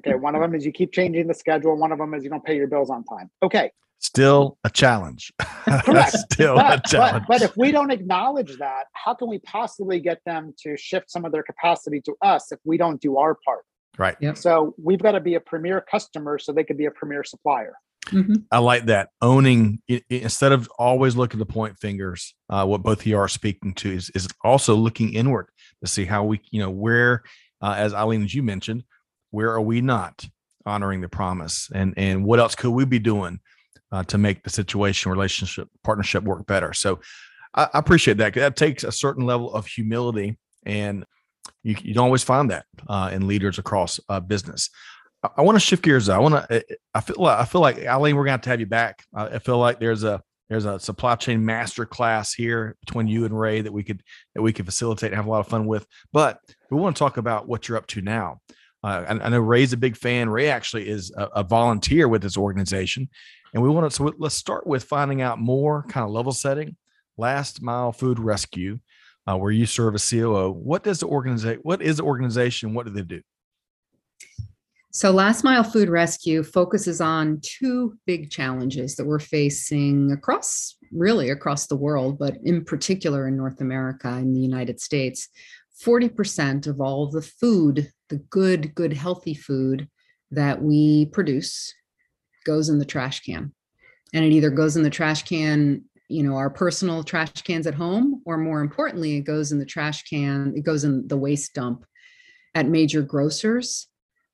Okay. 0.00 0.16
One 0.16 0.34
of 0.34 0.40
them 0.40 0.54
is 0.54 0.66
you 0.66 0.72
keep 0.72 0.92
changing 0.92 1.28
the 1.28 1.34
schedule. 1.34 1.76
One 1.76 1.92
of 1.92 1.98
them 1.98 2.12
is 2.14 2.24
you 2.24 2.30
don't 2.30 2.44
pay 2.44 2.56
your 2.56 2.66
bills 2.66 2.90
on 2.90 3.04
time. 3.04 3.30
Okay. 3.42 3.70
Still 4.00 4.58
a 4.64 4.70
challenge. 4.70 5.32
Correct. 5.84 6.16
Still 6.32 6.56
but, 6.56 6.78
a 6.78 6.90
challenge. 6.90 7.24
But, 7.28 7.38
but 7.38 7.42
if 7.42 7.56
we 7.56 7.70
don't 7.70 7.92
acknowledge 7.92 8.58
that, 8.58 8.84
how 8.94 9.14
can 9.14 9.28
we 9.28 9.38
possibly 9.38 10.00
get 10.00 10.20
them 10.26 10.52
to 10.64 10.76
shift 10.76 11.08
some 11.08 11.24
of 11.24 11.30
their 11.30 11.44
capacity 11.44 12.00
to 12.00 12.14
us 12.20 12.50
if 12.50 12.58
we 12.64 12.76
don't 12.76 13.00
do 13.00 13.16
our 13.16 13.38
part? 13.44 13.64
right. 13.98 14.16
Yep. 14.20 14.38
So 14.38 14.74
we've 14.82 15.02
got 15.02 15.12
to 15.12 15.20
be 15.20 15.34
a 15.34 15.40
premier 15.40 15.80
customer 15.80 16.38
so 16.38 16.52
they 16.52 16.64
could 16.64 16.78
be 16.78 16.86
a 16.86 16.90
premier 16.90 17.22
supplier. 17.22 17.74
Mhm. 18.06 18.44
I 18.50 18.58
like 18.58 18.86
that 18.86 19.10
owning 19.20 19.80
instead 20.10 20.52
of 20.52 20.68
always 20.78 21.16
looking 21.16 21.38
to 21.38 21.46
point 21.46 21.78
fingers. 21.78 22.34
Uh, 22.48 22.66
what 22.66 22.82
both 22.82 23.00
of 23.00 23.06
you 23.06 23.16
are 23.16 23.28
speaking 23.28 23.74
to 23.74 23.90
is, 23.90 24.10
is 24.14 24.28
also 24.42 24.74
looking 24.74 25.14
inward 25.14 25.48
to 25.82 25.90
see 25.90 26.04
how 26.04 26.24
we, 26.24 26.40
you 26.50 26.60
know, 26.60 26.70
where, 26.70 27.22
uh, 27.60 27.74
as 27.76 27.94
Eileen, 27.94 28.24
as 28.24 28.34
you 28.34 28.42
mentioned, 28.42 28.82
where 29.30 29.50
are 29.52 29.60
we 29.60 29.80
not 29.80 30.26
honoring 30.66 31.00
the 31.00 31.08
promise, 31.08 31.68
and 31.74 31.94
and 31.96 32.24
what 32.24 32.38
else 32.40 32.54
could 32.54 32.70
we 32.72 32.84
be 32.84 32.98
doing 32.98 33.40
uh, 33.92 34.02
to 34.04 34.18
make 34.18 34.42
the 34.42 34.50
situation, 34.50 35.10
relationship, 35.12 35.68
partnership 35.84 36.24
work 36.24 36.46
better? 36.46 36.72
So, 36.72 37.00
I, 37.54 37.68
I 37.72 37.78
appreciate 37.78 38.16
that. 38.18 38.34
That 38.34 38.56
takes 38.56 38.84
a 38.84 38.92
certain 38.92 39.24
level 39.26 39.54
of 39.54 39.66
humility, 39.66 40.38
and 40.66 41.04
you, 41.62 41.76
you 41.82 41.94
don't 41.94 42.04
always 42.04 42.24
find 42.24 42.50
that 42.50 42.66
uh, 42.88 43.10
in 43.12 43.26
leaders 43.28 43.58
across 43.58 44.00
uh, 44.08 44.20
business. 44.20 44.70
I, 45.22 45.42
want 45.42 45.56
to 45.56 45.60
shift 45.60 45.82
gears. 45.82 46.08
I 46.08 46.18
want 46.18 46.48
to. 46.48 46.64
I 46.94 47.00
feel 47.00 47.16
like 47.18 47.38
I 47.38 47.44
feel 47.44 47.60
like 47.60 47.78
Eileen, 47.78 48.16
we're 48.16 48.24
going 48.24 48.30
to 48.30 48.32
have 48.32 48.42
to 48.42 48.50
have 48.50 48.60
you 48.60 48.66
back. 48.66 49.04
I 49.14 49.38
feel 49.38 49.58
like 49.58 49.78
there's 49.78 50.04
a 50.04 50.22
there's 50.48 50.64
a 50.66 50.78
supply 50.78 51.14
chain 51.14 51.44
master 51.44 51.86
class 51.86 52.34
here 52.34 52.76
between 52.84 53.06
you 53.08 53.24
and 53.24 53.38
Ray 53.38 53.60
that 53.62 53.72
we 53.72 53.82
could 53.82 54.02
that 54.34 54.42
we 54.42 54.52
could 54.52 54.66
facilitate 54.66 55.10
and 55.10 55.16
have 55.16 55.26
a 55.26 55.30
lot 55.30 55.40
of 55.40 55.48
fun 55.48 55.66
with. 55.66 55.86
But 56.12 56.40
we 56.70 56.76
want 56.76 56.96
to 56.96 56.98
talk 56.98 57.16
about 57.16 57.48
what 57.48 57.68
you're 57.68 57.78
up 57.78 57.86
to 57.88 58.02
now. 58.02 58.40
Uh, 58.84 59.04
I, 59.08 59.12
I 59.12 59.28
know 59.28 59.40
Ray's 59.40 59.72
a 59.72 59.76
big 59.76 59.96
fan. 59.96 60.28
Ray 60.28 60.48
actually 60.48 60.88
is 60.88 61.12
a, 61.16 61.24
a 61.36 61.42
volunteer 61.44 62.08
with 62.08 62.20
this 62.20 62.36
organization, 62.36 63.08
and 63.54 63.62
we 63.62 63.70
want 63.70 63.90
to. 63.90 63.96
So 63.96 64.12
let's 64.18 64.34
start 64.34 64.66
with 64.66 64.84
finding 64.84 65.22
out 65.22 65.38
more 65.38 65.84
kind 65.88 66.04
of 66.04 66.10
level 66.10 66.32
setting. 66.32 66.76
Last 67.16 67.62
Mile 67.62 67.92
Food 67.92 68.18
Rescue, 68.18 68.80
uh, 69.26 69.36
where 69.36 69.52
you 69.52 69.66
serve 69.66 69.94
as 69.94 70.08
COO. 70.08 70.50
What 70.50 70.82
does 70.82 71.00
the 71.00 71.06
organization? 71.06 71.60
What 71.62 71.80
is 71.80 71.98
the 71.98 72.02
organization? 72.02 72.74
What 72.74 72.86
do 72.86 72.92
they 72.92 73.02
do? 73.02 73.22
So, 74.94 75.10
Last 75.10 75.42
Mile 75.42 75.64
Food 75.64 75.88
Rescue 75.88 76.42
focuses 76.42 77.00
on 77.00 77.40
two 77.40 77.98
big 78.04 78.30
challenges 78.30 78.94
that 78.96 79.06
we're 79.06 79.18
facing 79.18 80.12
across, 80.12 80.76
really 80.92 81.30
across 81.30 81.66
the 81.66 81.76
world, 81.76 82.18
but 82.18 82.36
in 82.44 82.62
particular 82.62 83.26
in 83.26 83.34
North 83.34 83.62
America 83.62 84.08
and 84.08 84.36
the 84.36 84.40
United 84.40 84.82
States. 84.82 85.30
40% 85.82 86.66
of 86.66 86.78
all 86.82 87.10
the 87.10 87.22
food, 87.22 87.90
the 88.10 88.18
good, 88.28 88.74
good, 88.74 88.92
healthy 88.92 89.32
food 89.32 89.88
that 90.30 90.60
we 90.60 91.06
produce 91.06 91.72
goes 92.44 92.68
in 92.68 92.78
the 92.78 92.84
trash 92.84 93.20
can. 93.20 93.50
And 94.12 94.26
it 94.26 94.32
either 94.32 94.50
goes 94.50 94.76
in 94.76 94.82
the 94.82 94.90
trash 94.90 95.22
can, 95.22 95.84
you 96.08 96.22
know, 96.22 96.36
our 96.36 96.50
personal 96.50 97.02
trash 97.02 97.40
cans 97.44 97.66
at 97.66 97.72
home, 97.72 98.20
or 98.26 98.36
more 98.36 98.60
importantly, 98.60 99.16
it 99.16 99.22
goes 99.22 99.52
in 99.52 99.58
the 99.58 99.64
trash 99.64 100.02
can, 100.02 100.52
it 100.54 100.64
goes 100.64 100.84
in 100.84 101.08
the 101.08 101.16
waste 101.16 101.54
dump 101.54 101.86
at 102.54 102.68
major 102.68 103.00
grocers 103.00 103.88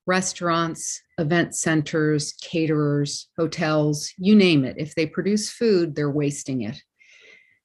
restaurants, 0.09 1.01
event 1.19 1.55
centers, 1.55 2.33
caterers, 2.41 3.29
hotels, 3.37 4.11
you 4.17 4.35
name 4.35 4.65
it. 4.65 4.75
If 4.77 4.95
they 4.95 5.05
produce 5.05 5.49
food, 5.51 5.95
they're 5.95 6.11
wasting 6.11 6.63
it. 6.63 6.81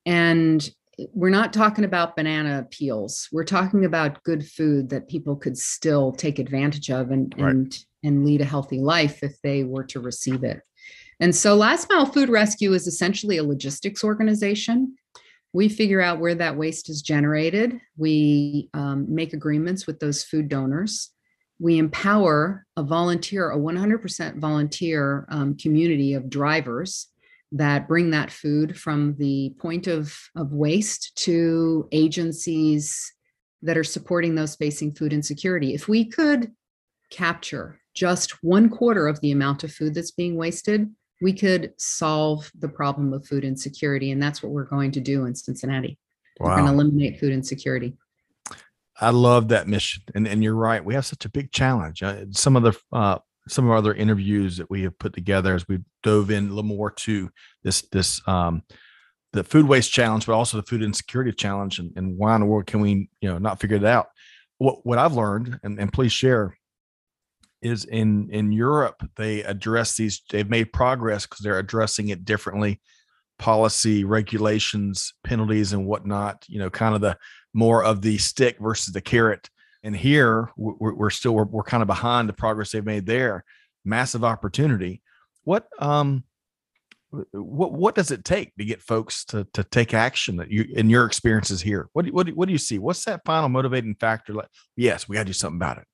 And 0.06 0.68
we're 1.12 1.30
not 1.30 1.52
talking 1.52 1.84
about 1.84 2.14
banana 2.16 2.68
peels. 2.70 3.28
We're 3.32 3.44
talking 3.44 3.84
about 3.84 4.22
good 4.22 4.46
food 4.46 4.90
that 4.90 5.08
people 5.08 5.34
could 5.34 5.58
still 5.58 6.12
take 6.12 6.38
advantage 6.38 6.90
of 6.90 7.10
and 7.10 7.34
Right. 7.36 7.50
and 7.50 7.78
and 8.04 8.26
lead 8.26 8.42
a 8.42 8.44
healthy 8.44 8.80
life 8.80 9.22
if 9.22 9.40
they 9.40 9.64
were 9.64 9.84
to 9.84 9.98
receive 9.98 10.44
it. 10.44 10.60
And 11.20 11.34
so 11.34 11.54
Last 11.56 11.88
Mile 11.88 12.04
Food 12.04 12.28
Rescue 12.28 12.74
is 12.74 12.86
essentially 12.86 13.38
a 13.38 13.42
logistics 13.42 14.04
organization. 14.04 14.94
We 15.54 15.70
figure 15.70 16.02
out 16.02 16.20
where 16.20 16.34
that 16.34 16.58
waste 16.58 16.90
is 16.90 17.00
generated. 17.00 17.80
We 17.96 18.68
um, 18.74 19.06
make 19.08 19.32
agreements 19.32 19.86
with 19.86 20.00
those 20.00 20.22
food 20.22 20.50
donors 20.50 21.13
we 21.58 21.78
empower 21.78 22.66
a 22.76 22.82
volunteer, 22.82 23.50
a 23.50 23.58
100% 23.58 24.38
volunteer 24.38 25.26
um, 25.28 25.56
community 25.56 26.14
of 26.14 26.28
drivers 26.28 27.08
that 27.52 27.86
bring 27.86 28.10
that 28.10 28.30
food 28.30 28.76
from 28.76 29.14
the 29.18 29.54
point 29.60 29.86
of, 29.86 30.16
of 30.34 30.52
waste 30.52 31.12
to 31.14 31.88
agencies 31.92 33.12
that 33.62 33.78
are 33.78 33.84
supporting 33.84 34.34
those 34.34 34.56
facing 34.56 34.92
food 34.92 35.12
insecurity. 35.12 35.72
If 35.72 35.88
we 35.88 36.04
could 36.04 36.52
capture 37.10 37.80
just 37.94 38.42
one 38.42 38.68
quarter 38.68 39.06
of 39.06 39.20
the 39.20 39.30
amount 39.30 39.62
of 39.62 39.72
food 39.72 39.94
that's 39.94 40.10
being 40.10 40.36
wasted, 40.36 40.92
we 41.22 41.32
could 41.32 41.72
solve 41.78 42.50
the 42.58 42.68
problem 42.68 43.12
of 43.12 43.26
food 43.26 43.44
insecurity. 43.44 44.10
And 44.10 44.22
that's 44.22 44.42
what 44.42 44.50
we're 44.50 44.64
going 44.64 44.90
to 44.92 45.00
do 45.00 45.24
in 45.24 45.34
Cincinnati. 45.34 45.96
We're 46.40 46.56
going 46.56 46.66
to 46.66 46.72
eliminate 46.72 47.20
food 47.20 47.32
insecurity. 47.32 47.96
I 49.00 49.10
love 49.10 49.48
that 49.48 49.66
mission, 49.66 50.02
and 50.14 50.26
and 50.26 50.42
you're 50.42 50.54
right. 50.54 50.84
We 50.84 50.94
have 50.94 51.06
such 51.06 51.24
a 51.24 51.30
big 51.30 51.50
challenge. 51.52 52.02
Uh, 52.02 52.26
some 52.30 52.56
of 52.56 52.62
the 52.62 52.74
uh, 52.92 53.18
some 53.48 53.64
of 53.64 53.70
our 53.70 53.76
other 53.76 53.94
interviews 53.94 54.56
that 54.56 54.70
we 54.70 54.82
have 54.82 54.98
put 54.98 55.12
together 55.12 55.54
as 55.54 55.66
we 55.68 55.80
dove 56.02 56.30
in 56.30 56.46
a 56.46 56.48
little 56.48 56.62
more 56.62 56.90
to 56.90 57.30
this 57.62 57.82
this 57.92 58.26
um, 58.28 58.62
the 59.32 59.44
food 59.44 59.66
waste 59.66 59.92
challenge, 59.92 60.26
but 60.26 60.34
also 60.34 60.56
the 60.56 60.62
food 60.62 60.82
insecurity 60.82 61.32
challenge, 61.32 61.78
and, 61.78 61.92
and 61.96 62.16
why 62.16 62.34
in 62.34 62.40
the 62.40 62.46
world 62.46 62.66
can 62.66 62.80
we 62.80 63.08
you 63.20 63.28
know 63.28 63.38
not 63.38 63.60
figure 63.60 63.76
it 63.76 63.84
out? 63.84 64.06
What 64.58 64.86
what 64.86 64.98
I've 64.98 65.14
learned, 65.14 65.58
and, 65.62 65.78
and 65.78 65.92
please 65.92 66.12
share, 66.12 66.56
is 67.60 67.84
in 67.84 68.30
in 68.30 68.52
Europe 68.52 69.02
they 69.16 69.42
address 69.42 69.96
these. 69.96 70.22
They've 70.30 70.48
made 70.48 70.72
progress 70.72 71.26
because 71.26 71.42
they're 71.42 71.58
addressing 71.58 72.10
it 72.10 72.24
differently, 72.24 72.80
policy, 73.40 74.04
regulations, 74.04 75.12
penalties, 75.24 75.72
and 75.72 75.84
whatnot. 75.84 76.44
You 76.48 76.60
know, 76.60 76.70
kind 76.70 76.94
of 76.94 77.00
the 77.00 77.18
more 77.54 77.82
of 77.82 78.02
the 78.02 78.18
stick 78.18 78.58
versus 78.58 78.92
the 78.92 79.00
carrot. 79.00 79.48
And 79.82 79.96
here 79.96 80.50
we're, 80.56 80.94
we're 80.94 81.10
still 81.10 81.32
we're, 81.32 81.44
we're 81.44 81.62
kind 81.62 81.82
of 81.82 81.86
behind 81.86 82.28
the 82.28 82.32
progress 82.34 82.72
they've 82.72 82.84
made 82.84 83.06
there. 83.06 83.44
Massive 83.84 84.24
opportunity. 84.24 85.02
What 85.44 85.68
um 85.78 86.24
what 87.32 87.72
what 87.72 87.94
does 87.94 88.10
it 88.10 88.24
take 88.24 88.54
to 88.56 88.64
get 88.64 88.82
folks 88.82 89.24
to 89.26 89.46
to 89.52 89.62
take 89.62 89.94
action 89.94 90.36
that 90.36 90.50
you 90.50 90.66
in 90.74 90.90
your 90.90 91.06
experiences 91.06 91.60
here? 91.62 91.88
What 91.92 92.06
what 92.08 92.28
what 92.30 92.46
do 92.46 92.52
you 92.52 92.58
see? 92.58 92.78
What's 92.78 93.04
that 93.04 93.22
final 93.24 93.48
motivating 93.48 93.94
factor? 93.94 94.32
Like, 94.32 94.48
yes, 94.76 95.08
we 95.08 95.14
got 95.14 95.22
to 95.22 95.26
do 95.26 95.32
something 95.32 95.58
about 95.58 95.78
it. 95.78 95.84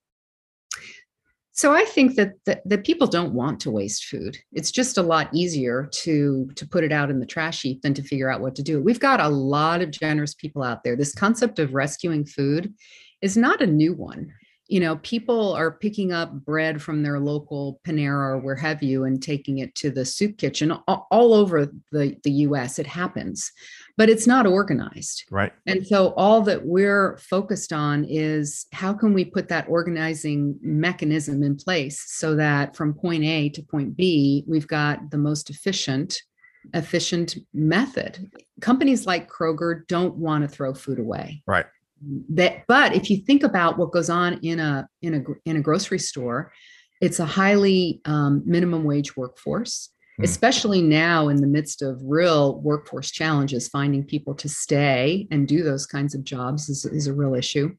So 1.60 1.74
I 1.74 1.84
think 1.84 2.14
that, 2.14 2.42
that 2.46 2.62
that 2.64 2.86
people 2.86 3.06
don't 3.06 3.34
want 3.34 3.60
to 3.60 3.70
waste 3.70 4.06
food. 4.06 4.38
It's 4.50 4.70
just 4.70 4.96
a 4.96 5.02
lot 5.02 5.28
easier 5.34 5.90
to 6.04 6.50
to 6.56 6.66
put 6.66 6.84
it 6.84 6.90
out 6.90 7.10
in 7.10 7.20
the 7.20 7.26
trash 7.26 7.60
heap 7.60 7.82
than 7.82 7.92
to 7.92 8.02
figure 8.02 8.30
out 8.30 8.40
what 8.40 8.54
to 8.54 8.62
do. 8.62 8.80
We've 8.80 8.98
got 8.98 9.20
a 9.20 9.28
lot 9.28 9.82
of 9.82 9.90
generous 9.90 10.32
people 10.32 10.62
out 10.62 10.82
there. 10.84 10.96
This 10.96 11.14
concept 11.14 11.58
of 11.58 11.74
rescuing 11.74 12.24
food 12.24 12.72
is 13.20 13.36
not 13.36 13.60
a 13.60 13.66
new 13.66 13.92
one. 13.92 14.32
You 14.68 14.80
know, 14.80 14.96
people 15.02 15.52
are 15.52 15.72
picking 15.72 16.12
up 16.12 16.32
bread 16.32 16.80
from 16.80 17.02
their 17.02 17.20
local 17.20 17.78
Panera 17.86 18.36
or 18.36 18.38
where 18.38 18.56
have 18.56 18.82
you 18.82 19.04
and 19.04 19.22
taking 19.22 19.58
it 19.58 19.74
to 19.74 19.90
the 19.90 20.06
soup 20.06 20.38
kitchen 20.38 20.72
all, 20.88 21.08
all 21.10 21.34
over 21.34 21.70
the, 21.92 22.16
the 22.24 22.32
US. 22.46 22.78
It 22.78 22.86
happens, 22.86 23.52
but 24.00 24.08
it's 24.08 24.26
not 24.26 24.46
organized. 24.46 25.24
Right. 25.30 25.52
And 25.66 25.86
so 25.86 26.14
all 26.16 26.40
that 26.44 26.64
we're 26.64 27.18
focused 27.18 27.70
on 27.70 28.06
is 28.08 28.64
how 28.72 28.94
can 28.94 29.12
we 29.12 29.26
put 29.26 29.48
that 29.48 29.68
organizing 29.68 30.58
mechanism 30.62 31.42
in 31.42 31.54
place 31.54 32.02
so 32.06 32.34
that 32.36 32.74
from 32.74 32.94
point 32.94 33.24
A 33.24 33.50
to 33.50 33.62
point 33.62 33.98
B, 33.98 34.42
we've 34.48 34.66
got 34.66 35.10
the 35.10 35.18
most 35.18 35.50
efficient 35.50 36.18
efficient 36.72 37.36
method. 37.52 38.30
Companies 38.62 39.04
like 39.04 39.28
Kroger 39.28 39.86
don't 39.86 40.14
want 40.14 40.44
to 40.44 40.48
throw 40.48 40.72
food 40.72 40.98
away. 40.98 41.42
Right. 41.46 41.66
That 42.30 42.62
but 42.66 42.94
if 42.94 43.10
you 43.10 43.18
think 43.18 43.42
about 43.42 43.76
what 43.76 43.92
goes 43.92 44.08
on 44.08 44.40
in 44.42 44.60
a 44.60 44.88
in 45.02 45.12
a 45.12 45.24
in 45.44 45.56
a 45.56 45.60
grocery 45.60 45.98
store, 45.98 46.52
it's 47.02 47.20
a 47.20 47.26
highly 47.26 48.00
um, 48.06 48.44
minimum 48.46 48.84
wage 48.84 49.14
workforce 49.14 49.90
Hmm. 50.20 50.24
especially 50.24 50.82
now 50.82 51.28
in 51.28 51.40
the 51.40 51.46
midst 51.46 51.80
of 51.80 51.98
real 52.04 52.60
workforce 52.60 53.10
challenges, 53.10 53.68
finding 53.68 54.04
people 54.04 54.34
to 54.34 54.48
stay 54.48 55.26
and 55.30 55.48
do 55.48 55.62
those 55.62 55.86
kinds 55.86 56.14
of 56.14 56.24
jobs 56.24 56.68
is, 56.68 56.84
is 56.84 57.06
a 57.06 57.14
real 57.14 57.34
issue. 57.34 57.74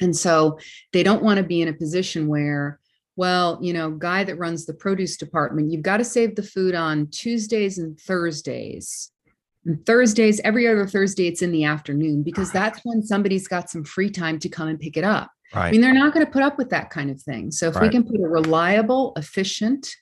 And 0.00 0.16
so 0.16 0.58
they 0.92 1.02
don't 1.02 1.22
want 1.22 1.38
to 1.38 1.42
be 1.42 1.60
in 1.60 1.68
a 1.68 1.72
position 1.74 2.26
where, 2.28 2.80
well, 3.16 3.58
you 3.60 3.72
know, 3.74 3.90
guy 3.90 4.24
that 4.24 4.38
runs 4.38 4.64
the 4.64 4.72
produce 4.72 5.16
department, 5.18 5.70
you've 5.70 5.82
got 5.82 5.98
to 5.98 6.04
save 6.04 6.36
the 6.36 6.42
food 6.42 6.74
on 6.74 7.08
Tuesdays 7.08 7.76
and 7.76 8.00
Thursdays. 8.00 9.10
And 9.66 9.84
Thursdays, 9.84 10.40
every 10.44 10.66
other 10.66 10.86
Thursday, 10.86 11.26
it's 11.26 11.42
in 11.42 11.52
the 11.52 11.64
afternoon 11.64 12.22
because 12.22 12.50
that's 12.50 12.80
when 12.84 13.02
somebody's 13.02 13.48
got 13.48 13.68
some 13.68 13.84
free 13.84 14.08
time 14.08 14.38
to 14.38 14.48
come 14.48 14.68
and 14.68 14.80
pick 14.80 14.96
it 14.96 15.04
up. 15.04 15.30
I 15.52 15.70
mean, 15.72 15.80
they're 15.80 15.92
not 15.92 16.14
going 16.14 16.24
to 16.24 16.32
put 16.32 16.42
up 16.42 16.56
with 16.56 16.70
that 16.70 16.88
kind 16.90 17.10
of 17.10 17.20
thing. 17.20 17.50
So 17.50 17.68
if 17.68 17.80
we 17.80 17.88
can 17.88 18.04
put 18.04 18.20
a 18.20 18.28
reliable, 18.28 19.12
efficient, 19.16 19.94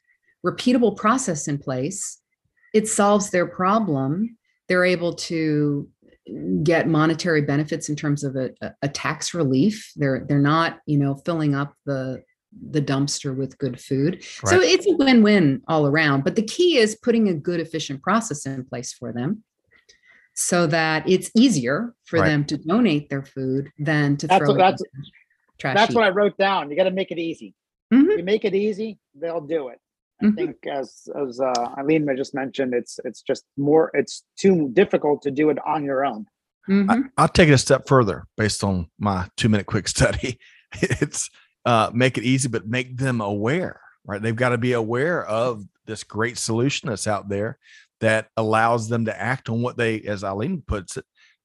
repeatable 0.47 0.97
process 0.97 1.49
in 1.49 1.59
place, 1.59 2.21
it 2.73 2.87
solves 2.89 3.31
their 3.31 3.47
problem. 3.47 4.37
They're 4.69 4.85
able 4.85 5.15
to 5.15 5.89
get 6.63 6.89
monetary 6.89 7.43
benefits 7.43 7.89
in 7.89 7.97
terms 7.97 8.25
of 8.25 8.37
a, 8.37 8.51
a 8.83 8.89
tax 8.89 9.35
relief. 9.35 9.93
They're 9.97 10.25
they're 10.29 10.39
not, 10.39 10.79
you 10.87 10.99
know, 10.99 11.15
filling 11.25 11.55
up 11.55 11.75
the 11.85 12.23
the 12.71 12.81
dumpster 12.81 13.37
with 13.37 13.59
good 13.59 13.79
food. 13.81 14.25
Right. 14.43 14.51
So 14.51 14.61
it's 14.61 14.87
a 14.87 14.97
win-win 14.97 15.63
all 15.69 15.87
around. 15.87 16.25
But 16.25 16.37
the 16.37 16.43
key 16.43 16.79
is 16.79 16.97
putting 16.97 17.29
a 17.29 17.35
good, 17.35 17.61
efficient 17.61 18.03
process 18.03 18.47
in 18.47 18.65
place 18.65 18.93
for 18.95 19.13
them 19.13 19.43
so 20.35 20.67
that 20.69 21.09
it's 21.09 21.31
easier 21.35 21.95
for 22.05 22.21
right. 22.21 22.29
them 22.29 22.45
to 22.47 22.57
donate 22.57 23.11
their 23.11 23.23
food 23.23 23.71
than 23.79 24.17
to 24.19 24.27
that's 24.27 24.39
throw 24.39 24.55
what, 24.55 24.57
it 24.57 24.59
that's, 24.59 24.83
trash. 25.59 25.77
That's 25.77 25.89
heap. 25.89 25.97
what 25.97 26.05
I 26.05 26.11
wrote 26.11 26.39
down. 26.39 26.71
You 26.71 26.77
got 26.77 26.85
to 26.85 26.91
make 26.91 27.11
it 27.11 27.19
easy. 27.19 27.55
Mm-hmm. 27.93 28.19
You 28.19 28.25
make 28.25 28.45
it 28.45 28.55
easy, 28.55 28.99
they'll 29.15 29.41
do 29.41 29.69
it. 29.69 29.79
I 30.21 30.27
mm-hmm. 30.27 30.35
think 30.35 30.67
as 30.67 31.09
as 31.21 31.41
uh, 31.41 31.53
Eileen 31.79 32.09
just 32.17 32.35
mentioned, 32.35 32.73
it's 32.75 32.99
it's 33.05 33.23
just 33.23 33.45
more 33.57 33.91
it's 33.93 34.25
too 34.39 34.71
difficult 34.73 35.23
to 35.23 35.31
do 35.31 35.51
it 35.51 35.59
on 35.67 35.85
your 35.85 36.05
own. 36.05 36.27
Mm-hmm. 36.69 37.09
I, 37.17 37.23
will 37.23 37.29
take 37.29 37.49
it 37.49 37.53
a 37.53 37.59
step 37.59 37.87
further 37.87 38.27
based 38.37 38.65
on 38.65 38.89
my 38.99 39.29
two 39.37 39.49
minute 39.49 39.67
quick 39.67 39.89
study. 39.97 40.39
It's 40.81 41.31
uh, 41.65 41.91
make 41.93 42.17
it 42.17 42.25
easy, 42.25 42.49
but 42.49 42.67
make 42.67 42.97
them 42.97 43.21
aware. 43.21 43.81
Right, 44.05 44.23
they've 44.23 44.37
got 44.37 44.51
to 44.51 44.59
be 44.59 44.73
aware 44.73 45.27
of 45.27 45.65
this 45.85 46.05
great 46.05 46.39
solution 46.39 46.89
that's 46.89 47.09
out 47.09 47.29
there 47.29 47.59
that 48.01 48.29
allows 48.37 48.89
them 48.89 49.07
to 49.07 49.21
act 49.21 49.49
on 49.49 49.63
what 49.63 49.77
they, 49.77 50.01
as 50.03 50.23
Eileen 50.23 50.63
puts 50.63 50.97
it, 50.97 51.05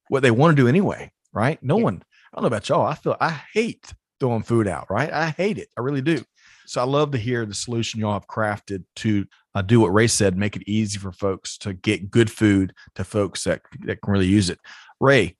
what 0.09 0.21
they 0.21 0.31
want 0.31 0.55
to 0.55 0.61
do 0.61 0.67
anyway. 0.67 1.11
Right? 1.33 1.61
No 1.63 1.77
yeah. 1.77 1.83
one. 1.85 2.03
I 2.31 2.37
don't 2.37 2.43
know 2.43 2.47
about 2.47 2.69
y'all. 2.69 2.85
I 2.85 2.95
feel 2.95 3.17
I 3.19 3.41
hate 3.53 3.93
throwing 4.19 4.43
food 4.43 4.67
out. 4.67 4.87
Right? 4.89 5.11
I 5.11 5.29
hate 5.29 5.57
it. 5.57 5.69
I 5.77 5.81
really 5.81 6.01
do. 6.01 6.23
So 6.71 6.79
I 6.79 6.85
love 6.85 7.11
to 7.11 7.17
hear 7.17 7.45
the 7.45 7.53
solution 7.53 7.99
y'all 7.99 8.13
have 8.13 8.27
crafted 8.27 8.85
to 8.95 9.25
uh, 9.53 9.61
do 9.61 9.81
what 9.81 9.93
Ray 9.93 10.07
said, 10.07 10.37
make 10.37 10.55
it 10.55 10.63
easy 10.65 10.99
for 10.99 11.11
folks 11.11 11.57
to 11.57 11.73
get 11.73 12.09
good 12.09 12.31
food 12.31 12.73
to 12.95 13.03
folks 13.03 13.43
that, 13.43 13.61
that 13.81 14.01
can 14.01 14.13
really 14.13 14.27
use 14.27 14.49
it. 14.49 14.57
Ray, 15.01 15.35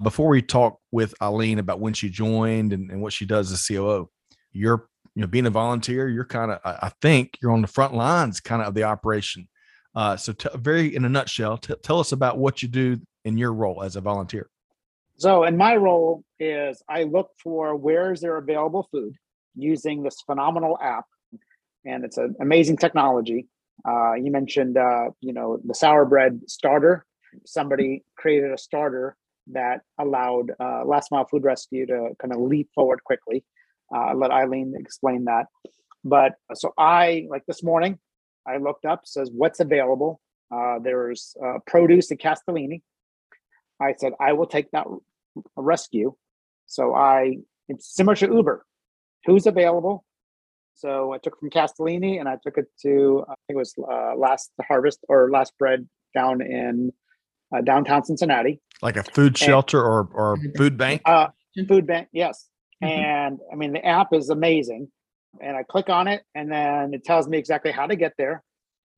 before 0.00 0.28
we 0.28 0.42
talk 0.42 0.78
with 0.92 1.12
Eileen 1.20 1.58
about 1.58 1.80
when 1.80 1.92
she 1.92 2.08
joined 2.08 2.72
and, 2.72 2.88
and 2.92 3.02
what 3.02 3.12
she 3.12 3.26
does 3.26 3.50
as 3.50 3.66
COO, 3.66 4.08
you're 4.52 4.86
you 5.16 5.22
know 5.22 5.26
being 5.26 5.46
a 5.46 5.50
volunteer, 5.50 6.08
you're 6.08 6.24
kind 6.24 6.52
of 6.52 6.60
I 6.64 6.92
think 7.02 7.36
you're 7.42 7.50
on 7.50 7.62
the 7.62 7.66
front 7.66 7.92
lines 7.92 8.38
kind 8.38 8.62
of 8.62 8.68
of 8.68 8.74
the 8.74 8.84
operation. 8.84 9.48
Uh, 9.92 10.16
so 10.16 10.34
t- 10.34 10.48
very 10.54 10.94
in 10.94 11.04
a 11.04 11.08
nutshell, 11.08 11.58
t- 11.58 11.74
tell 11.82 11.98
us 11.98 12.12
about 12.12 12.38
what 12.38 12.62
you 12.62 12.68
do 12.68 13.00
in 13.24 13.36
your 13.36 13.52
role 13.52 13.82
as 13.82 13.96
a 13.96 14.00
volunteer. 14.00 14.48
So 15.16 15.42
in 15.42 15.56
my 15.56 15.74
role 15.74 16.22
is 16.38 16.80
I 16.88 17.02
look 17.02 17.30
for 17.42 17.74
where 17.74 18.12
is 18.12 18.20
there 18.20 18.36
available 18.36 18.86
food 18.92 19.16
using 19.56 20.02
this 20.02 20.20
phenomenal 20.20 20.78
app, 20.80 21.06
and 21.84 22.04
it's 22.04 22.18
an 22.18 22.36
amazing 22.40 22.76
technology. 22.76 23.48
Uh, 23.86 24.14
you 24.14 24.30
mentioned, 24.30 24.76
uh, 24.76 25.10
you 25.20 25.32
know, 25.32 25.58
the 25.64 25.74
sour 25.74 26.04
bread 26.04 26.40
starter. 26.46 27.04
Somebody 27.44 28.04
created 28.16 28.52
a 28.52 28.58
starter 28.58 29.16
that 29.48 29.80
allowed 29.98 30.52
uh, 30.58 30.84
Last 30.84 31.10
Mile 31.12 31.26
Food 31.26 31.44
Rescue 31.44 31.86
to 31.86 32.10
kind 32.20 32.32
of 32.32 32.40
leap 32.40 32.68
forward 32.74 33.04
quickly. 33.04 33.44
Uh, 33.94 34.14
let 34.14 34.30
Eileen 34.30 34.74
explain 34.76 35.24
that. 35.26 35.46
But 36.04 36.34
so 36.54 36.72
I, 36.78 37.26
like 37.28 37.44
this 37.46 37.62
morning, 37.62 37.98
I 38.46 38.58
looked 38.58 38.84
up, 38.84 39.06
says 39.06 39.30
what's 39.32 39.60
available. 39.60 40.20
Uh, 40.52 40.78
there's 40.80 41.36
uh, 41.44 41.58
produce 41.66 42.10
at 42.12 42.18
Castellini. 42.18 42.82
I 43.80 43.94
said, 43.98 44.12
I 44.20 44.32
will 44.32 44.46
take 44.46 44.70
that 44.70 44.86
rescue. 45.56 46.14
So 46.66 46.94
I, 46.94 47.38
it's 47.68 47.94
similar 47.94 48.16
to 48.16 48.26
Uber 48.26 48.64
who's 49.26 49.46
available. 49.46 50.04
So 50.74 51.12
I 51.12 51.18
took 51.18 51.38
from 51.38 51.50
Castellini 51.50 52.20
and 52.20 52.28
I 52.28 52.36
took 52.42 52.58
it 52.58 52.66
to 52.82 53.24
I 53.28 53.34
think 53.46 53.56
it 53.56 53.56
was 53.56 53.74
uh, 53.78 54.16
last 54.16 54.50
harvest 54.66 55.00
or 55.08 55.30
last 55.30 55.52
bread 55.58 55.88
down 56.14 56.40
in 56.40 56.92
uh, 57.54 57.62
downtown 57.62 58.04
Cincinnati. 58.04 58.60
Like 58.82 58.96
a 58.96 59.02
food 59.02 59.36
shelter 59.36 59.78
and, 59.78 59.86
or 59.86 60.08
or 60.12 60.36
food 60.56 60.76
bank. 60.76 61.02
Uh, 61.04 61.28
food 61.66 61.86
bank, 61.86 62.08
yes. 62.12 62.48
Mm-hmm. 62.82 62.92
And 62.92 63.38
I 63.52 63.56
mean 63.56 63.72
the 63.72 63.84
app 63.84 64.12
is 64.12 64.30
amazing. 64.30 64.88
And 65.40 65.56
I 65.56 65.62
click 65.62 65.90
on 65.90 66.08
it 66.08 66.22
and 66.34 66.50
then 66.50 66.94
it 66.94 67.04
tells 67.04 67.28
me 67.28 67.38
exactly 67.38 67.72
how 67.72 67.86
to 67.86 67.96
get 67.96 68.12
there. 68.16 68.42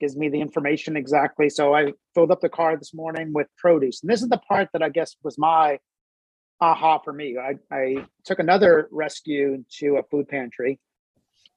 Gives 0.00 0.16
me 0.16 0.28
the 0.28 0.40
information 0.40 0.96
exactly. 0.96 1.48
So 1.48 1.74
I 1.74 1.92
filled 2.14 2.30
up 2.30 2.40
the 2.40 2.48
car 2.48 2.76
this 2.76 2.94
morning 2.94 3.32
with 3.32 3.48
produce. 3.56 4.02
And 4.02 4.10
this 4.10 4.22
is 4.22 4.28
the 4.28 4.38
part 4.38 4.68
that 4.72 4.82
I 4.82 4.88
guess 4.88 5.16
was 5.24 5.36
my 5.38 5.78
aha 6.60 6.98
for 6.98 7.12
me. 7.12 7.36
I, 7.38 7.54
I 7.74 8.06
took 8.24 8.38
another 8.38 8.88
rescue 8.90 9.64
to 9.78 9.96
a 9.96 10.02
food 10.02 10.28
pantry. 10.28 10.80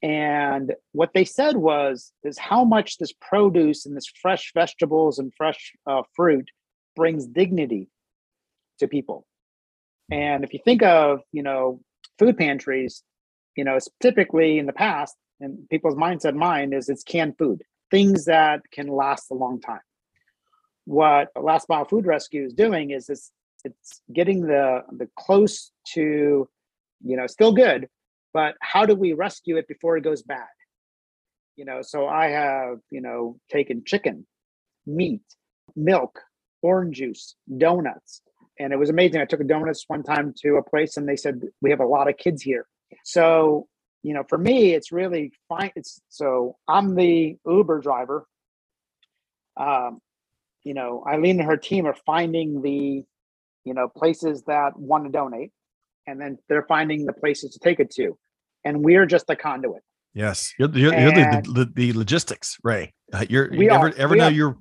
And 0.03 0.73
what 0.93 1.11
they 1.13 1.25
said 1.25 1.57
was, 1.57 2.11
is 2.23 2.37
how 2.37 2.63
much 2.63 2.97
this 2.97 3.13
produce 3.13 3.85
and 3.85 3.95
this 3.95 4.11
fresh 4.21 4.51
vegetables 4.53 5.19
and 5.19 5.31
fresh 5.35 5.73
uh, 5.85 6.01
fruit 6.15 6.49
brings 6.95 7.27
dignity 7.27 7.89
to 8.79 8.87
people. 8.87 9.27
And 10.09 10.43
if 10.43 10.53
you 10.53 10.59
think 10.65 10.81
of, 10.81 11.21
you 11.31 11.43
know, 11.43 11.81
food 12.17 12.37
pantries, 12.37 13.03
you 13.55 13.63
know, 13.63 13.77
typically 14.01 14.57
in 14.57 14.65
the 14.65 14.73
past, 14.73 15.15
and 15.39 15.67
people's 15.69 15.95
mindset 15.95 16.35
mind 16.35 16.73
is 16.73 16.89
it's 16.89 17.03
canned 17.03 17.37
food, 17.37 17.63
things 17.89 18.25
that 18.25 18.61
can 18.71 18.87
last 18.87 19.31
a 19.31 19.35
long 19.35 19.59
time. 19.61 19.81
What 20.85 21.29
Last 21.39 21.69
Mile 21.69 21.85
Food 21.85 22.05
Rescue 22.05 22.43
is 22.43 22.53
doing 22.53 22.91
is 22.91 23.09
it's 23.09 23.31
it's 23.63 24.01
getting 24.13 24.41
the 24.41 24.83
the 24.91 25.07
close 25.17 25.71
to 25.93 26.47
you 27.03 27.17
know 27.17 27.27
still 27.27 27.53
good 27.53 27.87
but 28.33 28.55
how 28.61 28.85
do 28.85 28.95
we 28.95 29.13
rescue 29.13 29.57
it 29.57 29.67
before 29.67 29.97
it 29.97 30.03
goes 30.03 30.21
bad? 30.21 30.47
You 31.55 31.65
know 31.65 31.81
so 31.81 32.07
i 32.07 32.27
have 32.27 32.79
you 32.89 33.01
know 33.01 33.37
taken 33.51 33.83
chicken 33.85 34.25
meat 34.87 35.21
milk 35.75 36.19
orange 36.63 36.97
juice 36.97 37.35
donuts 37.57 38.21
and 38.59 38.73
it 38.73 38.77
was 38.77 38.89
amazing. 38.89 39.21
I 39.21 39.25
took 39.25 39.39
a 39.39 39.43
donuts 39.43 39.85
one 39.87 40.03
time 40.03 40.33
to 40.41 40.57
a 40.57 40.63
place 40.63 40.97
and 40.97 41.07
they 41.07 41.15
said 41.15 41.41
we 41.61 41.71
have 41.71 41.79
a 41.79 41.85
lot 41.85 42.07
of 42.09 42.17
kids 42.17 42.41
here. 42.41 42.67
So 43.03 43.67
you 44.03 44.13
know 44.13 44.23
for 44.27 44.37
me 44.37 44.73
it's 44.73 44.91
really 44.91 45.31
fine. 45.49 45.71
It's 45.75 46.01
so 46.09 46.57
i'm 46.67 46.95
the 46.95 47.37
uber 47.45 47.79
driver. 47.79 48.25
Um 49.57 49.99
you 50.63 50.73
know 50.73 51.03
eileen 51.07 51.39
and 51.39 51.49
her 51.49 51.57
team 51.57 51.85
are 51.85 51.97
finding 52.05 52.61
the 52.61 53.03
you 53.63 53.73
know, 53.73 53.87
places 53.87 54.43
that 54.47 54.77
want 54.77 55.05
to 55.05 55.11
donate, 55.11 55.51
and 56.07 56.19
then 56.19 56.37
they're 56.49 56.65
finding 56.67 57.05
the 57.05 57.13
places 57.13 57.53
to 57.53 57.59
take 57.59 57.79
it 57.79 57.91
to, 57.91 58.17
and 58.65 58.83
we're 58.83 59.05
just 59.05 59.27
the 59.27 59.35
conduit. 59.35 59.81
Yes, 60.13 60.53
you're, 60.59 60.69
you're, 60.69 60.93
you're 60.93 61.11
the, 61.11 61.41
the, 61.53 61.71
the, 61.73 61.93
logistics, 61.93 62.57
Ray. 62.63 62.93
Uh, 63.13 63.25
you're 63.29 63.53
you 63.53 63.69
ever 63.69 63.93
ever 63.95 64.15
know 64.15 64.27
are. 64.27 64.31
you're 64.31 64.57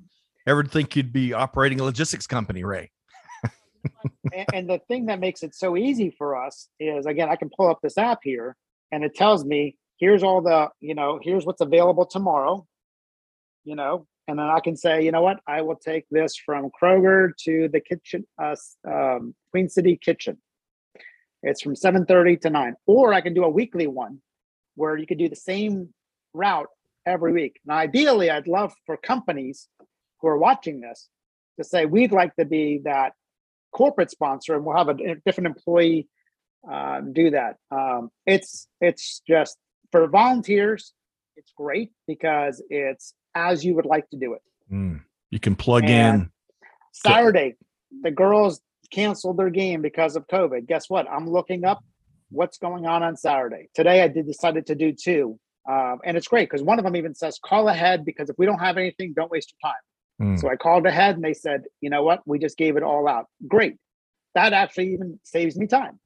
ever 0.47 0.63
think 0.63 0.95
you'd 0.95 1.13
be 1.13 1.33
operating 1.33 1.79
a 1.79 1.83
logistics 1.83 2.27
company, 2.27 2.63
Ray? 2.63 2.89
and, 4.33 4.45
and 4.53 4.69
the 4.69 4.79
thing 4.87 5.07
that 5.07 5.19
makes 5.19 5.43
it 5.43 5.53
so 5.55 5.75
easy 5.75 6.13
for 6.17 6.41
us 6.41 6.69
is 6.79 7.05
again, 7.05 7.29
I 7.29 7.35
can 7.35 7.49
pull 7.55 7.69
up 7.69 7.79
this 7.83 7.97
app 7.97 8.19
here, 8.23 8.55
and 8.91 9.03
it 9.03 9.15
tells 9.15 9.43
me 9.43 9.77
here's 10.01 10.23
all 10.23 10.41
the 10.41 10.69
you 10.81 10.95
know 10.95 11.19
here's 11.21 11.45
what's 11.45 11.61
available 11.61 12.05
tomorrow 12.05 12.65
you 13.63 13.75
know 13.75 14.05
and 14.27 14.37
then 14.39 14.45
I 14.45 14.59
can 14.59 14.75
say, 14.75 15.03
you 15.03 15.11
know 15.11 15.21
what, 15.21 15.39
I 15.47 15.61
will 15.61 15.75
take 15.75 16.05
this 16.11 16.35
from 16.35 16.69
Kroger 16.81 17.31
to 17.45 17.69
the 17.69 17.79
kitchen, 17.79 18.25
uh, 18.41 18.55
um, 18.87 19.35
Queen 19.51 19.67
City 19.69 19.97
Kitchen. 19.97 20.37
It's 21.43 21.61
from 21.61 21.75
7:30 21.75 22.41
to 22.41 22.49
9, 22.49 22.75
or 22.85 23.13
I 23.13 23.21
can 23.21 23.33
do 23.33 23.43
a 23.43 23.49
weekly 23.49 23.87
one 23.87 24.21
where 24.75 24.95
you 24.95 25.07
could 25.07 25.17
do 25.17 25.29
the 25.29 25.35
same 25.35 25.93
route 26.33 26.69
every 27.05 27.33
week. 27.33 27.59
Now, 27.65 27.75
ideally, 27.75 28.29
I'd 28.29 28.47
love 28.47 28.73
for 28.85 28.95
companies 28.95 29.67
who 30.19 30.27
are 30.27 30.37
watching 30.37 30.81
this 30.81 31.09
to 31.57 31.63
say 31.63 31.85
we'd 31.85 32.11
like 32.11 32.35
to 32.35 32.45
be 32.45 32.81
that 32.85 33.13
corporate 33.71 34.11
sponsor, 34.11 34.55
and 34.55 34.63
we'll 34.63 34.77
have 34.77 34.89
a 34.89 35.15
different 35.25 35.47
employee 35.47 36.07
uh, 36.69 37.01
do 37.01 37.31
that. 37.31 37.55
Um, 37.71 38.11
it's 38.25 38.67
it's 38.79 39.21
just 39.27 39.57
for 39.91 40.07
volunteers. 40.07 40.93
It's 41.37 41.53
great 41.57 41.91
because 42.07 42.61
it's 42.69 43.13
as 43.35 43.63
you 43.63 43.75
would 43.75 43.85
like 43.85 44.09
to 44.09 44.17
do 44.17 44.33
it. 44.33 44.41
Mm. 44.71 45.01
You 45.29 45.39
can 45.39 45.55
plug 45.55 45.83
and 45.85 46.23
in. 46.23 46.31
Saturday, 46.91 47.55
the 48.01 48.11
girls 48.11 48.61
canceled 48.91 49.37
their 49.37 49.49
game 49.49 49.81
because 49.81 50.15
of 50.15 50.27
COVID. 50.27 50.67
Guess 50.67 50.89
what? 50.89 51.09
I'm 51.09 51.29
looking 51.29 51.65
up 51.65 51.83
what's 52.29 52.57
going 52.57 52.85
on 52.85 53.03
on 53.03 53.15
Saturday. 53.15 53.69
Today, 53.73 54.01
I 54.01 54.07
did 54.07 54.27
decided 54.27 54.67
to 54.67 54.75
do 54.75 54.93
two, 54.93 55.39
um, 55.69 55.99
and 56.03 56.17
it's 56.17 56.27
great 56.27 56.49
because 56.49 56.63
one 56.63 56.79
of 56.79 56.85
them 56.85 56.95
even 56.95 57.15
says 57.15 57.39
call 57.43 57.69
ahead 57.69 58.05
because 58.05 58.29
if 58.29 58.37
we 58.37 58.45
don't 58.45 58.59
have 58.59 58.77
anything, 58.77 59.13
don't 59.13 59.31
waste 59.31 59.53
your 59.53 59.71
time. 59.71 60.35
Mm. 60.35 60.39
So 60.39 60.49
I 60.49 60.55
called 60.55 60.85
ahead, 60.85 61.15
and 61.15 61.23
they 61.23 61.33
said, 61.33 61.63
you 61.79 61.89
know 61.89 62.03
what? 62.03 62.21
We 62.25 62.39
just 62.39 62.57
gave 62.57 62.77
it 62.77 62.83
all 62.83 63.07
out. 63.07 63.25
Great. 63.47 63.77
That 64.35 64.53
actually 64.53 64.93
even 64.93 65.19
saves 65.23 65.57
me 65.57 65.67
time. 65.67 65.99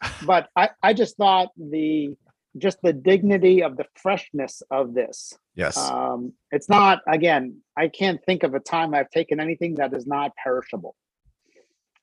but 0.26 0.48
I, 0.56 0.70
I 0.82 0.94
just 0.94 1.16
thought 1.16 1.48
the 1.56 2.16
just 2.58 2.78
the 2.82 2.92
dignity 2.92 3.62
of 3.62 3.76
the 3.76 3.86
freshness 3.94 4.62
of 4.70 4.94
this. 4.94 5.32
Yes. 5.54 5.76
Um, 5.76 6.32
it's 6.50 6.68
not, 6.68 7.00
again, 7.06 7.60
I 7.76 7.88
can't 7.88 8.20
think 8.24 8.42
of 8.42 8.54
a 8.54 8.60
time 8.60 8.94
I've 8.94 9.10
taken 9.10 9.40
anything 9.40 9.76
that 9.76 9.92
is 9.94 10.06
not 10.06 10.32
perishable. 10.42 10.94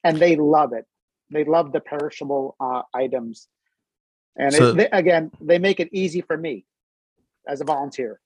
And 0.04 0.18
they 0.18 0.36
love 0.36 0.74
it. 0.74 0.86
They 1.32 1.44
love 1.44 1.72
the 1.72 1.80
perishable 1.80 2.56
uh, 2.60 2.84
items. 2.94 3.48
And 4.38 4.54
so, 4.54 4.70
it, 4.70 4.78
they, 4.78 4.90
again, 4.92 5.32
they 5.42 5.58
make 5.60 5.80
it 5.80 5.90
easy 5.92 6.22
for 6.22 6.38
me 6.38 6.66
as 7.48 7.62
a 7.62 7.64
volunteer. 7.64 8.20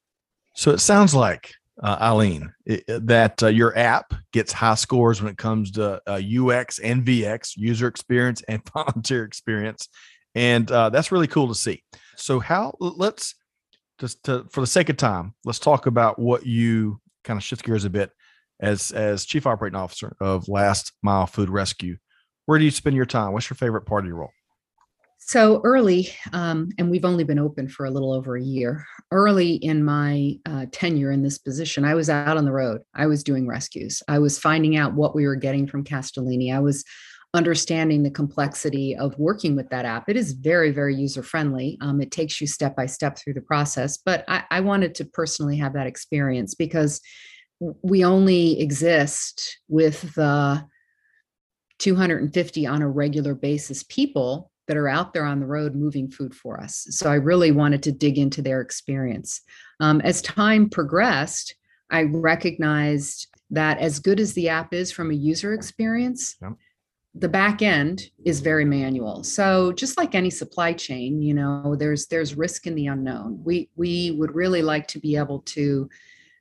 So 0.56 0.72
it 0.72 0.80
sounds 0.80 1.16
like 1.16 1.54
uh, 1.82 1.98
Eileen, 2.02 2.52
it, 2.66 2.84
that 3.08 3.42
uh, 3.42 3.48
your 3.48 3.78
app 3.78 4.14
gets 4.34 4.52
high 4.52 4.76
scores 4.76 5.22
when 5.22 5.32
it 5.32 5.38
comes 5.38 5.72
to 5.72 6.02
uh, 6.08 6.14
UX 6.16 6.80
and 6.80 7.06
VX, 7.06 7.56
user 7.56 7.88
experience 7.88 8.42
and 8.48 8.62
volunteer 8.74 9.24
experience, 9.24 9.88
and 10.36 10.70
uh, 10.72 10.90
that's 10.90 11.12
really 11.12 11.28
cool 11.28 11.48
to 11.48 11.56
see. 11.56 11.84
So, 12.20 12.40
how 12.40 12.76
let's 12.80 13.36
just 14.00 14.24
to, 14.26 14.46
for 14.52 14.62
the 14.62 14.68
sake 14.68 14.90
of 14.90 14.98
time, 14.98 15.34
let's 15.46 15.60
talk 15.60 15.86
about 15.86 16.20
what 16.20 16.46
you 16.46 17.00
kind 17.24 17.38
of 17.38 17.44
shift 17.44 17.64
gears 17.64 17.86
a 17.86 17.90
bit 17.90 18.12
as 18.60 18.92
as 18.92 19.26
chief 19.26 19.48
operating 19.48 19.80
officer 19.80 20.16
of 20.20 20.48
Last 20.48 20.94
Mile 21.02 21.28
Food 21.28 21.50
Rescue. 21.50 21.98
Where 22.46 22.60
do 22.60 22.66
you 22.66 22.72
spend 22.72 22.96
your 22.96 23.06
time? 23.06 23.34
What's 23.34 23.50
your 23.50 23.56
favorite 23.56 23.86
part 23.86 24.04
of 24.04 24.08
your 24.08 24.18
role? 24.18 24.32
So 25.20 25.62
early, 25.64 26.10
um, 26.34 26.70
and 26.80 26.90
we've 26.90 27.06
only 27.06 27.24
been 27.24 27.38
open 27.38 27.68
for 27.68 27.86
a 27.86 27.92
little 27.92 28.14
over 28.14 28.36
a 28.36 28.42
year. 28.42 28.84
Early 29.12 29.56
in 29.56 29.84
my 29.84 30.40
uh, 30.46 30.66
tenure 30.72 31.12
in 31.12 31.22
this 31.22 31.38
position, 31.38 31.86
I 31.86 31.94
was 31.94 32.10
out 32.10 32.38
on 32.38 32.46
the 32.46 32.52
road. 32.52 32.82
I 32.96 33.06
was 33.06 33.24
doing 33.24 33.48
rescues. 33.48 34.02
I 34.08 34.18
was 34.20 34.40
finding 34.40 34.76
out 34.76 34.96
what 34.96 35.16
we 35.16 35.28
were 35.28 35.36
getting 35.36 35.68
from 35.68 35.84
Castellini. 35.84 36.54
I 36.54 36.60
was 36.60 36.84
understanding 37.34 38.02
the 38.02 38.10
complexity 38.10 38.96
of 38.96 39.18
working 39.20 39.56
with 39.56 39.70
that 39.70 39.86
app. 39.86 40.10
It 40.10 40.18
is 40.18 40.34
very, 40.34 40.72
very 40.72 40.96
user 40.96 41.22
friendly. 41.22 41.78
Um, 41.82 42.02
it 42.02 42.12
takes 42.12 42.42
you 42.42 42.48
step 42.48 42.76
by 42.76 42.88
step 42.88 43.18
through 43.18 43.36
the 43.36 43.42
process. 43.42 43.98
But 43.98 44.24
I, 44.28 44.44
I 44.50 44.62
wanted 44.62 44.96
to 44.96 45.06
personally 45.06 45.58
have 45.58 45.74
that 45.74 45.88
experience 45.88 46.56
because 46.56 47.02
we 47.60 48.04
only 48.04 48.60
exist 48.60 49.60
with 49.68 50.14
the 50.16 50.66
250 51.80 52.66
on 52.66 52.82
a 52.82 52.90
regular 52.90 53.36
basis 53.36 53.84
people 53.84 54.52
that 54.68 54.78
are 54.78 54.90
out 54.90 55.14
there 55.14 55.26
on 55.26 55.40
the 55.40 55.46
road 55.46 55.76
moving 55.76 56.10
food 56.10 56.34
for 56.34 56.60
us. 56.60 56.86
So 56.92 57.10
I 57.10 57.16
really 57.16 57.52
wanted 57.52 57.84
to 57.84 57.92
dig 57.92 58.18
into 58.18 58.42
their 58.42 58.62
experience. 58.62 59.42
Um, 59.80 60.00
as 60.02 60.22
time 60.22 60.70
progressed, 60.70 61.56
I 61.90 62.04
recognized 62.04 63.28
that 63.50 63.80
as 63.80 64.00
good 64.00 64.20
as 64.20 64.34
the 64.34 64.50
app 64.50 64.74
is 64.74 64.92
from 64.92 65.10
a 65.10 65.16
user 65.16 65.54
experience. 65.54 66.36
The 67.20 67.30
back 67.30 67.62
end 67.62 68.10
is 68.26 68.40
very 68.40 68.66
manual. 68.66 69.24
So 69.24 69.72
just 69.74 69.98
like 69.98 70.16
any 70.16 70.30
supply 70.30 70.74
chain, 70.74 71.22
you 71.22 71.34
know, 71.34 71.76
there's 71.78 72.08
there's 72.08 72.36
risk 72.36 72.66
in 72.66 72.76
the 72.76 72.88
unknown. 72.88 73.42
We 73.44 73.70
we 73.76 74.12
would 74.12 74.34
really 74.34 74.62
like 74.62 74.88
to 74.88 75.00
be 75.00 75.18
able 75.18 75.40
to 75.40 75.90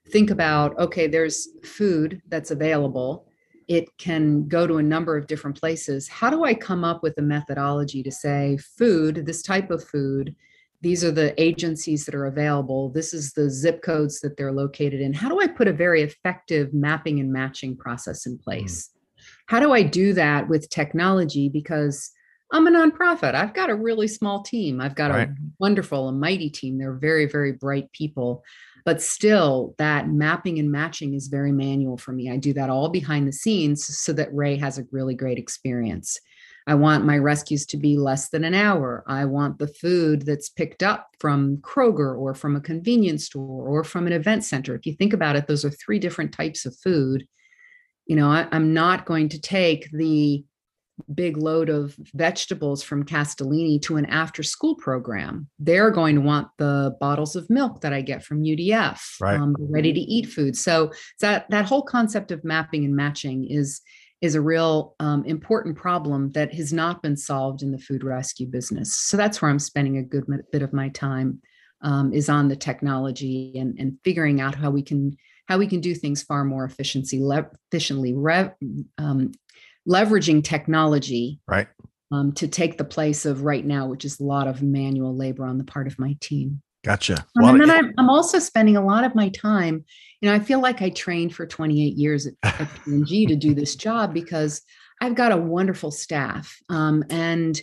think 0.09 0.29
about 0.31 0.77
okay, 0.79 1.07
there's 1.07 1.49
food 1.63 2.21
that's 2.29 2.51
available 2.51 3.25
it 3.69 3.95
can 3.99 4.47
go 4.47 4.65
to 4.65 4.77
a 4.77 4.83
number 4.83 5.15
of 5.15 5.27
different 5.27 5.57
places. 5.57 6.07
How 6.07 6.31
do 6.31 6.43
I 6.43 6.55
come 6.55 6.83
up 6.83 7.03
with 7.03 7.15
a 7.19 7.21
methodology 7.21 8.01
to 8.01 8.11
say 8.11 8.57
food, 8.57 9.27
this 9.27 9.43
type 9.43 9.69
of 9.69 9.83
food, 9.83 10.35
these 10.81 11.03
are 11.03 11.11
the 11.11 11.39
agencies 11.41 12.05
that 12.05 12.15
are 12.15 12.25
available, 12.25 12.89
this 12.89 13.13
is 13.13 13.33
the 13.33 13.47
zip 13.47 13.83
codes 13.83 14.21
that 14.21 14.37
they're 14.37 14.51
located 14.51 15.01
in. 15.01 15.13
How 15.13 15.29
do 15.29 15.39
I 15.39 15.45
put 15.45 15.67
a 15.67 15.73
very 15.73 16.01
effective 16.01 16.73
mapping 16.73 17.19
and 17.19 17.31
matching 17.31 17.77
process 17.77 18.25
in 18.25 18.33
hmm. 18.33 18.43
place? 18.43 18.87
Mm. 18.87 18.98
How 19.49 19.59
do 19.59 19.73
I 19.73 19.83
do 19.83 20.13
that 20.13 20.47
with 20.47 20.69
technology? 20.69 21.49
Because 21.49 22.11
I'm 22.51 22.67
a 22.67 22.71
nonprofit. 22.71 23.35
I've 23.35 23.53
got 23.53 23.69
a 23.69 23.75
really 23.75 24.07
small 24.07 24.41
team. 24.41 24.81
I've 24.81 24.95
got 24.95 25.11
right. 25.11 25.29
a 25.29 25.35
wonderful, 25.59 26.07
a 26.07 26.11
mighty 26.11 26.49
team. 26.49 26.77
They're 26.77 26.93
very, 26.93 27.25
very 27.25 27.51
bright 27.51 27.91
people 27.91 28.43
but 28.85 29.01
still 29.01 29.75
that 29.77 30.09
mapping 30.09 30.57
and 30.57 30.71
matching 30.71 31.13
is 31.13 31.27
very 31.27 31.51
manual 31.51 31.97
for 31.97 32.11
me 32.11 32.31
i 32.31 32.37
do 32.37 32.53
that 32.53 32.69
all 32.69 32.89
behind 32.89 33.27
the 33.27 33.31
scenes 33.31 33.85
so 33.85 34.13
that 34.13 34.33
ray 34.33 34.55
has 34.55 34.77
a 34.77 34.85
really 34.91 35.13
great 35.13 35.37
experience 35.37 36.19
i 36.67 36.73
want 36.73 37.05
my 37.05 37.17
rescues 37.17 37.65
to 37.65 37.77
be 37.77 37.97
less 37.97 38.29
than 38.29 38.43
an 38.43 38.53
hour 38.53 39.03
i 39.07 39.25
want 39.25 39.59
the 39.59 39.67
food 39.67 40.25
that's 40.25 40.49
picked 40.49 40.83
up 40.83 41.09
from 41.19 41.57
kroger 41.57 42.17
or 42.17 42.33
from 42.33 42.55
a 42.55 42.61
convenience 42.61 43.25
store 43.25 43.67
or 43.67 43.83
from 43.83 44.07
an 44.07 44.13
event 44.13 44.43
center 44.43 44.75
if 44.75 44.85
you 44.85 44.93
think 44.93 45.13
about 45.13 45.35
it 45.35 45.47
those 45.47 45.65
are 45.65 45.69
three 45.69 45.99
different 45.99 46.33
types 46.33 46.65
of 46.65 46.75
food 46.77 47.27
you 48.09 48.15
know 48.17 48.29
I, 48.29 48.47
i'm 48.51 48.73
not 48.73 49.05
going 49.05 49.29
to 49.29 49.39
take 49.39 49.89
the 49.91 50.43
big 51.13 51.37
load 51.37 51.69
of 51.69 51.95
vegetables 52.13 52.83
from 52.83 53.05
Castellini 53.05 53.81
to 53.83 53.97
an 53.97 54.05
after 54.07 54.43
school 54.43 54.75
program. 54.75 55.47
They're 55.57 55.91
going 55.91 56.15
to 56.15 56.21
want 56.21 56.49
the 56.57 56.95
bottles 56.99 57.35
of 57.35 57.49
milk 57.49 57.81
that 57.81 57.93
I 57.93 58.01
get 58.01 58.23
from 58.23 58.43
UDF, 58.43 58.99
right. 59.21 59.39
um, 59.39 59.55
ready 59.57 59.93
to 59.93 59.99
eat 59.99 60.27
food. 60.27 60.55
So 60.57 60.91
that 61.21 61.49
that 61.49 61.65
whole 61.65 61.83
concept 61.83 62.31
of 62.31 62.43
mapping 62.43 62.85
and 62.85 62.95
matching 62.95 63.45
is 63.49 63.81
is 64.21 64.35
a 64.35 64.41
real 64.41 64.95
um, 64.99 65.23
important 65.23 65.77
problem 65.77 66.31
that 66.31 66.53
has 66.53 66.73
not 66.73 67.01
been 67.01 67.15
solved 67.15 67.63
in 67.63 67.71
the 67.71 67.77
food 67.77 68.03
rescue 68.03 68.45
business. 68.45 68.93
So 68.93 69.15
that's 69.15 69.41
where 69.41 69.49
I'm 69.49 69.59
spending 69.59 69.97
a 69.97 70.03
good 70.03 70.25
bit 70.51 70.61
of 70.61 70.73
my 70.73 70.89
time 70.89 71.41
um, 71.81 72.11
is 72.11 72.27
on 72.27 72.49
the 72.49 72.57
technology 72.57 73.53
and, 73.57 73.79
and 73.79 73.97
figuring 74.03 74.41
out 74.41 74.55
how 74.55 74.71
we 74.71 74.83
can 74.83 75.15
how 75.49 75.57
we 75.57 75.67
can 75.67 75.81
do 75.81 75.95
things 75.95 76.21
far 76.21 76.45
more 76.45 76.63
efficiency, 76.63 77.19
le- 77.21 77.49
efficiently, 77.71 78.13
re- 78.13 78.51
um, 78.99 79.31
leveraging 79.87 80.43
technology 80.43 81.39
right. 81.47 81.67
um, 82.11 82.31
to 82.33 82.47
take 82.47 82.77
the 82.77 82.83
place 82.85 83.25
of 83.25 83.43
right 83.43 83.65
now 83.65 83.87
which 83.87 84.05
is 84.05 84.19
a 84.19 84.23
lot 84.23 84.47
of 84.47 84.61
manual 84.61 85.15
labor 85.15 85.45
on 85.45 85.57
the 85.57 85.63
part 85.63 85.87
of 85.87 85.97
my 85.97 86.15
team. 86.21 86.61
Gotcha. 86.85 87.15
Um, 87.15 87.25
well, 87.35 87.49
and 87.49 87.61
then 87.61 87.71
I'm, 87.71 87.93
I'm 87.97 88.09
also 88.09 88.39
spending 88.39 88.77
a 88.77 88.85
lot 88.85 89.03
of 89.03 89.13
my 89.15 89.29
time 89.29 89.83
you 90.21 90.29
know 90.29 90.35
i 90.35 90.39
feel 90.39 90.61
like 90.61 90.81
i 90.81 90.89
trained 90.89 91.33
for 91.33 91.45
28 91.45 91.95
years 91.95 92.27
at, 92.27 92.33
at 92.43 92.69
P&G 92.85 93.25
to 93.25 93.35
do 93.35 93.53
this 93.53 93.75
job 93.75 94.13
because 94.13 94.61
i've 95.01 95.15
got 95.15 95.31
a 95.31 95.37
wonderful 95.37 95.91
staff 95.91 96.57
um, 96.69 97.03
and 97.09 97.61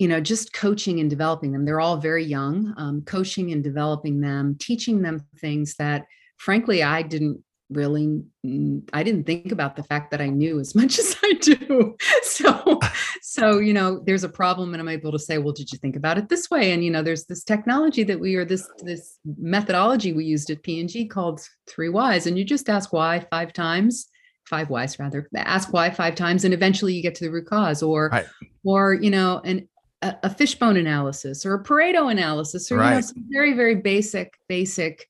you 0.00 0.08
know 0.08 0.20
just 0.20 0.52
coaching 0.52 0.98
and 0.98 1.10
developing 1.10 1.52
them. 1.52 1.64
They're 1.64 1.80
all 1.80 1.98
very 1.98 2.24
young 2.24 2.74
um, 2.76 3.02
coaching 3.02 3.52
and 3.52 3.62
developing 3.62 4.20
them 4.20 4.56
teaching 4.58 5.02
them 5.02 5.24
things 5.38 5.76
that 5.76 6.06
frankly 6.40 6.82
i 6.82 7.02
didn't 7.02 7.42
really 7.68 8.22
mm, 8.44 8.82
i 8.92 9.02
didn't 9.02 9.24
think 9.24 9.52
about 9.52 9.76
the 9.76 9.82
fact 9.84 10.10
that 10.10 10.20
i 10.20 10.26
knew 10.26 10.58
as 10.58 10.74
much 10.80 10.98
as 10.98 11.16
i 11.22 11.32
do 11.34 11.94
so 12.22 12.80
so 13.22 13.58
you 13.58 13.72
know 13.72 14.02
there's 14.06 14.24
a 14.24 14.28
problem 14.28 14.72
and 14.72 14.80
i'm 14.80 14.88
able 14.88 15.12
to 15.12 15.18
say 15.18 15.38
well 15.38 15.52
did 15.52 15.70
you 15.70 15.78
think 15.78 15.96
about 15.96 16.18
it 16.18 16.28
this 16.28 16.50
way 16.50 16.72
and 16.72 16.82
you 16.82 16.90
know 16.90 17.02
there's 17.02 17.26
this 17.26 17.44
technology 17.44 18.02
that 18.02 18.18
we 18.18 18.34
are 18.36 18.44
this 18.44 18.66
this 18.78 19.18
methodology 19.38 20.12
we 20.12 20.24
used 20.24 20.50
at 20.50 20.62
p&g 20.62 21.06
called 21.06 21.40
three 21.68 21.90
whys 21.90 22.26
and 22.26 22.38
you 22.38 22.44
just 22.44 22.68
ask 22.68 22.92
why 22.92 23.20
five 23.30 23.52
times 23.52 24.08
five 24.46 24.68
whys 24.70 24.98
rather 24.98 25.28
ask 25.36 25.72
why 25.72 25.90
five 25.90 26.14
times 26.14 26.44
and 26.44 26.54
eventually 26.54 26.94
you 26.94 27.02
get 27.02 27.14
to 27.14 27.24
the 27.24 27.30
root 27.30 27.46
cause 27.46 27.82
or 27.82 28.08
right. 28.08 28.26
or 28.64 28.94
you 28.94 29.10
know 29.10 29.40
an 29.44 29.68
a, 30.02 30.16
a 30.22 30.30
fishbone 30.30 30.78
analysis 30.78 31.44
or 31.44 31.54
a 31.54 31.62
pareto 31.62 32.10
analysis 32.10 32.72
or 32.72 32.78
right. 32.78 32.88
you 32.88 32.94
know 32.96 33.00
some 33.02 33.24
very 33.30 33.52
very 33.52 33.76
basic 33.76 34.32
basic 34.48 35.06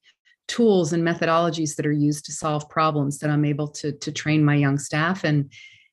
tools 0.51 0.93
and 0.93 1.07
methodologies 1.07 1.77
that 1.77 1.87
are 1.87 1.93
used 1.93 2.25
to 2.25 2.33
solve 2.33 2.69
problems 2.69 3.19
that 3.19 3.31
I'm 3.31 3.45
able 3.45 3.69
to 3.69 3.93
to 3.93 4.11
train 4.11 4.45
my 4.45 4.57
young 4.57 4.79
staff 4.79 5.23
and 5.23 5.51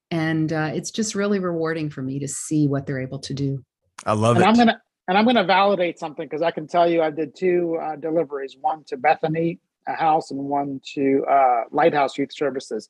and 0.09 0.51
uh, 0.51 0.71
it's 0.73 0.89
just 0.89 1.13
really 1.13 1.37
rewarding 1.37 1.91
for 1.91 2.01
me 2.01 2.17
to 2.19 2.27
see 2.27 2.67
what 2.67 2.87
they're 2.87 3.01
able 3.01 3.19
to 3.19 3.33
do. 3.33 3.63
I 4.05 4.13
love 4.13 4.37
it. 4.37 4.39
and 4.39 4.47
it. 4.47 4.49
I'm 4.49 4.57
gonna 4.57 4.81
and 5.07 5.15
I'm 5.15 5.25
gonna 5.25 5.43
validate 5.43 5.99
something 5.99 6.25
because 6.25 6.41
I 6.41 6.49
can 6.49 6.65
tell 6.65 6.89
you 6.89 7.03
I 7.03 7.11
did 7.11 7.35
two 7.35 7.77
uh, 7.79 7.97
deliveries, 7.97 8.57
one 8.59 8.83
to 8.85 8.97
Bethany 8.97 9.59
a 9.87 9.93
house 9.93 10.31
and 10.31 10.39
one 10.39 10.81
to 10.95 11.23
uh, 11.29 11.61
Lighthouse 11.71 12.17
Youth 12.17 12.33
Services, 12.33 12.89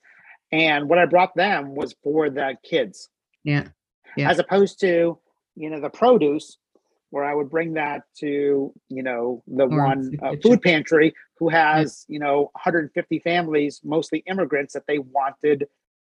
and 0.53 0.88
what 0.88 0.99
I 0.99 1.05
brought 1.05 1.36
them 1.36 1.76
was 1.76 1.93
for 2.01 2.30
the 2.30 2.55
kids. 2.63 3.09
Yeah. 3.43 3.68
Yeah. 4.15 4.32
As 4.32 4.39
opposed 4.39 4.80
to 4.80 5.20
you 5.55 5.70
know 5.70 5.82
the 5.82 5.89
produce 5.89 6.57
where 7.09 7.23
I 7.23 7.33
would 7.33 7.49
bring 7.49 7.73
that 7.73 8.03
to, 8.19 8.73
you 8.89 9.03
know, 9.03 9.43
the 9.47 9.63
or 9.63 9.85
one 9.85 10.11
uh, 10.21 10.33
food 10.43 10.61
pantry 10.61 11.13
who 11.37 11.49
has, 11.49 12.05
you 12.07 12.19
know, 12.19 12.49
150 12.53 13.19
families, 13.19 13.81
mostly 13.83 14.23
immigrants, 14.27 14.73
that 14.73 14.83
they 14.87 14.99
wanted 14.99 15.67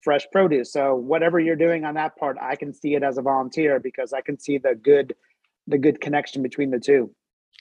fresh 0.02 0.26
produce. 0.32 0.72
So 0.72 0.96
whatever 0.96 1.40
you're 1.40 1.56
doing 1.56 1.84
on 1.84 1.96
that 1.96 2.16
part, 2.18 2.38
I 2.42 2.56
can 2.56 2.74
see 2.74 2.96
it 2.96 3.04
as 3.04 3.18
a 3.18 3.22
volunteer 3.22 3.80
because 3.80 4.14
I 4.14 4.22
can 4.22 4.40
see 4.40 4.58
the 4.58 4.76
good, 4.76 5.16
the 5.68 5.78
good 5.78 6.00
connection 6.00 6.42
between 6.42 6.72
the 6.72 6.80
two. 6.80 7.14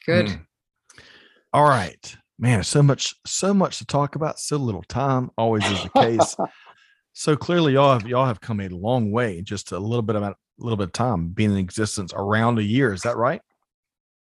Good. 0.04 0.26
Mm. 0.26 0.46
All 1.52 1.64
right, 1.64 2.16
man. 2.38 2.62
So 2.62 2.82
much, 2.82 3.14
so 3.26 3.52
much 3.52 3.78
to 3.78 3.86
talk 3.86 4.14
about. 4.14 4.38
So 4.38 4.56
little 4.56 4.84
time. 4.84 5.30
Always 5.36 5.64
is 5.64 5.82
the 5.82 5.88
case. 5.88 6.36
so 7.14 7.34
clearly, 7.34 7.72
y'all 7.72 7.98
have 7.98 8.06
y'all 8.06 8.26
have 8.26 8.40
come 8.40 8.60
a 8.60 8.68
long 8.68 9.10
way 9.10 9.38
in 9.38 9.44
just 9.44 9.72
a 9.72 9.78
little 9.78 10.02
bit 10.02 10.16
about 10.16 10.36
a 10.58 10.62
little 10.62 10.76
bit 10.76 10.88
of 10.88 10.92
time, 10.92 11.28
being 11.28 11.52
in 11.52 11.56
existence 11.58 12.12
around 12.14 12.58
a 12.58 12.62
year. 12.62 12.92
Is 12.92 13.02
that 13.02 13.16
right? 13.16 13.40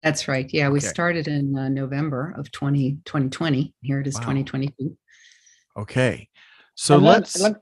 That's 0.02 0.28
right. 0.28 0.48
Yeah, 0.52 0.68
we 0.68 0.78
okay. 0.78 0.86
started 0.86 1.28
in 1.28 1.56
uh, 1.56 1.68
November 1.68 2.34
of 2.36 2.50
20, 2.52 2.98
2020. 3.04 3.74
Here 3.82 4.00
it 4.00 4.06
is, 4.06 4.14
wow. 4.14 4.20
2022. 4.20 4.96
Okay. 5.76 6.28
So 6.74 6.98
let's. 6.98 7.40
Let, 7.40 7.56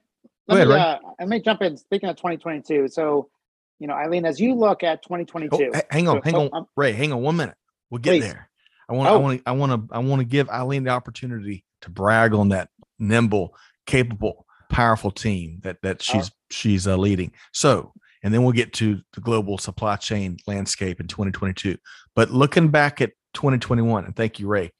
let, 0.46 0.68
ahead, 0.68 0.68
me, 0.68 0.74
uh, 0.74 0.98
let 1.20 1.28
me 1.28 1.40
jump 1.40 1.62
in. 1.62 1.76
Speaking 1.76 2.08
of 2.08 2.16
2022, 2.16 2.88
so, 2.88 3.30
you 3.78 3.86
know, 3.86 3.94
Eileen, 3.94 4.26
as 4.26 4.38
you 4.38 4.54
look 4.54 4.82
at 4.82 5.02
2022. 5.02 5.70
Oh, 5.74 5.80
hang 5.90 6.06
on, 6.06 6.16
so, 6.16 6.20
hang 6.22 6.34
on, 6.34 6.50
um, 6.52 6.66
Ray, 6.76 6.92
hang 6.92 7.12
on 7.14 7.22
one 7.22 7.36
minute. 7.36 7.54
We'll 7.88 8.00
get 8.00 8.10
please. 8.10 8.24
there. 8.24 8.50
I 8.88 8.92
want, 8.92 9.08
oh. 9.08 9.14
I 9.14 9.16
want 9.16 9.38
to, 9.38 9.48
I 9.48 9.52
want 9.52 9.88
to, 9.88 9.94
I 9.94 9.98
want 10.00 10.20
to 10.20 10.26
give 10.26 10.50
Eileen 10.50 10.84
the 10.84 10.90
opportunity 10.90 11.64
to 11.80 11.90
brag 11.90 12.34
on 12.34 12.50
that 12.50 12.68
nimble, 12.98 13.56
capable, 13.86 14.44
powerful 14.68 15.10
team 15.10 15.60
that 15.62 15.80
that 15.82 16.02
she's 16.02 16.30
oh. 16.30 16.36
she's 16.50 16.86
uh, 16.86 16.96
leading. 16.96 17.32
So 17.52 17.92
and 18.24 18.32
then 18.32 18.42
we'll 18.42 18.52
get 18.52 18.72
to 18.72 19.02
the 19.12 19.20
global 19.20 19.58
supply 19.58 19.96
chain 19.96 20.38
landscape 20.46 20.98
in 20.98 21.06
2022. 21.06 21.76
But 22.16 22.30
looking 22.30 22.68
back 22.68 23.02
at 23.02 23.12
2021, 23.34 24.06
and 24.06 24.16
thank 24.16 24.40
you, 24.40 24.48
Ray. 24.48 24.72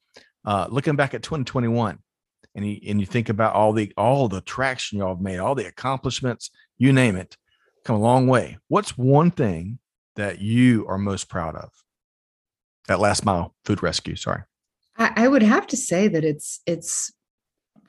Uh, 0.46 0.66
looking 0.70 0.96
back 0.96 1.12
at 1.12 1.22
2021, 1.22 1.98
and 2.54 2.66
you, 2.66 2.80
and 2.88 3.00
you 3.00 3.06
think 3.06 3.28
about 3.28 3.54
all 3.54 3.72
the 3.72 3.92
all 3.96 4.28
the 4.28 4.40
traction 4.40 4.98
y'all 4.98 5.14
have 5.14 5.20
made, 5.20 5.38
all 5.38 5.54
the 5.54 5.66
accomplishments, 5.66 6.50
you 6.78 6.92
name 6.92 7.16
it, 7.16 7.36
come 7.84 7.96
a 7.96 8.00
long 8.00 8.26
way. 8.26 8.56
What's 8.68 8.96
one 8.96 9.30
thing 9.30 9.78
that 10.16 10.40
you 10.40 10.86
are 10.88 10.98
most 10.98 11.28
proud 11.28 11.54
of 11.54 11.70
That 12.88 13.00
Last 13.00 13.24
Mile 13.26 13.54
Food 13.64 13.82
Rescue? 13.82 14.16
Sorry, 14.16 14.42
I, 14.96 15.12
I 15.16 15.28
would 15.28 15.42
have 15.42 15.66
to 15.68 15.76
say 15.76 16.08
that 16.08 16.24
it's 16.24 16.60
it's 16.66 17.12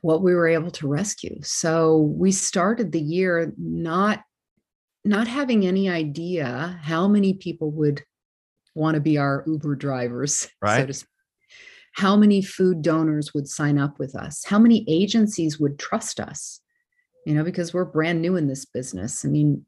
what 0.01 0.22
we 0.22 0.36
were 0.36 0.47
able 0.47 0.72
to 0.72 0.88
rescue. 0.88 1.39
So 1.43 1.97
we 1.97 2.32
started 2.32 2.91
the 2.91 3.01
year 3.01 3.53
not 3.58 4.22
not 5.06 5.28
having 5.28 5.66
any 5.66 5.88
idea 5.88 6.80
how 6.82 7.08
many 7.08 7.36
people 7.36 7.72
would 7.72 8.03
want 8.74 8.95
to 8.95 9.01
be 9.01 9.18
our 9.18 9.43
Uber 9.47 9.76
drivers, 9.76 10.49
right. 10.62 10.82
so 10.82 10.88
to 10.88 10.93
speak. 10.93 11.10
How 11.93 12.18
many 12.18 12.41
food 12.41 12.82
donors 12.82 13.34
would 13.34 13.47
sign 13.47 13.78
up 13.78 13.99
with 13.99 14.16
us? 14.16 14.43
How 14.43 14.60
many 14.60 14.84
agencies 14.89 15.60
would 15.60 15.80
trust 15.80 16.20
us? 16.20 16.60
You 17.26 17.34
know, 17.34 17.43
because 17.43 17.74
we're 17.74 17.86
brand 17.86 18.22
new 18.22 18.36
in 18.36 18.47
this 18.47 18.66
business. 18.66 19.24
I 19.24 19.30
mean, 19.30 19.64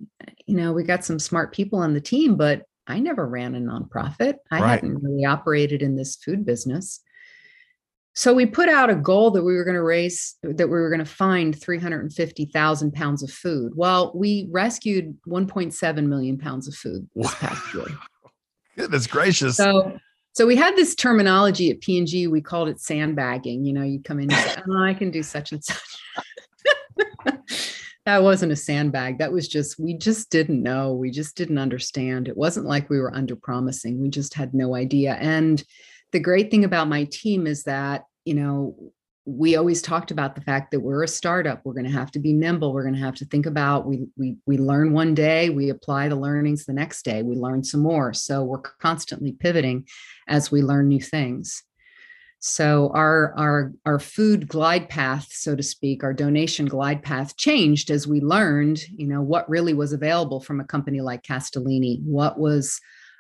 you 0.46 0.58
know, 0.58 0.74
we 0.74 0.84
got 0.84 1.06
some 1.06 1.20
smart 1.20 1.54
people 1.54 1.80
on 1.80 1.94
the 1.94 2.02
team, 2.02 2.36
but 2.36 2.64
I 2.86 3.00
never 3.00 3.28
ran 3.28 3.56
a 3.56 3.60
nonprofit. 3.60 4.36
I 4.52 4.60
right. 4.60 4.70
hadn't 4.72 5.02
really 5.02 5.26
operated 5.26 5.82
in 5.82 5.96
this 5.96 6.18
food 6.18 6.46
business. 6.46 7.00
So 8.18 8.34
we 8.34 8.48
put 8.48 8.68
out 8.68 8.90
a 8.90 8.96
goal 8.96 9.30
that 9.30 9.44
we 9.44 9.54
were 9.54 9.64
going 9.64 9.76
to 9.76 9.84
raise, 9.84 10.38
that 10.42 10.68
we 10.68 10.72
were 10.72 10.90
going 10.90 10.98
to 10.98 11.06
find 11.06 11.56
350,000 11.56 12.92
pounds 12.92 13.22
of 13.22 13.30
food. 13.30 13.74
Well, 13.76 14.12
we 14.16 14.48
rescued 14.50 15.16
1.7 15.28 16.08
million 16.08 16.40
pounds 16.40 16.68
of 16.68 16.74
food 16.74 17.08
this 17.14 17.32
past 17.36 17.76
year. 17.76 17.86
Goodness 18.76 19.06
gracious. 19.06 19.58
So, 19.58 20.00
so 20.32 20.48
we 20.48 20.56
had 20.56 20.76
this 20.76 20.96
terminology 20.96 21.70
at 21.70 21.80
P&G. 21.82 22.26
We 22.26 22.42
called 22.42 22.70
it 22.70 22.82
sandbagging. 22.82 23.66
You 23.66 23.74
know, 23.74 23.84
you 23.84 24.02
come 24.02 24.18
in 24.18 24.32
and 24.32 24.50
say, 24.50 24.62
oh, 24.68 24.82
I 24.82 24.96
can 24.96 25.12
do 25.12 25.22
such 25.22 25.52
and 25.52 25.64
such. 25.64 25.78
that 28.08 28.24
wasn't 28.24 28.52
a 28.52 28.56
sandbag. 28.56 29.20
That 29.20 29.32
was 29.32 29.48
just, 29.48 29.80
we 29.80 29.96
just 29.96 30.32
didn't 30.32 30.64
know. 30.64 30.92
We 30.92 31.12
just 31.12 31.38
didn't 31.38 31.60
understand. 31.60 32.28
It 32.28 32.36
wasn't 32.36 32.66
like 32.66 32.90
we 32.90 32.98
were 32.98 33.14
under 33.14 33.36
promising. 33.36 34.02
We 34.02 34.10
just 34.10 34.34
had 34.34 34.56
no 34.56 34.74
idea. 34.74 35.14
And 35.20 35.64
the 36.12 36.20
great 36.20 36.52
thing 36.52 36.64
about 36.64 36.88
my 36.88 37.06
team 37.06 37.48
is 37.48 37.64
that, 37.64 38.06
you 38.26 38.34
know, 38.34 38.76
we 39.26 39.58
always 39.58 39.82
talked 39.82 40.10
about 40.10 40.36
the 40.36 40.42
fact 40.42 40.72
that 40.72 40.80
we're 40.80 41.04
a 41.04 41.08
startup. 41.08 41.60
We're 41.66 41.74
going 41.74 41.86
to 41.86 41.92
have 41.92 42.12
to 42.12 42.20
be 42.20 42.32
nimble. 42.32 42.72
We're 42.72 42.84
going 42.84 42.96
to 42.96 43.02
have 43.02 43.16
to 43.16 43.26
think 43.26 43.46
about 43.46 43.86
we 43.86 44.08
we 44.18 44.38
we 44.46 44.58
learn 44.58 44.94
one 44.94 45.14
day 45.14 45.50
we 45.50 45.70
apply 45.70 46.08
the 46.08 46.16
learnings 46.16 46.66
the 46.66 46.74
next 46.74 47.04
day 47.04 47.24
we 47.24 47.36
learn 47.36 47.62
some 47.64 47.82
more. 47.82 48.14
So 48.14 48.44
we're 48.44 48.62
constantly 48.62 49.34
pivoting 49.34 49.86
as 50.30 50.50
we 50.50 50.62
learn 50.62 50.88
new 50.88 51.02
things. 51.02 51.62
So 52.40 52.90
our 52.94 53.34
our 53.38 53.74
our 53.86 54.00
food 54.00 54.48
glide 54.48 54.88
path 54.88 55.28
so 55.32 55.56
to 55.56 55.64
speak 55.64 56.04
our 56.04 56.14
donation 56.14 56.66
glide 56.66 57.04
path 57.04 57.36
changed 57.36 57.90
as 57.90 58.08
we 58.08 58.22
learned 58.22 58.80
you 58.96 59.08
know 59.08 59.22
what 59.22 59.50
really 59.50 59.74
was 59.74 59.92
available 59.92 60.40
from 60.40 60.60
a 60.60 60.66
company 60.66 61.02
like 61.02 61.24
castellini 61.24 62.00
what 62.04 62.40
was 62.40 62.80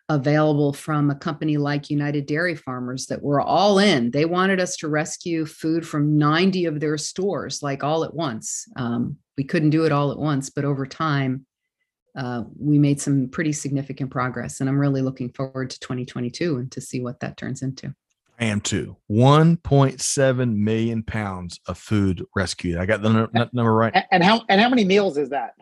available 0.09 0.71
from 0.71 1.09
a 1.09 1.15
company 1.15 1.57
like 1.57 1.89
United 1.89 2.25
Dairy 2.25 2.55
Farmers 2.55 3.07
that 3.07 3.21
were 3.21 3.41
all 3.41 3.79
in. 3.79 4.11
They 4.11 4.25
wanted 4.25 4.59
us 4.59 4.77
to 4.77 4.87
rescue 4.87 5.45
food 5.45 5.85
from 5.85 6.17
90 6.17 6.65
of 6.65 6.79
their 6.79 6.97
stores, 6.97 7.61
like 7.61 7.83
all 7.83 8.03
at 8.03 8.13
once. 8.13 8.65
Um, 8.77 9.17
we 9.37 9.43
couldn't 9.43 9.71
do 9.71 9.85
it 9.85 9.91
all 9.91 10.11
at 10.11 10.17
once, 10.17 10.49
but 10.49 10.65
over 10.65 10.85
time, 10.85 11.45
uh, 12.15 12.43
we 12.57 12.79
made 12.79 12.99
some 13.01 13.27
pretty 13.27 13.51
significant 13.51 14.09
progress. 14.09 14.61
And 14.61 14.69
I'm 14.69 14.79
really 14.79 15.01
looking 15.01 15.29
forward 15.33 15.69
to 15.71 15.79
2022 15.79 16.57
and 16.57 16.71
to 16.71 16.81
see 16.81 17.01
what 17.01 17.19
that 17.19 17.37
turns 17.37 17.61
into. 17.61 17.93
I 18.39 18.45
am 18.45 18.61
too. 18.61 18.95
1.7 19.11 20.55
million 20.55 21.03
pounds 21.03 21.59
of 21.67 21.77
food 21.77 22.23
rescued. 22.35 22.77
I 22.77 22.85
got 22.85 23.01
the 23.01 23.27
n- 23.33 23.49
number 23.51 23.73
right. 23.73 24.05
And 24.11 24.23
how 24.23 24.43
and 24.47 24.61
how 24.61 24.69
many 24.69 24.85
meals 24.85 25.17
is 25.17 25.29
that 25.29 25.55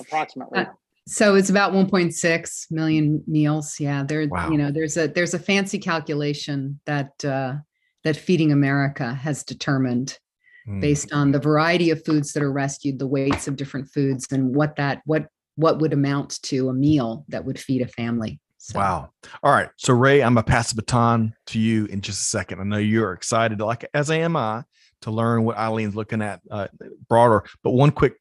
approximately? 0.00 0.60
Uh, 0.60 0.66
so 1.06 1.34
it's 1.34 1.50
about 1.50 1.72
1.6 1.72 2.70
million 2.70 3.22
meals. 3.26 3.78
Yeah, 3.78 4.04
there. 4.04 4.26
Wow. 4.26 4.50
You 4.50 4.58
know, 4.58 4.70
there's 4.70 4.96
a 4.96 5.08
there's 5.08 5.34
a 5.34 5.38
fancy 5.38 5.78
calculation 5.78 6.80
that 6.86 7.24
uh, 7.24 7.56
that 8.04 8.16
Feeding 8.16 8.52
America 8.52 9.12
has 9.12 9.42
determined 9.42 10.18
mm. 10.66 10.80
based 10.80 11.12
on 11.12 11.32
the 11.32 11.38
variety 11.38 11.90
of 11.90 12.04
foods 12.04 12.32
that 12.32 12.42
are 12.42 12.52
rescued, 12.52 12.98
the 12.98 13.06
weights 13.06 13.46
of 13.46 13.56
different 13.56 13.88
foods, 13.88 14.26
and 14.32 14.54
what 14.54 14.76
that 14.76 15.02
what 15.04 15.26
what 15.56 15.78
would 15.80 15.92
amount 15.92 16.40
to 16.42 16.70
a 16.70 16.74
meal 16.74 17.24
that 17.28 17.44
would 17.44 17.58
feed 17.58 17.82
a 17.82 17.88
family. 17.88 18.40
So. 18.56 18.78
Wow. 18.78 19.10
All 19.42 19.52
right. 19.52 19.68
So 19.76 19.92
Ray, 19.92 20.22
I'm 20.22 20.34
gonna 20.34 20.44
pass 20.44 20.70
the 20.70 20.76
baton 20.76 21.34
to 21.48 21.58
you 21.58 21.84
in 21.86 22.00
just 22.00 22.22
a 22.22 22.24
second. 22.24 22.60
I 22.60 22.64
know 22.64 22.78
you're 22.78 23.12
excited, 23.12 23.60
like 23.60 23.84
as 23.92 24.10
am 24.10 24.36
I, 24.36 24.64
to 25.02 25.10
learn 25.10 25.44
what 25.44 25.58
Eileen's 25.58 25.94
looking 25.94 26.22
at 26.22 26.40
uh, 26.50 26.68
broader. 27.10 27.44
But 27.62 27.72
one 27.72 27.90
quick 27.90 28.14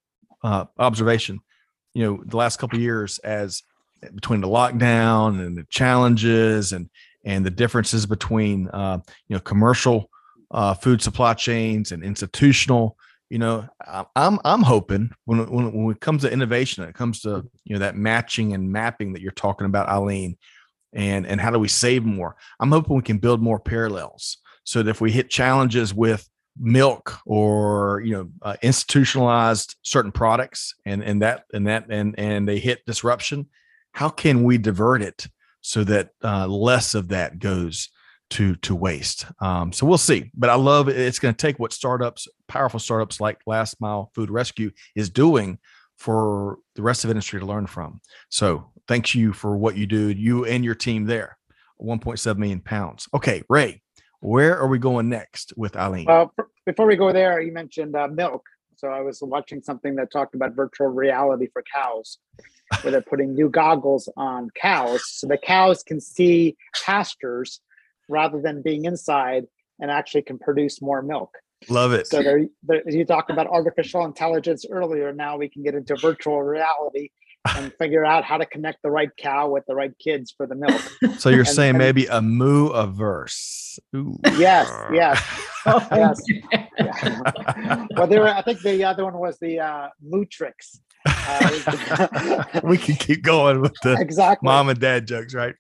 uh, 0.44 0.66
observation 0.78 1.40
you 1.94 2.04
know 2.04 2.24
the 2.26 2.38
last 2.38 2.58
couple 2.58 2.80
years 2.80 3.20
as 3.20 3.64
between 4.16 4.42
the 4.42 4.48
lockdown 4.48 5.46
and 5.46 5.58
the 5.58 5.66
challenges 5.70 6.74
and 6.74 6.90
and 7.26 7.46
the 7.46 7.52
differences 7.52 8.06
between 8.06 8.68
uh, 8.70 9.00
you 9.28 9.36
know 9.36 9.40
commercial 9.40 10.10
uh, 10.52 10.74
food 10.74 11.02
supply 11.02 11.34
chains 11.34 11.92
and 11.92 12.04
institutional 12.04 12.98
you 13.30 13.40
know 13.40 13.68
i'm 14.16 14.40
i'm 14.44 14.62
hoping 14.62 15.10
when, 15.26 15.40
when 15.50 15.72
when 15.72 15.96
it 15.96 16.02
comes 16.02 16.22
to 16.22 16.32
innovation 16.32 16.84
it 16.84 16.94
comes 16.94 17.22
to 17.22 17.48
you 17.64 17.74
know 17.74 17.80
that 17.80 17.96
matching 17.96 18.54
and 18.54 18.72
mapping 18.72 19.14
that 19.14 19.22
you're 19.22 19.32
talking 19.32 19.66
about 19.66 19.90
eileen 19.90 20.38
and 20.94 21.26
and 21.26 21.42
how 21.42 21.52
do 21.52 21.60
we 21.60 21.68
save 21.68 22.04
more? 22.04 22.36
I'm 22.60 22.72
hoping 22.72 22.96
we 22.96 23.02
can 23.02 23.18
build 23.18 23.42
more 23.42 23.60
parallels 23.60 24.38
so 24.64 24.82
that 24.82 24.90
if 24.90 25.02
we 25.02 25.12
hit 25.12 25.30
challenges 25.30 25.94
with 25.94 26.28
milk 26.60 27.18
or 27.26 28.02
you 28.06 28.12
know 28.12 28.30
uh, 28.42 28.56
institutionalized 28.62 29.76
certain 29.82 30.12
products 30.12 30.76
and 30.86 31.04
and 31.04 31.22
that 31.22 31.46
and 31.54 31.68
that 31.68 31.86
and 31.90 32.18
and 32.18 32.48
they 32.48 32.60
hit 32.60 32.86
disruption 32.86 33.48
how 33.94 34.10
can 34.10 34.44
we 34.44 34.58
divert 34.58 35.02
it 35.02 35.28
so 35.62 35.84
that 35.84 36.10
uh, 36.24 36.48
less 36.48 36.94
of 36.94 37.10
that 37.10 37.40
goes 37.40 37.90
to 38.32 38.56
to 38.58 38.76
waste? 38.76 39.26
Um, 39.40 39.72
so 39.72 39.86
we'll 39.86 39.98
see 39.98 40.32
but 40.34 40.50
i 40.50 40.56
love 40.56 40.90
it. 40.90 40.98
it's 40.98 41.20
going 41.20 41.34
to 41.34 41.38
take 41.38 41.60
what 41.60 41.74
startups 41.74 42.28
powerful 42.48 42.80
startups 42.80 43.22
like 43.22 43.40
last 43.46 43.80
mile 43.80 44.12
food 44.16 44.30
rescue 44.30 44.72
is 44.96 45.10
doing 45.10 45.60
for 45.98 46.58
the 46.76 46.82
rest 46.82 47.04
of 47.04 47.12
industry 47.12 47.40
to 47.40 47.46
learn 47.46 47.68
from. 47.68 48.02
So 48.30 48.72
thank 48.88 49.14
you 49.14 49.32
for 49.32 49.56
what 49.56 49.78
you 49.78 49.86
do 49.86 50.10
you 50.10 50.46
and 50.46 50.66
your 50.66 50.76
team 50.76 51.06
there. 51.06 51.38
1.7 51.80 52.38
million 52.38 52.62
pounds. 52.62 53.08
Okay 53.14 53.44
ray 53.50 53.83
where 54.24 54.58
are 54.58 54.68
we 54.68 54.80
going 54.80 55.10
next 55.10 55.52
with 55.58 55.76
Eileen? 55.76 56.06
Well, 56.06 56.34
before 56.66 56.88
we 56.88 56.96
go 56.96 57.12
there, 57.12 57.42
you 57.42 57.52
mentioned 57.52 57.94
uh, 57.94 58.08
milk. 58.08 58.44
So 58.78 58.88
I 58.88 59.02
was 59.02 59.20
watching 59.22 59.62
something 59.62 59.96
that 59.96 60.12
talked 60.12 60.34
about 60.34 60.56
virtual 60.56 60.88
reality 60.88 61.48
for 61.52 61.62
cows, 61.74 62.20
where 62.82 62.92
they're 62.92 63.02
putting 63.02 63.34
new 63.34 63.50
goggles 63.50 64.10
on 64.16 64.50
cows 64.60 65.04
so 65.06 65.28
the 65.28 65.38
cows 65.38 65.84
can 65.84 66.00
see 66.00 66.56
pastures 66.86 67.60
rather 68.08 68.42
than 68.42 68.62
being 68.62 68.86
inside 68.86 69.46
and 69.80 69.92
actually 69.92 70.22
can 70.22 70.40
produce 70.40 70.82
more 70.82 71.02
milk. 71.02 71.38
Love 71.70 71.92
it. 71.92 72.08
So 72.08 72.24
there, 72.24 72.46
there 72.64 72.90
you 72.90 73.06
talked 73.06 73.30
about 73.30 73.48
artificial 73.48 74.06
intelligence 74.06 74.66
earlier. 74.70 75.12
Now 75.14 75.38
we 75.38 75.50
can 75.50 75.64
get 75.64 75.76
into 75.76 75.96
virtual 75.96 76.42
reality 76.42 77.10
and 77.56 77.74
figure 77.78 78.06
out 78.06 78.24
how 78.24 78.38
to 78.38 78.46
connect 78.46 78.82
the 78.84 78.90
right 78.90 79.10
cow 79.18 79.50
with 79.50 79.66
the 79.68 79.76
right 79.76 79.98
kids 80.00 80.34
for 80.36 80.48
the 80.48 80.56
milk. 80.56 80.82
So 81.20 81.30
you're 81.30 81.40
and, 81.40 81.48
saying 81.48 81.70
and, 81.72 81.78
maybe 81.78 82.06
a 82.08 82.22
moo 82.22 82.68
averse. 82.68 83.80
Ooh. 83.96 84.18
Yes, 84.38 84.70
yes. 84.92 85.22
oh, 85.66 85.88
yes. 85.92 86.22
well, 87.96 88.08
there 88.08 88.28
I 88.28 88.42
think 88.42 88.62
the 88.62 88.84
other 88.84 89.04
one 89.04 89.18
was 89.18 89.38
the 89.40 89.60
uh 89.60 89.90
Mootrix. 90.06 90.80
Uh, 91.06 92.44
we 92.64 92.78
can 92.78 92.96
keep 92.96 93.24
going 93.24 93.62
with 93.62 93.76
the 93.84 93.98
exactly 94.00 94.46
mom 94.46 94.70
and 94.70 94.80
dad 94.80 95.06
jokes, 95.06 95.34
right? 95.34 95.56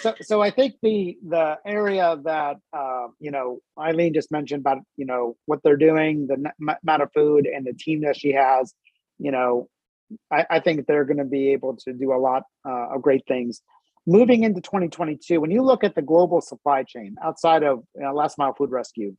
So, 0.00 0.14
so 0.20 0.42
I 0.42 0.50
think 0.50 0.74
the 0.82 1.16
the 1.26 1.58
area 1.64 2.18
that 2.24 2.56
uh, 2.72 3.08
you 3.18 3.30
know 3.30 3.60
Eileen 3.78 4.12
just 4.12 4.30
mentioned 4.30 4.60
about 4.60 4.78
you 4.96 5.06
know 5.06 5.36
what 5.46 5.62
they're 5.62 5.76
doing, 5.76 6.26
the 6.26 6.52
amount 6.60 7.02
of 7.02 7.10
food, 7.14 7.46
and 7.46 7.66
the 7.66 7.72
team 7.72 8.02
that 8.02 8.16
she 8.16 8.32
has, 8.32 8.74
you 9.18 9.30
know, 9.30 9.68
I, 10.32 10.46
I 10.50 10.60
think 10.60 10.86
they're 10.86 11.04
going 11.04 11.18
to 11.18 11.24
be 11.24 11.52
able 11.52 11.76
to 11.76 11.92
do 11.92 12.12
a 12.12 12.18
lot 12.18 12.44
uh, 12.68 12.94
of 12.94 13.02
great 13.02 13.22
things. 13.26 13.62
Moving 14.06 14.44
into 14.44 14.60
2022, 14.60 15.40
when 15.40 15.50
you 15.50 15.62
look 15.62 15.82
at 15.82 15.94
the 15.94 16.02
global 16.02 16.40
supply 16.40 16.84
chain 16.84 17.16
outside 17.24 17.64
of 17.64 17.82
you 17.94 18.02
know, 18.02 18.12
last 18.12 18.38
mile 18.38 18.54
food 18.54 18.70
rescue, 18.70 19.16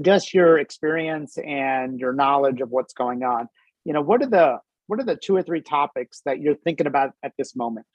just 0.00 0.32
your 0.32 0.58
experience 0.58 1.36
and 1.38 1.98
your 2.00 2.12
knowledge 2.12 2.60
of 2.60 2.70
what's 2.70 2.94
going 2.94 3.22
on, 3.22 3.48
you 3.84 3.92
know, 3.92 4.00
what 4.00 4.22
are 4.22 4.28
the 4.28 4.58
what 4.86 4.98
are 4.98 5.04
the 5.04 5.16
two 5.16 5.36
or 5.36 5.42
three 5.42 5.60
topics 5.60 6.22
that 6.24 6.40
you're 6.40 6.54
thinking 6.54 6.86
about 6.86 7.12
at 7.22 7.32
this 7.36 7.54
moment? 7.54 7.86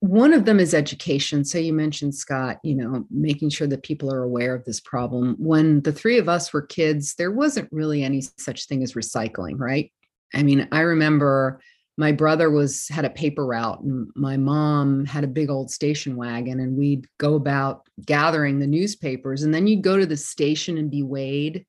One 0.00 0.34
of 0.34 0.44
them 0.44 0.60
is 0.60 0.74
education. 0.74 1.44
So 1.44 1.56
you 1.56 1.72
mentioned 1.72 2.14
Scott, 2.14 2.58
you 2.62 2.74
know, 2.74 3.06
making 3.10 3.50
sure 3.50 3.66
that 3.68 3.84
people 3.84 4.12
are 4.12 4.22
aware 4.22 4.54
of 4.54 4.64
this 4.64 4.80
problem. 4.80 5.36
When 5.38 5.80
the 5.80 5.92
three 5.92 6.18
of 6.18 6.28
us 6.28 6.52
were 6.52 6.60
kids, 6.60 7.14
there 7.14 7.30
wasn't 7.30 7.70
really 7.72 8.02
any 8.02 8.22
such 8.36 8.66
thing 8.66 8.82
as 8.82 8.92
recycling, 8.92 9.58
right? 9.58 9.90
I 10.32 10.42
mean, 10.42 10.68
I 10.72 10.80
remember 10.80 11.60
my 11.96 12.12
brother 12.12 12.50
was 12.50 12.88
had 12.88 13.04
a 13.04 13.10
paper 13.10 13.46
route 13.46 13.80
and 13.80 14.08
my 14.16 14.36
mom 14.36 15.04
had 15.04 15.24
a 15.24 15.28
big 15.28 15.50
old 15.50 15.70
station 15.70 16.16
wagon 16.16 16.60
and 16.60 16.76
we'd 16.76 17.06
go 17.18 17.34
about 17.34 17.86
gathering 18.04 18.58
the 18.58 18.66
newspapers 18.66 19.42
and 19.42 19.54
then 19.54 19.66
you'd 19.66 19.82
go 19.82 19.96
to 19.96 20.06
the 20.06 20.16
station 20.16 20.76
and 20.76 20.90
be 20.90 21.04
weighed 21.04 21.64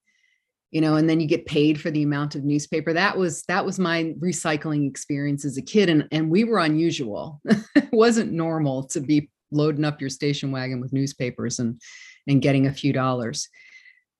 you 0.76 0.82
know 0.82 0.96
and 0.96 1.10
then 1.10 1.22
you 1.22 1.26
get 1.28 1.46
paid 1.46 1.80
for 1.80 1.90
the 1.90 2.04
amount 2.04 2.36
of 2.36 2.44
newspaper. 2.44 2.92
That 2.92 3.18
was 3.18 3.44
that 3.44 3.66
was 3.66 3.80
my 3.80 4.14
recycling 4.20 4.86
experience 4.90 5.46
as 5.46 5.58
a 5.58 5.62
kid 5.62 5.90
and 5.90 6.06
and 6.12 6.30
we 6.30 6.44
were 6.44 6.60
unusual. 6.60 7.42
It 7.76 7.94
wasn't 7.94 8.34
normal 8.34 8.84
to 8.88 9.00
be 9.00 9.30
loading 9.52 9.86
up 9.86 10.02
your 10.02 10.10
station 10.10 10.52
wagon 10.52 10.82
with 10.82 10.92
newspapers 10.92 11.60
and 11.60 11.80
and 12.28 12.42
getting 12.42 12.68
a 12.68 12.74
few 12.74 12.92
dollars 12.92 13.48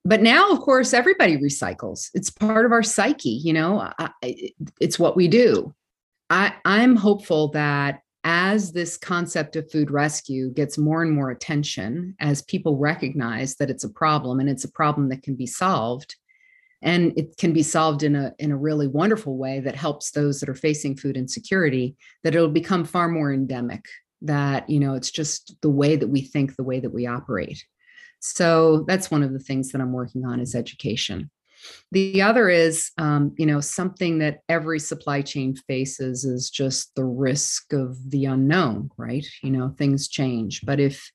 but 0.06 0.22
now 0.22 0.52
of 0.52 0.60
course 0.60 0.94
everybody 0.94 1.38
recycles. 1.38 2.10
It's 2.14 2.30
part 2.30 2.66
of 2.66 2.72
our 2.72 2.84
psyche 2.84 3.42
you 3.44 3.54
know? 3.54 3.92
I, 4.00 4.10
it's 4.80 5.00
what 5.00 5.16
we 5.16 5.28
do. 5.28 5.74
I 6.30 6.54
i'm 6.66 6.96
hopeful 6.96 7.50
that 7.50 8.02
as 8.28 8.72
this 8.72 8.98
concept 8.98 9.56
of 9.56 9.70
food 9.72 9.92
rescue 9.92 10.50
gets 10.50 10.80
more 10.80 11.04
and 11.04 11.12
more 11.12 11.30
attention 11.30 12.16
as 12.20 12.42
people 12.42 12.76
recognize 12.76 13.56
that 13.58 13.70
it's 13.70 13.84
a 13.84 13.90
problem 13.90 14.40
and 14.40 14.50
it's 14.50 14.64
a 14.64 14.72
problem 14.72 15.10
that 15.10 15.22
can 15.22 15.36
be 15.36 15.46
solved 15.46 16.16
and 16.82 17.14
it 17.18 17.38
can 17.38 17.54
be 17.54 17.62
solved 17.64 18.02
in 18.02 18.16
a 18.16 18.34
in 18.40 18.52
a 18.52 18.58
really 18.58 18.88
wonderful 18.88 19.38
way 19.38 19.60
that 19.60 19.76
helps 19.76 20.12
those 20.12 20.40
that 20.40 20.50
are 20.50 20.56
facing 20.56 20.98
food 20.98 21.16
insecurity 21.16 21.96
that 22.24 22.34
it'll 22.34 22.50
become 22.50 22.84
far 22.84 23.08
more 23.08 23.32
endemic 23.32 23.86
that 24.24 24.68
you 24.68 24.80
know 24.80 24.96
it's 24.96 25.12
just 25.12 25.56
the 25.62 25.70
way 25.70 25.96
that 25.96 26.08
we 26.08 26.22
think 26.22 26.56
the 26.56 26.64
way 26.64 26.80
that 26.80 26.94
we 26.94 27.06
operate 27.06 27.64
so 28.34 28.84
that's 28.88 29.12
one 29.12 29.24
of 29.24 29.34
the 29.34 29.40
things 29.40 29.72
that 29.72 29.82
i'm 29.82 29.92
working 29.92 30.26
on 30.26 30.40
is 30.40 30.56
education. 30.56 31.30
The 31.92 32.22
other 32.22 32.50
is 32.50 32.92
um, 32.98 33.34
you 33.38 33.46
know 33.46 33.60
something 33.60 34.20
that 34.20 34.40
every 34.50 34.80
supply 34.80 35.22
chain 35.22 35.56
faces 35.56 36.24
is 36.24 36.50
just 36.50 36.94
the 36.96 37.06
risk 37.06 37.74
of 37.74 37.98
the 38.12 38.26
unknown 38.26 38.90
right? 38.98 39.26
You 39.42 39.52
know 39.52 39.74
things 39.78 40.08
change. 40.08 40.62
But 40.64 40.80
if 40.80 41.12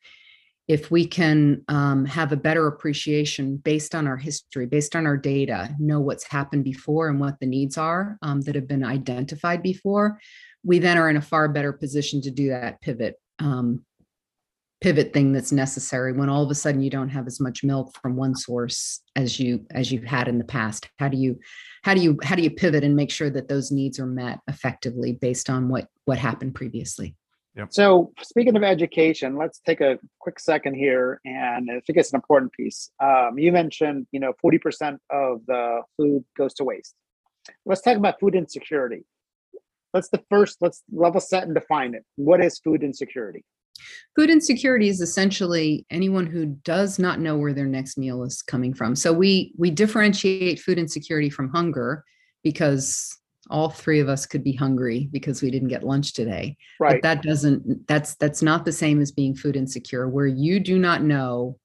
if 0.69 0.89
we 0.89 1.05
can 1.05 1.65
um, 1.67 2.05
have 2.05 2.31
a 2.31 2.37
better 2.37 2.69
appreciation 2.69 3.57
based 3.57 3.93
on 3.93 4.07
our 4.07 4.17
history, 4.17 4.67
based 4.67 4.95
on 4.95 5.05
our 5.05 5.17
data, 5.17 5.75
know 5.81 5.99
what's 5.99 6.25
happened 6.25 6.63
before 6.63 7.09
and 7.09 7.19
what 7.19 7.41
the 7.41 7.47
needs 7.47 7.77
are 7.77 8.17
um, 8.23 8.41
that 8.43 8.55
have 8.55 8.69
been 8.69 8.85
identified 8.85 9.65
before, 9.65 10.21
we 10.63 10.79
then 10.79 10.97
are 10.97 11.11
in 11.11 11.17
a 11.17 11.23
far 11.23 11.49
better 11.49 11.73
position 11.73 12.23
to 12.23 12.31
do 12.31 12.51
that 12.51 12.81
pivot 12.83 13.17
um, 13.41 13.85
pivot 14.81 15.13
thing 15.13 15.33
that's 15.33 15.53
necessary 15.53 16.13
when 16.13 16.29
all 16.29 16.43
of 16.43 16.51
a 16.51 16.55
sudden 16.55 16.81
you 16.81 16.91
don't 16.91 17.11
have 17.11 17.27
as 17.27 17.41
much 17.41 17.63
milk 17.63 17.95
from 18.01 18.17
one 18.17 18.35
source 18.35 19.03
as 19.17 19.39
you 19.39 19.65
as 19.73 19.93
you've 19.93 20.05
had 20.05 20.29
in 20.29 20.39
the 20.39 20.45
past 20.45 20.89
how 20.99 21.09
do 21.09 21.17
you 21.17 21.39
how 21.83 21.95
do 21.95 22.01
you 22.01 22.19
how 22.23 22.35
do 22.35 22.43
you 22.43 22.51
pivot 22.51 22.85
and 22.85 22.97
make 22.97 23.11
sure 23.11 23.31
that 23.31 23.49
those 23.49 23.71
needs 23.71 24.01
are 24.01 24.07
met 24.07 24.39
effectively 24.49 25.13
based 25.13 25.51
on 25.51 25.69
what 25.69 25.87
what 26.05 26.19
happened 26.19 26.55
previously 26.55 27.15
Yep. 27.57 27.69
So, 27.73 28.13
speaking 28.23 28.57
of 28.57 28.63
education, 28.63 29.37
let's 29.37 29.59
take 29.59 29.81
a 29.81 29.99
quick 30.21 30.39
second 30.39 30.75
here, 30.75 31.21
and 31.25 31.69
I 31.69 31.81
think 31.81 31.99
it's 31.99 32.13
an 32.13 32.17
important 32.17 32.53
piece. 32.53 32.91
Um, 33.03 33.39
you 33.39 33.51
mentioned, 33.51 34.07
you 34.13 34.21
know, 34.21 34.33
forty 34.41 34.59
percent 34.59 35.01
of 35.11 35.41
the 35.47 35.81
food 35.97 36.25
goes 36.39 36.55
to 36.55 36.65
waste. 36.65 36.95
Let's 37.67 37.81
talk 37.81 37.97
about 37.97 38.21
food 38.21 38.37
insecurity. 38.37 39.05
Let's 39.93 40.11
the 40.11 40.23
first. 40.31 40.59
Let's 40.61 40.85
level 40.93 41.21
set 41.21 41.43
and 41.43 41.55
define 41.55 41.95
it. 41.95 42.05
What 42.15 42.43
is 42.43 42.61
food 42.61 42.85
insecurity? 42.85 43.45
Food 44.17 44.31
insecurity 44.31 44.89
is 44.89 45.01
essentially 45.01 45.87
anyone 45.91 46.27
who 46.27 46.47
does 46.47 46.99
not 46.99 47.21
know 47.21 47.37
where 47.37 47.53
their 47.53 47.67
next 47.67 47.97
meal 47.97 48.23
is 48.25 48.43
coming 48.43 48.75
from. 48.75 48.97
So 48.97 49.13
we 49.13 49.53
we 49.57 49.71
differentiate 49.71 50.61
food 50.61 50.79
insecurity 50.79 51.31
from 51.31 51.51
hunger 51.51 52.05
because 52.43 53.17
all 53.49 53.71
three 53.71 54.01
of 54.01 54.09
us 54.09 54.27
could 54.27 54.45
be 54.45 54.53
hungry 54.53 55.09
because 55.13 55.43
we 55.43 55.51
didn't 55.51 55.69
get 55.69 55.83
lunch 55.83 56.13
today. 56.13 56.57
Right. 56.79 57.01
but 57.01 57.03
that 57.03 57.23
doesn't 57.23 57.87
that's 57.87 58.15
that's 58.17 58.43
not 58.43 58.65
the 58.65 58.73
same 58.73 59.01
as 59.01 59.13
being 59.13 59.35
food 59.35 59.57
insecure 59.57 60.09
where 60.09 60.27
you 60.27 60.61
do 60.61 60.79
not 60.79 61.03
know 61.03 61.59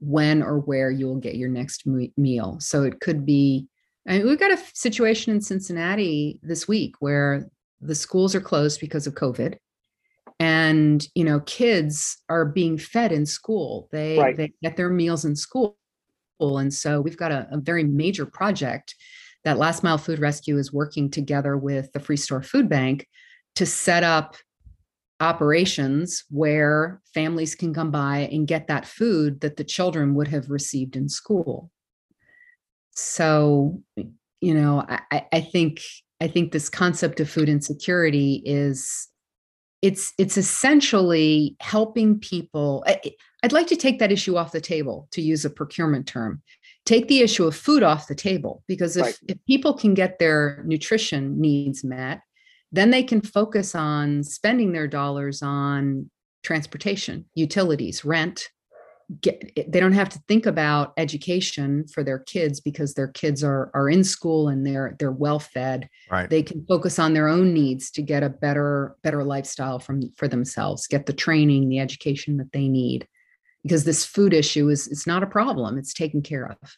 when 0.00 0.42
or 0.42 0.58
where 0.58 0.90
you 0.90 1.06
will 1.06 1.18
get 1.18 1.36
your 1.36 1.48
next 1.48 1.86
meal. 2.16 2.56
So 2.60 2.82
it 2.84 3.00
could 3.00 3.26
be 3.26 3.68
I 4.08 4.18
mean, 4.18 4.26
we've 4.26 4.38
got 4.38 4.52
a 4.52 4.62
situation 4.74 5.32
in 5.32 5.40
cincinnati 5.40 6.40
this 6.42 6.66
week 6.66 6.96
where 6.98 7.46
the 7.80 7.94
schools 7.94 8.34
are 8.34 8.40
closed 8.40 8.80
because 8.80 9.06
of 9.06 9.14
covid 9.14 9.56
and 10.42 11.06
you 11.14 11.24
know 11.24 11.40
kids 11.40 12.18
are 12.28 12.44
being 12.44 12.76
fed 12.76 13.12
in 13.12 13.24
school 13.24 13.88
they 13.92 14.18
right. 14.18 14.36
they 14.36 14.52
get 14.62 14.76
their 14.76 14.90
meals 14.90 15.24
in 15.24 15.36
school 15.36 15.76
and 16.40 16.74
so 16.74 17.00
we've 17.00 17.16
got 17.16 17.30
a, 17.30 17.46
a 17.52 17.58
very 17.58 17.84
major 17.84 18.26
project 18.26 18.96
that 19.44 19.58
Last 19.58 19.82
Mile 19.82 19.98
Food 19.98 20.18
Rescue 20.18 20.58
is 20.58 20.72
working 20.72 21.10
together 21.10 21.56
with 21.56 21.92
the 21.92 22.00
Free 22.00 22.16
Store 22.16 22.42
Food 22.42 22.68
Bank 22.68 23.06
to 23.56 23.66
set 23.66 24.02
up 24.04 24.36
operations 25.20 26.24
where 26.30 27.00
families 27.14 27.54
can 27.54 27.72
come 27.72 27.90
by 27.90 28.28
and 28.32 28.48
get 28.48 28.66
that 28.66 28.86
food 28.86 29.40
that 29.40 29.56
the 29.56 29.64
children 29.64 30.14
would 30.14 30.28
have 30.28 30.50
received 30.50 30.96
in 30.96 31.08
school. 31.08 31.70
So, 32.90 33.80
you 34.40 34.54
know, 34.54 34.84
I, 34.88 35.26
I 35.32 35.40
think 35.40 35.80
I 36.20 36.28
think 36.28 36.52
this 36.52 36.68
concept 36.68 37.20
of 37.20 37.28
food 37.28 37.48
insecurity 37.48 38.42
is 38.44 39.08
it's 39.82 40.12
it's 40.16 40.36
essentially 40.36 41.56
helping 41.60 42.18
people. 42.18 42.84
I'd 43.42 43.52
like 43.52 43.66
to 43.66 43.76
take 43.76 43.98
that 43.98 44.12
issue 44.12 44.36
off 44.36 44.52
the 44.52 44.60
table 44.60 45.08
to 45.12 45.20
use 45.20 45.44
a 45.44 45.50
procurement 45.50 46.06
term 46.06 46.42
take 46.84 47.08
the 47.08 47.20
issue 47.20 47.46
of 47.46 47.54
food 47.54 47.82
off 47.82 48.08
the 48.08 48.14
table 48.14 48.62
because 48.66 48.96
if, 48.96 49.04
right. 49.04 49.18
if 49.28 49.38
people 49.46 49.74
can 49.74 49.94
get 49.94 50.18
their 50.18 50.62
nutrition 50.66 51.40
needs 51.40 51.84
met 51.84 52.20
then 52.72 52.90
they 52.90 53.02
can 53.02 53.20
focus 53.20 53.74
on 53.74 54.22
spending 54.24 54.72
their 54.72 54.88
dollars 54.88 55.42
on 55.42 56.10
transportation 56.42 57.24
utilities 57.34 58.04
rent 58.04 58.48
get 59.20 59.52
they 59.68 59.80
don't 59.80 59.92
have 59.92 60.08
to 60.08 60.18
think 60.28 60.46
about 60.46 60.92
education 60.96 61.86
for 61.88 62.02
their 62.02 62.18
kids 62.18 62.60
because 62.60 62.94
their 62.94 63.08
kids 63.08 63.42
are 63.44 63.70
are 63.74 63.88
in 63.88 64.04
school 64.04 64.48
and 64.48 64.66
they're 64.66 64.96
they're 64.98 65.12
well 65.12 65.38
fed. 65.38 65.88
Right. 66.10 66.28
They 66.28 66.42
can 66.42 66.64
focus 66.66 66.98
on 66.98 67.14
their 67.14 67.28
own 67.28 67.52
needs 67.52 67.90
to 67.92 68.02
get 68.02 68.22
a 68.22 68.28
better 68.28 68.96
better 69.02 69.24
lifestyle 69.24 69.78
from 69.78 70.12
for 70.16 70.28
themselves 70.28 70.86
get 70.86 71.06
the 71.06 71.12
training 71.12 71.68
the 71.68 71.78
education 71.78 72.36
that 72.38 72.52
they 72.52 72.68
need. 72.68 73.06
Because 73.62 73.84
this 73.84 74.04
food 74.04 74.32
issue 74.32 74.68
is 74.68 74.88
it's 74.88 75.06
not 75.06 75.22
a 75.22 75.26
problem 75.26 75.78
it's 75.78 75.94
taken 75.94 76.22
care 76.22 76.46
of. 76.46 76.76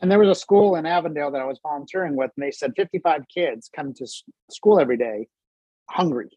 And 0.00 0.10
there 0.10 0.18
was 0.18 0.28
a 0.28 0.40
school 0.40 0.76
in 0.76 0.86
avondale 0.86 1.30
that 1.30 1.40
i 1.40 1.44
was 1.44 1.60
volunteering 1.62 2.16
with 2.16 2.30
and 2.36 2.44
they 2.44 2.50
said 2.50 2.72
55 2.76 3.22
kids 3.32 3.70
come 3.74 3.94
to 3.94 4.06
school 4.50 4.78
every 4.78 4.96
day 4.96 5.28
hungry 5.90 6.28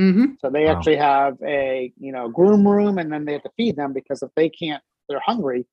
mm-hmm. 0.00 0.24
so 0.40 0.50
they 0.50 0.64
wow. 0.64 0.76
actually 0.76 0.96
have 0.96 1.36
a 1.44 1.92
you 1.98 2.12
know 2.12 2.28
groom 2.28 2.66
room 2.66 2.98
and 2.98 3.12
then 3.12 3.24
they 3.24 3.32
have 3.32 3.42
to 3.42 3.50
feed 3.56 3.76
them 3.76 3.92
because 3.92 4.22
if 4.22 4.30
they 4.36 4.48
can't 4.48 4.82
they're 5.08 5.20
hungry 5.24 5.66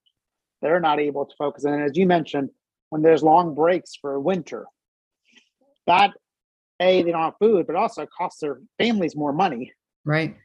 they're 0.62 0.80
not 0.80 1.00
able 1.00 1.26
to 1.26 1.36
focus 1.38 1.64
and 1.64 1.82
as 1.84 1.98
you 1.98 2.06
mentioned 2.06 2.50
when 2.90 3.02
there's 3.02 3.24
long 3.24 3.56
breaks 3.56 3.96
for 4.00 4.20
winter 4.20 4.66
that 5.88 6.12
a 6.80 7.04
they 7.04 7.12
don't 7.12 7.22
have 7.22 7.34
food 7.40 7.66
but 7.68 7.76
also 7.76 8.04
it 8.04 8.10
costs 8.18 8.40
their 8.40 8.60
families 8.78 9.16
more 9.16 9.34
money 9.34 9.72
right 10.06 10.36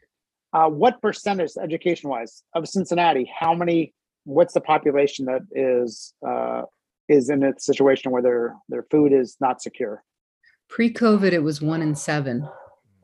uh, 0.53 0.69
what 0.69 1.01
percentage, 1.03 1.51
education 1.63 2.09
wise, 2.09 2.43
of 2.55 2.69
Cincinnati? 2.69 3.31
How 3.39 3.55
many? 3.55 3.95
What's 4.25 4.55
the 4.55 4.61
population 4.61 5.27
that 5.27 5.43
is 5.53 6.15
uh, 6.27 6.63
is 7.09 7.31
in 7.31 7.43
a 7.43 7.53
situation 7.59 8.13
where 8.13 8.23
their 8.23 8.57
their 8.69 8.85
food 8.91 9.13
is 9.13 9.37
not 9.41 9.63
secure? 9.63 10.03
Pre-COVID, 10.69 11.33
it 11.33 11.43
was 11.43 11.63
one 11.63 11.81
in 11.81 11.95
seven 11.95 12.49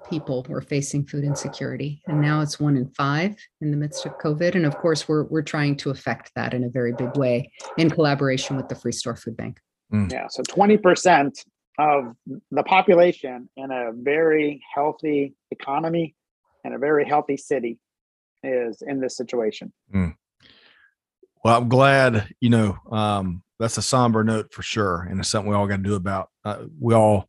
people 0.09 0.45
were 0.49 0.61
facing 0.61 1.07
food 1.07 1.25
insecurity, 1.25 2.03
and 2.07 2.21
now 2.21 2.41
it's 2.41 2.61
one 2.61 2.77
in 2.77 2.89
five 2.89 3.37
in 3.61 3.71
the 3.71 3.77
midst 3.77 4.07
of 4.07 4.19
COVID. 4.19 4.55
And 4.55 4.67
of 4.67 4.77
course, 4.79 5.09
we're 5.09 5.25
we're 5.25 5.43
trying 5.43 5.77
to 5.79 5.91
affect 5.91 6.31
that 6.37 6.55
in 6.55 6.65
a 6.65 6.69
very 6.69 6.93
big 6.93 7.17
way 7.17 7.51
in 7.79 7.91
collaboration 7.91 8.57
with 8.57 8.69
the 8.69 8.75
Free 8.75 8.93
Store 8.93 9.17
Food 9.17 9.37
Bank. 9.37 9.61
Mm. 9.93 10.11
Yeah, 10.13 10.29
so 10.29 10.43
twenty 10.43 10.77
percent 10.77 11.45
of 11.79 12.15
the 12.51 12.63
population 12.63 13.49
in 13.57 13.71
a 13.71 13.91
very 13.93 14.63
healthy 14.75 15.35
economy 15.51 16.15
and 16.65 16.75
a 16.75 16.79
very 16.79 17.05
healthy 17.05 17.37
city 17.37 17.79
is 18.43 18.83
in 18.87 19.01
this 19.01 19.17
situation. 19.17 19.73
Mm. 19.93 20.15
Well, 21.45 21.59
I'm 21.59 21.69
glad, 21.69 22.29
you 22.41 22.49
know, 22.49 22.79
um, 22.91 23.43
that's 23.59 23.77
a 23.77 23.83
somber 23.83 24.25
note 24.25 24.53
for 24.53 24.63
sure. 24.63 25.03
And 25.03 25.21
it's 25.21 25.29
something 25.29 25.51
we 25.51 25.57
all 25.57 25.67
got 25.67 25.77
to 25.77 25.83
do 25.83 25.95
about. 25.95 26.31
Uh, 26.45 26.65
we 26.81 26.95
all 26.95 27.29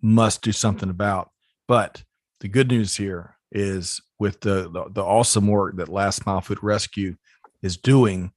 must 0.00 0.42
do 0.42 0.52
something 0.52 0.90
about. 0.90 1.30
But 1.66 2.04
the 2.40 2.48
good 2.48 2.68
news 2.68 2.96
here 2.96 3.36
is 3.50 4.00
with 4.18 4.40
the, 4.40 4.70
the, 4.70 4.84
the 4.90 5.02
awesome 5.02 5.46
work 5.46 5.76
that 5.76 5.88
Last 5.88 6.26
Mile 6.26 6.40
Food 6.40 6.62
Rescue 6.62 7.16
is 7.62 7.76
doing, 7.76 8.32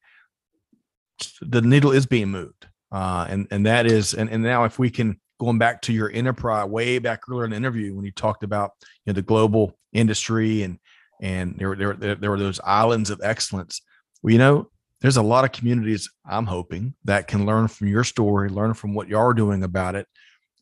the 1.42 1.62
needle 1.62 1.92
is 1.92 2.06
being 2.06 2.30
moved. 2.30 2.68
Uh, 2.92 3.26
and 3.30 3.48
and 3.52 3.66
that 3.66 3.86
is 3.86 4.14
and, 4.14 4.30
and 4.30 4.44
now 4.44 4.66
if 4.66 4.78
we 4.78 4.90
can 4.90 5.18
going 5.40 5.58
back 5.58 5.82
to 5.82 5.94
your 5.94 6.12
enterprise 6.12 6.68
way 6.68 7.00
back 7.00 7.22
earlier 7.30 7.46
in 7.46 7.52
the 7.52 7.56
interview 7.56 7.96
when 7.96 8.04
you 8.04 8.12
talked 8.12 8.44
about 8.44 8.72
you 9.06 9.12
know 9.12 9.14
the 9.14 9.22
global 9.22 9.78
industry 9.94 10.64
and 10.64 10.78
and 11.22 11.56
there, 11.58 11.76
there, 11.76 12.16
there 12.16 12.32
were 12.32 12.40
those 12.40 12.60
islands 12.64 13.10
of 13.10 13.22
excellence. 13.24 13.82
Well, 14.22 14.34
you 14.34 14.40
know, 14.40 14.70
there's 15.02 15.18
a 15.18 15.22
lot 15.22 15.46
of 15.46 15.52
communities 15.52 16.10
I'm 16.26 16.48
hoping 16.48 16.96
that 17.06 17.28
can 17.28 17.46
learn 17.46 17.68
from 17.68 17.88
your 17.88 18.04
story, 18.04 18.50
learn 18.50 18.74
from 18.74 18.94
what 18.94 19.08
you 19.08 19.18
are 19.18 19.34
doing 19.34 19.64
about 19.64 19.96
it, 19.96 20.08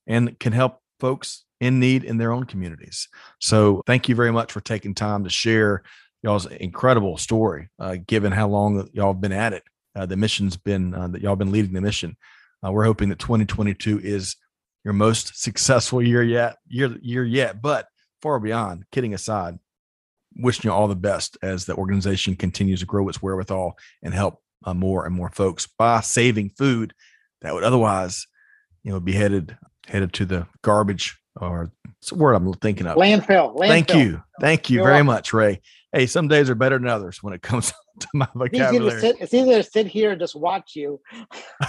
and 0.06 0.38
can 0.38 0.54
help 0.54 0.80
folks 1.00 1.46
in 1.60 1.80
need 1.80 2.03
in 2.03 2.18
their 2.18 2.32
own 2.32 2.45
communities. 2.45 3.07
So 3.39 3.84
thank 3.86 4.10
you 4.10 4.16
very 4.16 4.32
much 4.32 4.51
for 4.51 4.62
taking 4.62 4.95
time 4.95 5.24
to 5.24 5.30
share 5.30 5.84
y'all's 6.24 6.45
incredible 6.45 7.18
story, 7.18 7.70
uh, 7.80 7.97
given 8.07 8.32
how 8.32 8.47
long 8.47 8.89
y'all 8.93 9.14
have 9.14 9.22
been 9.22 9.32
at 9.32 9.53
it. 9.53 9.64
Uh, 9.95 10.05
the 10.05 10.18
mission's 10.18 10.55
been 10.55 10.93
uh, 10.93 11.07
that 11.07 11.22
y'all 11.22 11.36
been 11.36 11.51
leading 11.51 11.74
the 11.74 11.82
mission. 11.82 12.16
Uh, 12.66 12.72
we're 12.72 12.86
hoping 12.86 13.10
that 13.10 13.20
2022 13.20 13.99
is 14.03 14.36
your 14.84 14.93
most 14.93 15.41
successful 15.41 16.01
year 16.01 16.24
yet, 16.24 16.57
year 16.68 16.97
year 17.01 17.24
yet. 17.24 17.62
But 17.62 17.88
far 18.22 18.39
beyond, 18.39 18.86
kidding 18.91 19.14
aside, 19.14 19.57
wishing 20.36 20.70
you 20.70 20.74
all 20.74 20.88
the 20.88 20.95
best 20.95 21.38
as 21.41 21.66
the 21.66 21.76
organization 21.76 22.36
continues 22.36 22.80
to 22.82 22.86
grow 22.86 23.07
its 23.10 23.22
wherewithal 23.22 23.78
and 24.03 24.14
help 24.14 24.41
uh, 24.66 24.74
more 24.74 25.05
and 25.05 25.16
more 25.16 25.30
folks 25.30 25.68
by 25.78 26.01
saving 26.01 26.49
food 26.49 26.93
that 27.41 27.53
would 27.53 27.64
otherwise, 27.64 28.28
you 28.84 28.91
know, 28.91 28.99
be 28.99 29.14
headed 29.14 29.57
headed 29.88 30.14
to 30.14 30.26
the 30.26 30.45
garbage 30.62 31.19
or 31.42 31.72
it's 32.02 32.12
a 32.12 32.16
word 32.16 32.34
I'm 32.34 32.52
thinking 32.54 32.88
of. 32.88 32.98
Landfill. 32.98 33.56
landfill. 33.56 33.68
Thank 33.68 33.94
you. 33.94 34.24
Thank 34.40 34.70
you 34.70 34.78
You're 34.78 34.86
very 34.86 34.96
welcome. 34.96 35.08
much, 35.08 35.34
Ray. 35.34 35.62
Hey, 35.92 36.06
some 36.06 36.28
days 36.28 36.50
are 36.50 36.56
better 36.56 36.78
than 36.78 36.88
others 36.88 37.24
when 37.24 37.34
it 37.34 37.42
comes 37.44 37.74
to 38.00 38.08
my 38.14 38.28
vocabulary. 38.36 38.94
It's, 38.94 39.02
sit, 39.02 39.16
it's 39.20 39.34
easier 39.34 39.58
to 39.58 39.64
sit 39.64 39.88
here 39.88 40.12
and 40.12 40.20
just 40.20 40.36
watch 40.36 40.76
you 40.76 41.02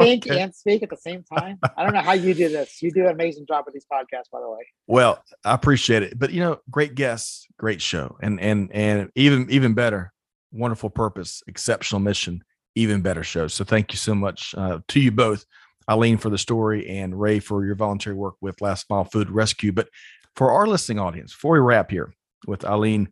think 0.00 0.26
okay. 0.26 0.40
and 0.40 0.54
speak 0.54 0.82
at 0.82 0.90
the 0.90 0.96
same 0.96 1.24
time. 1.36 1.58
I 1.76 1.82
don't 1.82 1.92
know 1.92 2.00
how 2.00 2.12
you 2.12 2.34
do 2.34 2.48
this. 2.48 2.82
You 2.82 2.90
do 2.90 3.06
an 3.06 3.12
amazing 3.12 3.46
job 3.46 3.64
with 3.66 3.74
these 3.74 3.86
podcasts, 3.90 4.30
by 4.30 4.40
the 4.40 4.50
way. 4.50 4.66
Well, 4.86 5.22
I 5.44 5.54
appreciate 5.54 6.02
it. 6.02 6.18
But 6.18 6.32
you 6.32 6.40
know, 6.40 6.60
great 6.70 6.94
guests, 6.94 7.46
great 7.58 7.80
show. 7.80 8.16
And 8.22 8.40
and 8.40 8.70
and 8.72 9.10
even 9.14 9.46
even 9.50 9.74
better, 9.74 10.12
wonderful 10.52 10.90
purpose, 10.90 11.42
exceptional 11.46 12.00
mission, 12.00 12.44
even 12.74 13.02
better 13.02 13.22
show. 13.22 13.48
So 13.48 13.64
thank 13.64 13.92
you 13.92 13.98
so 13.98 14.14
much 14.14 14.54
uh, 14.56 14.80
to 14.88 15.00
you 15.00 15.10
both 15.10 15.44
Eileen 15.88 16.16
for 16.16 16.30
the 16.30 16.38
story 16.38 16.88
and 16.88 17.18
Ray 17.18 17.40
for 17.40 17.64
your 17.64 17.74
voluntary 17.74 18.16
work 18.16 18.34
with 18.40 18.60
Last 18.60 18.88
Mile 18.88 19.04
Food 19.04 19.30
Rescue. 19.30 19.72
But 19.72 19.88
for 20.36 20.50
our 20.50 20.66
listening 20.66 20.98
audience, 20.98 21.32
before 21.32 21.54
we 21.54 21.60
wrap 21.60 21.90
here 21.90 22.12
with 22.46 22.64
Eileen 22.64 23.08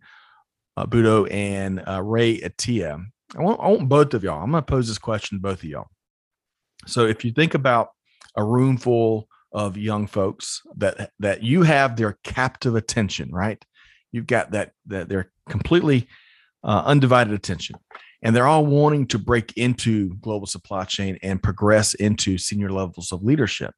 uh, 0.77 0.87
Budo 0.87 1.31
and 1.31 1.83
uh, 1.87 2.03
Ray 2.03 2.39
Attiyah, 2.39 3.05
I 3.37 3.43
want, 3.43 3.61
I 3.61 3.69
want 3.69 3.89
both 3.89 4.15
of 4.15 4.25
y'all. 4.25 4.43
I'm 4.43 4.51
going 4.51 4.63
to 4.63 4.71
pose 4.71 4.89
this 4.89 4.99
question 4.99 5.39
to 5.39 5.43
both 5.43 5.63
of 5.63 5.65
y'all. 5.65 5.89
So 6.87 7.07
if 7.07 7.25
you 7.25 7.33
think 7.33 7.55
about 7.55 7.91
a 8.37 8.45
room 8.45 8.77
full 8.77 9.29
of 9.53 9.77
young 9.77 10.07
folks 10.07 10.63
that 10.77 11.11
that 11.19 11.43
you 11.43 11.63
have 11.63 11.97
their 11.97 12.19
captive 12.25 12.75
attention, 12.75 13.31
right? 13.31 13.63
You've 14.11 14.27
got 14.27 14.53
that 14.53 14.73
that 14.87 15.09
they're 15.09 15.31
completely 15.49 16.09
uh, 16.65 16.83
undivided 16.87 17.35
attention 17.35 17.77
and 18.23 18.35
they're 18.35 18.47
all 18.47 18.65
wanting 18.65 19.07
to 19.09 19.19
break 19.19 19.53
into 19.57 20.15
global 20.21 20.47
supply 20.47 20.85
chain 20.85 21.19
and 21.23 21.43
progress 21.43 21.95
into 21.95 22.39
senior 22.39 22.71
levels 22.71 23.13
of 23.13 23.23
leadership. 23.23 23.75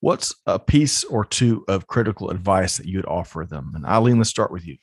What's 0.00 0.34
a 0.46 0.58
piece 0.58 1.04
or 1.04 1.24
two 1.24 1.64
of 1.68 1.86
critical 1.86 2.30
advice 2.30 2.76
that 2.76 2.86
you'd 2.86 3.06
offer 3.06 3.46
them? 3.48 3.72
And 3.74 3.84
Eileen, 3.84 4.18
let's 4.18 4.30
start 4.30 4.52
with 4.52 4.66
you. 4.66 4.76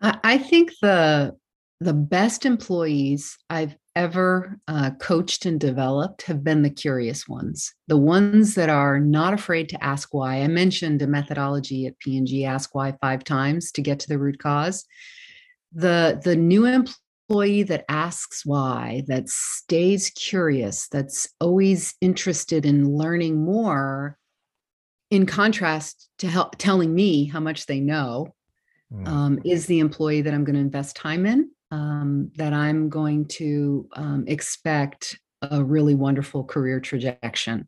I 0.00 0.38
think 0.38 0.72
the 0.80 1.36
the 1.82 1.92
best 1.94 2.44
employees 2.44 3.38
I've 3.48 3.74
ever 3.96 4.58
uh, 4.68 4.90
coached 5.00 5.46
and 5.46 5.58
developed 5.58 6.22
have 6.22 6.44
been 6.44 6.62
the 6.62 6.70
curious 6.70 7.26
ones, 7.26 7.74
the 7.88 7.96
ones 7.96 8.54
that 8.54 8.68
are 8.68 9.00
not 9.00 9.32
afraid 9.34 9.68
to 9.70 9.82
ask 9.82 10.12
why. 10.12 10.42
I 10.42 10.48
mentioned 10.48 11.00
a 11.02 11.06
methodology 11.06 11.86
at 11.86 11.98
P&G, 11.98 12.44
ask 12.44 12.74
why 12.74 12.92
five 13.00 13.24
times 13.24 13.72
to 13.72 13.82
get 13.82 13.98
to 14.00 14.08
the 14.08 14.18
root 14.18 14.38
cause. 14.38 14.84
The 15.72 16.20
the 16.22 16.36
new 16.36 16.66
employee 17.30 17.62
that 17.62 17.84
asks 17.88 18.44
why, 18.44 19.04
that 19.06 19.28
stays 19.28 20.10
curious, 20.10 20.88
that's 20.88 21.28
always 21.40 21.94
interested 22.00 22.66
in 22.66 22.96
learning 22.96 23.36
more, 23.44 24.18
in 25.10 25.26
contrast 25.26 26.08
to 26.18 26.26
help, 26.26 26.56
telling 26.58 26.92
me 26.92 27.26
how 27.26 27.38
much 27.38 27.66
they 27.66 27.78
know, 27.78 28.34
mm. 28.92 29.06
um, 29.06 29.38
is 29.44 29.66
the 29.66 29.78
employee 29.78 30.22
that 30.22 30.34
I'm 30.34 30.42
going 30.42 30.54
to 30.54 30.60
invest 30.60 30.96
time 30.96 31.24
in, 31.24 31.50
um, 31.70 32.32
that 32.34 32.52
I'm 32.52 32.88
going 32.88 33.26
to 33.26 33.88
um, 33.92 34.24
expect 34.26 35.16
a 35.42 35.62
really 35.62 35.94
wonderful 35.94 36.42
career 36.42 36.80
trajectory 36.80 37.62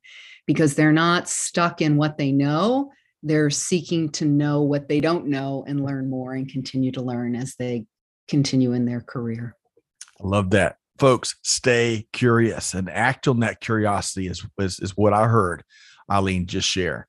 because 0.44 0.74
they're 0.74 0.92
not 0.92 1.28
stuck 1.28 1.80
in 1.80 1.96
what 1.96 2.18
they 2.18 2.32
know. 2.32 2.90
They're 3.22 3.50
seeking 3.50 4.10
to 4.12 4.24
know 4.24 4.62
what 4.62 4.88
they 4.88 4.98
don't 4.98 5.28
know 5.28 5.64
and 5.68 5.84
learn 5.84 6.10
more 6.10 6.34
and 6.34 6.48
continue 6.48 6.90
to 6.92 7.00
learn 7.00 7.36
as 7.36 7.54
they 7.54 7.86
continue 8.28 8.72
in 8.72 8.84
their 8.84 9.00
career. 9.00 9.56
I 10.22 10.26
love 10.26 10.50
that. 10.50 10.76
Folks, 10.98 11.36
stay 11.42 12.06
curious 12.12 12.74
and 12.74 12.88
act 12.90 13.26
on 13.26 13.40
that 13.40 13.60
curiosity 13.60 14.28
is, 14.28 14.46
is, 14.58 14.78
is 14.80 14.96
what 14.96 15.12
I 15.12 15.26
heard 15.26 15.64
Eileen 16.10 16.46
just 16.46 16.68
share. 16.68 17.06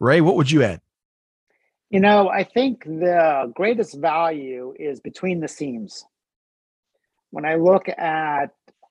Ray, 0.00 0.20
what 0.20 0.36
would 0.36 0.50
you 0.50 0.62
add? 0.62 0.80
You 1.90 2.00
know, 2.00 2.28
I 2.28 2.44
think 2.44 2.84
the 2.84 3.52
greatest 3.54 3.98
value 3.98 4.74
is 4.78 5.00
between 5.00 5.40
the 5.40 5.48
seams. 5.48 6.04
When 7.30 7.44
I 7.44 7.56
look 7.56 7.88
at 7.88 8.50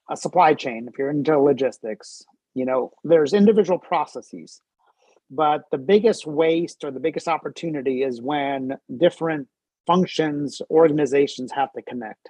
a 0.09 0.17
supply 0.17 0.53
chain, 0.53 0.87
if 0.87 0.97
you're 0.97 1.09
into 1.09 1.37
logistics, 1.39 2.23
you 2.53 2.65
know, 2.65 2.91
there's 3.03 3.33
individual 3.33 3.79
processes, 3.79 4.61
but 5.31 5.63
the 5.71 5.77
biggest 5.77 6.25
waste 6.25 6.83
or 6.83 6.91
the 6.91 6.99
biggest 6.99 7.27
opportunity 7.27 8.03
is 8.03 8.21
when 8.21 8.77
different 8.95 9.47
functions, 9.85 10.61
organizations 10.69 11.51
have 11.51 11.71
to 11.73 11.81
connect. 11.81 12.29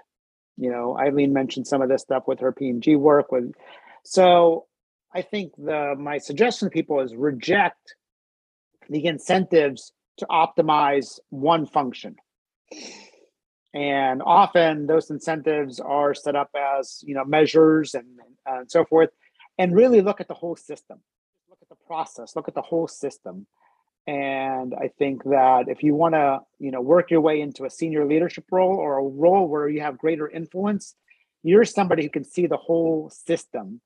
You 0.57 0.71
know, 0.71 0.97
Eileen 0.97 1.33
mentioned 1.33 1.67
some 1.67 1.81
of 1.81 1.89
this 1.89 2.01
stuff 2.01 2.23
with 2.27 2.39
her 2.39 2.51
P&G 2.51 2.95
work. 2.95 3.31
With 3.31 3.53
so, 4.03 4.65
I 5.13 5.21
think 5.21 5.53
the 5.57 5.95
my 5.97 6.17
suggestion 6.17 6.67
to 6.67 6.71
people 6.71 6.99
is 6.99 7.15
reject 7.15 7.95
the 8.89 9.05
incentives 9.05 9.93
to 10.17 10.27
optimize 10.27 11.19
one 11.29 11.65
function. 11.65 12.15
And 13.73 14.21
often 14.25 14.87
those 14.87 15.09
incentives 15.09 15.79
are 15.79 16.13
set 16.13 16.35
up 16.35 16.49
as 16.55 17.03
you 17.05 17.15
know 17.15 17.23
measures 17.23 17.93
and, 17.93 18.07
and 18.45 18.69
so 18.69 18.83
forth, 18.83 19.09
and 19.57 19.75
really 19.75 20.01
look 20.01 20.19
at 20.19 20.27
the 20.27 20.33
whole 20.33 20.55
system. 20.55 20.99
Look 21.49 21.59
at 21.61 21.69
the 21.69 21.85
process. 21.87 22.35
Look 22.35 22.47
at 22.47 22.55
the 22.55 22.61
whole 22.61 22.87
system 22.87 23.47
and 24.09 24.73
i 24.73 24.87
think 24.97 25.23
that 25.23 25.65
if 25.67 25.83
you 25.83 25.93
want 25.93 26.15
to 26.15 26.39
you 26.57 26.71
know 26.71 26.81
work 26.81 27.11
your 27.11 27.21
way 27.21 27.39
into 27.39 27.63
a 27.63 27.69
senior 27.69 28.05
leadership 28.05 28.45
role 28.51 28.75
or 28.75 28.97
a 28.97 29.03
role 29.03 29.47
where 29.47 29.69
you 29.69 29.81
have 29.81 29.99
greater 29.99 30.27
influence 30.27 30.95
you're 31.43 31.63
somebody 31.63 32.03
who 32.03 32.09
can 32.09 32.23
see 32.23 32.47
the 32.47 32.57
whole 32.57 33.09
system 33.09 33.79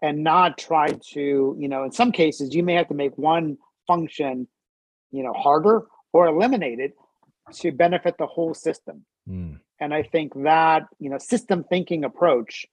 and 0.00 0.22
not 0.22 0.56
try 0.56 0.88
to 1.12 1.56
you 1.58 1.68
know 1.68 1.82
in 1.82 1.90
some 1.90 2.12
cases 2.12 2.54
you 2.54 2.62
may 2.62 2.74
have 2.74 2.88
to 2.88 2.94
make 2.94 3.16
one 3.18 3.58
function 3.88 4.46
you 5.10 5.22
know 5.24 5.32
harder 5.32 5.82
or 6.12 6.28
eliminate 6.28 6.78
it 6.78 6.94
to 7.52 7.72
benefit 7.72 8.16
the 8.18 8.26
whole 8.26 8.54
system 8.54 9.04
mm. 9.28 9.58
and 9.80 9.92
i 9.92 10.02
think 10.02 10.32
that 10.44 10.84
you 11.00 11.10
know 11.10 11.18
system 11.18 11.64
thinking 11.64 12.04
approach 12.04 12.66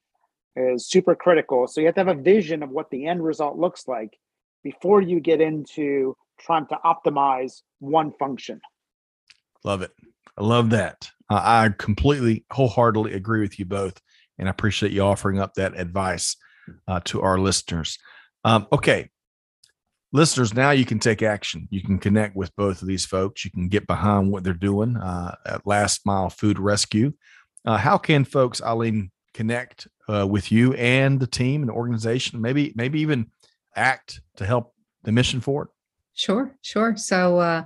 is 0.55 0.87
super 0.87 1.15
critical 1.15 1.67
so 1.67 1.81
you 1.81 1.87
have 1.87 1.95
to 1.95 2.01
have 2.05 2.17
a 2.19 2.21
vision 2.21 2.61
of 2.61 2.69
what 2.69 2.91
the 2.91 3.07
end 3.07 3.23
result 3.23 3.57
looks 3.57 3.87
like 3.87 4.19
before 4.63 5.01
you 5.01 5.19
get 5.19 5.41
into 5.41 6.15
trying 6.39 6.67
to 6.67 6.77
optimize 6.85 7.61
one 7.79 8.11
function. 8.19 8.61
Love 9.63 9.81
it. 9.81 9.91
I 10.37 10.43
love 10.43 10.69
that. 10.71 11.09
Uh, 11.29 11.41
I 11.43 11.69
completely, 11.77 12.45
wholeheartedly 12.51 13.13
agree 13.13 13.41
with 13.41 13.59
you 13.59 13.65
both. 13.65 13.99
And 14.37 14.47
I 14.47 14.51
appreciate 14.51 14.91
you 14.91 15.01
offering 15.01 15.39
up 15.39 15.55
that 15.55 15.77
advice 15.77 16.35
uh, 16.87 16.99
to 17.05 17.21
our 17.21 17.39
listeners. 17.39 17.97
Um, 18.43 18.67
okay. 18.71 19.09
Listeners, 20.13 20.53
now 20.53 20.71
you 20.71 20.85
can 20.85 20.99
take 20.99 21.21
action. 21.21 21.67
You 21.69 21.81
can 21.81 21.97
connect 21.97 22.35
with 22.35 22.55
both 22.55 22.81
of 22.81 22.87
these 22.87 23.05
folks. 23.05 23.43
You 23.43 23.51
can 23.51 23.67
get 23.67 23.87
behind 23.87 24.31
what 24.31 24.43
they're 24.43 24.53
doing 24.53 24.95
uh, 24.95 25.35
at 25.45 25.67
Last 25.67 26.05
Mile 26.05 26.29
Food 26.29 26.59
Rescue. 26.59 27.13
Uh, 27.65 27.77
how 27.77 27.97
can 27.97 28.23
folks, 28.23 28.61
Eileen, 28.61 29.11
connect 29.33 29.87
uh, 30.07 30.25
with 30.25 30.51
you 30.51 30.73
and 30.75 31.19
the 31.19 31.27
team 31.27 31.61
and 31.61 31.69
the 31.69 31.73
organization? 31.73 32.39
Maybe, 32.39 32.71
maybe 32.75 33.01
even 33.01 33.31
act 33.75 34.21
to 34.37 34.45
help 34.45 34.73
the 35.03 35.11
mission 35.11 35.41
forward. 35.41 35.67
Sure, 36.17 36.53
sure. 36.61 36.97
So, 36.97 37.39
uh, 37.39 37.63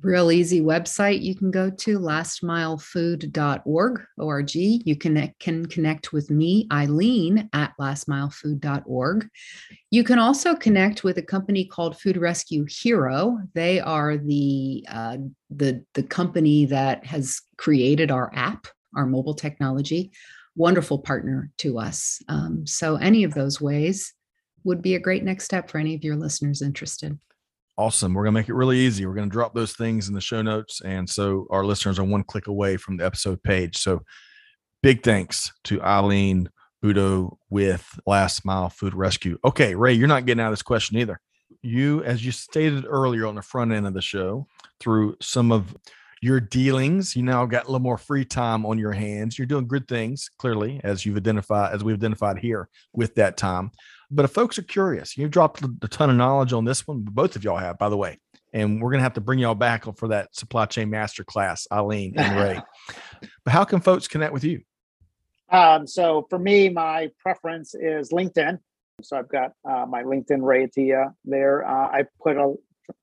real 0.00 0.32
easy 0.32 0.62
website 0.62 1.22
you 1.22 1.34
can 1.34 1.50
go 1.50 1.70
to 1.70 1.98
lastmilefood.org 1.98 4.02
org 4.16 4.54
you 4.54 4.96
can, 4.96 5.34
can 5.38 5.66
connect 5.66 6.10
with 6.10 6.30
me 6.30 6.66
eileen 6.72 7.50
at 7.52 7.74
lastmilefood.org 7.78 9.28
you 9.90 10.02
can 10.02 10.18
also 10.18 10.54
connect 10.54 11.04
with 11.04 11.18
a 11.18 11.22
company 11.22 11.64
called 11.64 12.00
food 12.00 12.16
rescue 12.16 12.66
hero. 12.68 13.38
They 13.54 13.80
are 13.80 14.16
the 14.16 14.84
uh, 14.88 15.18
the 15.50 15.84
the 15.94 16.02
company 16.02 16.66
that 16.66 17.04
has 17.06 17.40
created 17.58 18.10
our 18.10 18.30
app 18.34 18.66
our 18.96 19.06
mobile 19.06 19.34
technology. 19.34 20.12
Wonderful 20.56 21.00
partner 21.00 21.50
to 21.58 21.78
us. 21.78 22.22
Um, 22.28 22.66
so 22.66 22.96
any 22.96 23.24
of 23.24 23.34
those 23.34 23.60
ways 23.60 24.12
would 24.62 24.82
be 24.82 24.94
a 24.94 25.00
great 25.00 25.24
next 25.24 25.44
step 25.44 25.70
for 25.70 25.78
any 25.78 25.94
of 25.94 26.04
your 26.04 26.16
listeners 26.16 26.62
interested 26.62 27.18
Awesome. 27.76 28.14
We're 28.14 28.22
going 28.22 28.34
to 28.34 28.40
make 28.40 28.48
it 28.48 28.54
really 28.54 28.78
easy. 28.78 29.04
We're 29.04 29.14
going 29.14 29.28
to 29.28 29.32
drop 29.32 29.54
those 29.54 29.72
things 29.72 30.08
in 30.08 30.14
the 30.14 30.20
show 30.20 30.42
notes. 30.42 30.80
And 30.82 31.08
so 31.08 31.46
our 31.50 31.64
listeners 31.64 31.98
are 31.98 32.04
one 32.04 32.22
click 32.22 32.46
away 32.46 32.76
from 32.76 32.96
the 32.96 33.04
episode 33.04 33.42
page. 33.42 33.78
So 33.78 34.02
big 34.82 35.02
thanks 35.02 35.52
to 35.64 35.82
Eileen 35.82 36.50
Budo 36.84 37.36
with 37.50 37.86
Last 38.06 38.44
Mile 38.44 38.70
Food 38.70 38.94
Rescue. 38.94 39.38
Okay, 39.44 39.74
Ray, 39.74 39.94
you're 39.94 40.06
not 40.06 40.26
getting 40.26 40.40
out 40.40 40.48
of 40.48 40.52
this 40.52 40.62
question 40.62 40.98
either. 40.98 41.20
You, 41.62 42.04
as 42.04 42.24
you 42.24 42.30
stated 42.30 42.84
earlier 42.86 43.26
on 43.26 43.34
the 43.34 43.42
front 43.42 43.72
end 43.72 43.86
of 43.86 43.94
the 43.94 44.02
show, 44.02 44.46
through 44.80 45.16
some 45.20 45.50
of 45.50 45.74
your 46.24 46.40
dealings. 46.40 47.14
You 47.14 47.22
now 47.22 47.44
got 47.44 47.64
a 47.64 47.66
little 47.66 47.80
more 47.80 47.98
free 47.98 48.24
time 48.24 48.64
on 48.64 48.78
your 48.78 48.92
hands. 48.92 49.38
You're 49.38 49.46
doing 49.46 49.68
good 49.68 49.86
things, 49.86 50.30
clearly, 50.38 50.80
as 50.82 51.04
you've 51.04 51.18
identified, 51.18 51.74
as 51.74 51.84
we've 51.84 51.96
identified 51.96 52.38
here 52.38 52.70
with 52.94 53.14
that 53.16 53.36
time. 53.36 53.72
But 54.10 54.24
if 54.24 54.32
folks 54.32 54.58
are 54.58 54.62
curious, 54.62 55.16
you've 55.16 55.30
dropped 55.30 55.62
a 55.62 55.88
ton 55.88 56.10
of 56.10 56.16
knowledge 56.16 56.52
on 56.52 56.64
this 56.64 56.86
one. 56.86 57.00
Both 57.00 57.36
of 57.36 57.44
y'all 57.44 57.56
have, 57.56 57.78
by 57.78 57.88
the 57.88 57.96
way. 57.96 58.18
And 58.52 58.80
we're 58.80 58.90
going 58.90 59.00
to 59.00 59.04
have 59.04 59.14
to 59.14 59.20
bring 59.20 59.40
y'all 59.40 59.54
back 59.54 59.84
for 59.96 60.08
that 60.08 60.34
supply 60.34 60.66
chain 60.66 60.88
master 60.88 61.24
class, 61.24 61.66
Eileen 61.72 62.14
and 62.16 62.38
Ray. 62.38 62.62
but 63.44 63.52
how 63.52 63.64
can 63.64 63.80
folks 63.80 64.06
connect 64.06 64.32
with 64.32 64.44
you? 64.44 64.62
Um, 65.50 65.86
so 65.86 66.26
for 66.30 66.38
me, 66.38 66.68
my 66.68 67.10
preference 67.18 67.74
is 67.74 68.10
LinkedIn. 68.10 68.58
So 69.02 69.16
I've 69.16 69.28
got 69.28 69.52
uh, 69.68 69.86
my 69.86 70.04
LinkedIn 70.04 70.42
Ray 70.42 70.66
Attiyah 70.66 71.12
there. 71.24 71.66
Uh, 71.66 71.88
I 71.88 72.04
put 72.22 72.36
a, 72.36 72.54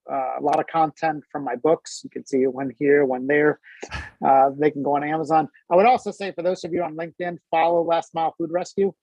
uh, 0.10 0.34
a 0.40 0.42
lot 0.42 0.60
of 0.60 0.68
content 0.68 1.24
from 1.32 1.44
my 1.44 1.56
books. 1.56 2.02
You 2.04 2.10
can 2.10 2.26
see 2.26 2.48
one 2.48 2.72
here, 2.80 3.06
one 3.06 3.28
there. 3.28 3.60
Uh, 4.26 4.52
they 4.58 4.72
can 4.72 4.84
go 4.84 4.96
on 4.96 5.04
Amazon. 5.04 5.50
I 5.70 5.76
would 5.76 5.86
also 5.86 6.12
say 6.12 6.32
for 6.32 6.44
those 6.44 6.64
of 6.64 6.74
you 6.74 6.84
on 6.84 6.96
LinkedIn, 6.96 7.38
follow 7.50 7.84
Last 7.84 8.14
Mile 8.14 8.34
Food 8.38 8.52
Rescue. 8.52 8.94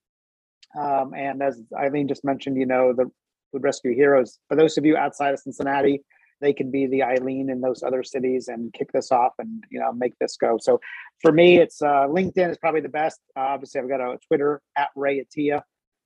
Um, 0.78 1.14
and 1.14 1.42
as 1.42 1.60
Eileen 1.76 2.08
just 2.08 2.24
mentioned, 2.24 2.56
you 2.56 2.66
know, 2.66 2.92
the 2.92 3.10
Food 3.52 3.62
Rescue 3.62 3.94
Heroes, 3.94 4.38
for 4.48 4.56
those 4.56 4.76
of 4.76 4.84
you 4.84 4.96
outside 4.96 5.34
of 5.34 5.40
Cincinnati, 5.40 6.02
they 6.40 6.52
can 6.52 6.70
be 6.70 6.86
the 6.86 7.02
Eileen 7.02 7.50
in 7.50 7.60
those 7.60 7.82
other 7.82 8.02
cities 8.02 8.48
and 8.48 8.72
kick 8.72 8.92
this 8.92 9.10
off 9.10 9.32
and, 9.38 9.64
you 9.70 9.80
know, 9.80 9.92
make 9.92 10.16
this 10.18 10.36
go. 10.36 10.58
So 10.60 10.80
for 11.20 11.32
me, 11.32 11.58
it's 11.58 11.82
uh, 11.82 12.06
LinkedIn 12.06 12.50
is 12.50 12.58
probably 12.58 12.80
the 12.80 12.88
best. 12.88 13.20
Uh, 13.36 13.40
obviously, 13.40 13.80
I've 13.80 13.88
got 13.88 14.00
a 14.00 14.18
Twitter 14.28 14.60
at 14.76 14.88
Ray 14.94 15.24
Attiyah. 15.24 15.62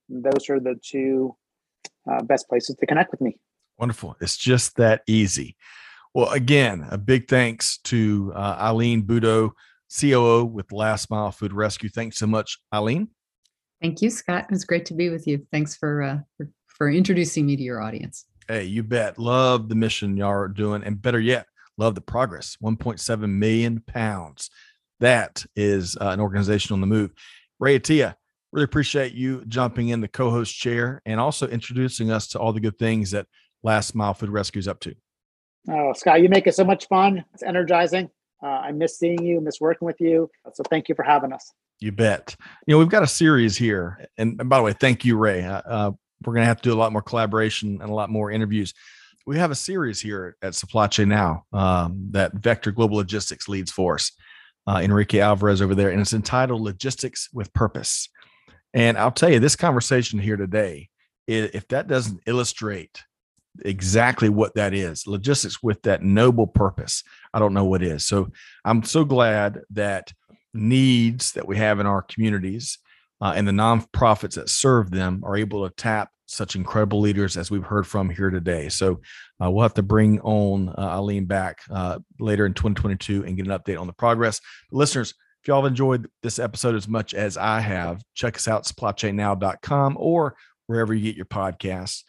Those 0.08 0.48
are 0.48 0.60
the 0.60 0.76
two 0.82 1.36
uh, 2.10 2.22
best 2.22 2.48
places 2.48 2.76
to 2.76 2.86
connect 2.86 3.10
with 3.10 3.20
me. 3.20 3.38
Wonderful. 3.78 4.16
It's 4.20 4.36
just 4.36 4.76
that 4.76 5.02
easy. 5.06 5.56
Well, 6.14 6.30
again, 6.30 6.86
a 6.90 6.98
big 6.98 7.28
thanks 7.28 7.78
to 7.84 8.32
uh, 8.34 8.56
Eileen 8.60 9.02
Budo, 9.02 9.52
COO 9.98 10.44
with 10.44 10.72
Last 10.72 11.10
Mile 11.10 11.32
Food 11.32 11.52
Rescue. 11.52 11.88
Thanks 11.88 12.18
so 12.18 12.26
much, 12.26 12.58
Eileen. 12.72 13.08
Thank 13.82 14.00
you, 14.00 14.10
Scott. 14.10 14.44
It 14.44 14.50
was 14.50 14.64
great 14.64 14.86
to 14.86 14.94
be 14.94 15.10
with 15.10 15.26
you. 15.26 15.44
Thanks 15.50 15.74
for 15.74 16.02
uh, 16.02 16.18
for, 16.36 16.48
for 16.68 16.88
introducing 16.88 17.46
me 17.46 17.56
to 17.56 17.62
your 17.62 17.82
audience. 17.82 18.26
Hey, 18.46 18.64
you 18.64 18.84
bet. 18.84 19.18
Love 19.18 19.68
the 19.68 19.74
mission 19.74 20.16
y'all 20.16 20.28
are 20.28 20.46
doing, 20.46 20.84
and 20.84 21.02
better 21.02 21.18
yet, 21.18 21.46
love 21.78 21.96
the 21.96 22.00
progress. 22.00 22.56
1.7 22.62 23.28
million 23.28 23.82
pounds. 23.86 24.50
That 25.00 25.44
is 25.56 25.96
uh, 26.00 26.10
an 26.10 26.20
organization 26.20 26.74
on 26.74 26.80
the 26.80 26.86
move. 26.86 27.10
Ray 27.58 27.78
Attiyah, 27.78 28.14
really 28.52 28.64
appreciate 28.64 29.14
you 29.14 29.44
jumping 29.46 29.88
in 29.88 30.00
the 30.00 30.08
co-host 30.08 30.56
chair 30.56 31.02
and 31.04 31.18
also 31.18 31.48
introducing 31.48 32.12
us 32.12 32.28
to 32.28 32.38
all 32.38 32.52
the 32.52 32.60
good 32.60 32.78
things 32.78 33.10
that 33.10 33.26
Last 33.64 33.96
Mile 33.96 34.14
Food 34.14 34.30
Rescue 34.30 34.60
is 34.60 34.68
up 34.68 34.78
to. 34.80 34.94
Oh, 35.68 35.92
Scott, 35.92 36.22
you 36.22 36.28
make 36.28 36.46
it 36.46 36.54
so 36.54 36.64
much 36.64 36.86
fun. 36.86 37.24
It's 37.34 37.42
energizing. 37.42 38.10
Uh, 38.42 38.46
I 38.46 38.72
miss 38.72 38.98
seeing 38.98 39.24
you, 39.24 39.40
miss 39.40 39.60
working 39.60 39.86
with 39.86 40.00
you. 40.00 40.30
So 40.54 40.62
thank 40.68 40.88
you 40.88 40.94
for 40.94 41.04
having 41.04 41.32
us. 41.32 41.52
You 41.82 41.92
bet. 41.92 42.36
You 42.66 42.74
know, 42.74 42.78
we've 42.78 42.88
got 42.88 43.02
a 43.02 43.08
series 43.08 43.56
here. 43.56 44.06
And, 44.16 44.36
by 44.48 44.58
the 44.58 44.62
way, 44.62 44.72
thank 44.72 45.04
you, 45.04 45.16
Ray. 45.16 45.44
Uh, 45.44 45.62
uh 45.66 45.90
we're 46.24 46.34
going 46.34 46.42
to 46.42 46.48
have 46.48 46.62
to 46.62 46.68
do 46.68 46.74
a 46.74 46.78
lot 46.78 46.92
more 46.92 47.02
collaboration 47.02 47.80
and 47.80 47.90
a 47.90 47.94
lot 47.94 48.10
more 48.10 48.30
interviews. 48.30 48.72
We 49.26 49.38
have 49.38 49.50
a 49.50 49.56
series 49.56 50.00
here 50.00 50.36
at 50.42 50.54
Supply 50.54 50.86
Chain 50.86 51.08
Now 51.08 51.44
um, 51.52 52.08
that 52.12 52.34
Vector 52.34 52.70
Global 52.70 52.96
Logistics 52.96 53.48
leads 53.48 53.70
for 53.70 53.96
us. 53.96 54.12
Uh, 54.64 54.80
Enrique 54.82 55.18
Alvarez 55.18 55.60
over 55.60 55.74
there, 55.74 55.90
and 55.90 56.00
it's 56.00 56.12
entitled 56.12 56.62
Logistics 56.62 57.28
with 57.32 57.52
Purpose. 57.52 58.08
And 58.72 58.96
I'll 58.96 59.10
tell 59.10 59.30
you, 59.30 59.40
this 59.40 59.56
conversation 59.56 60.20
here 60.20 60.36
today, 60.36 60.88
if 61.26 61.66
that 61.68 61.88
doesn't 61.88 62.20
illustrate 62.26 63.02
exactly 63.64 64.28
what 64.28 64.54
that 64.54 64.72
is, 64.72 65.06
logistics 65.06 65.62
with 65.62 65.82
that 65.82 66.02
noble 66.02 66.46
purpose, 66.46 67.02
I 67.34 67.38
don't 67.38 67.54
know 67.54 67.64
what 67.64 67.82
is. 67.82 68.04
So 68.04 68.30
I'm 68.64 68.82
so 68.82 69.04
glad 69.04 69.60
that 69.70 70.12
needs 70.54 71.32
that 71.32 71.46
we 71.46 71.56
have 71.56 71.80
in 71.80 71.86
our 71.86 72.02
communities 72.02 72.78
uh, 73.22 73.32
and 73.36 73.46
the 73.46 73.52
nonprofits 73.52 74.34
that 74.34 74.48
serve 74.48 74.90
them 74.90 75.22
are 75.24 75.36
able 75.36 75.66
to 75.66 75.74
tap 75.76 76.10
such 76.26 76.56
incredible 76.56 77.00
leaders 77.00 77.36
as 77.36 77.50
we've 77.50 77.64
heard 77.64 77.86
from 77.86 78.10
here 78.10 78.30
today. 78.30 78.68
So 78.68 79.00
uh, 79.42 79.50
we'll 79.50 79.62
have 79.62 79.74
to 79.74 79.82
bring 79.82 80.20
on 80.22 80.70
uh, 80.70 80.80
Eileen 80.80 81.26
back 81.26 81.60
uh, 81.70 81.98
later 82.18 82.46
in 82.46 82.54
2022 82.54 83.24
and 83.24 83.36
get 83.36 83.46
an 83.46 83.52
update 83.52 83.80
on 83.80 83.86
the 83.86 83.92
progress. 83.92 84.40
Listeners, 84.72 85.14
if 85.40 85.48
y'all 85.48 85.62
have 85.62 85.70
enjoyed 85.70 86.08
this 86.22 86.38
episode 86.38 86.74
as 86.74 86.88
much 86.88 87.14
as 87.14 87.36
I 87.36 87.60
have, 87.60 88.02
check 88.14 88.36
us 88.36 88.48
out 88.48 88.64
supplychainnow.com 88.64 89.96
or 90.00 90.36
wherever 90.66 90.94
you 90.94 91.02
get 91.02 91.16
your 91.16 91.26
podcasts. 91.26 92.02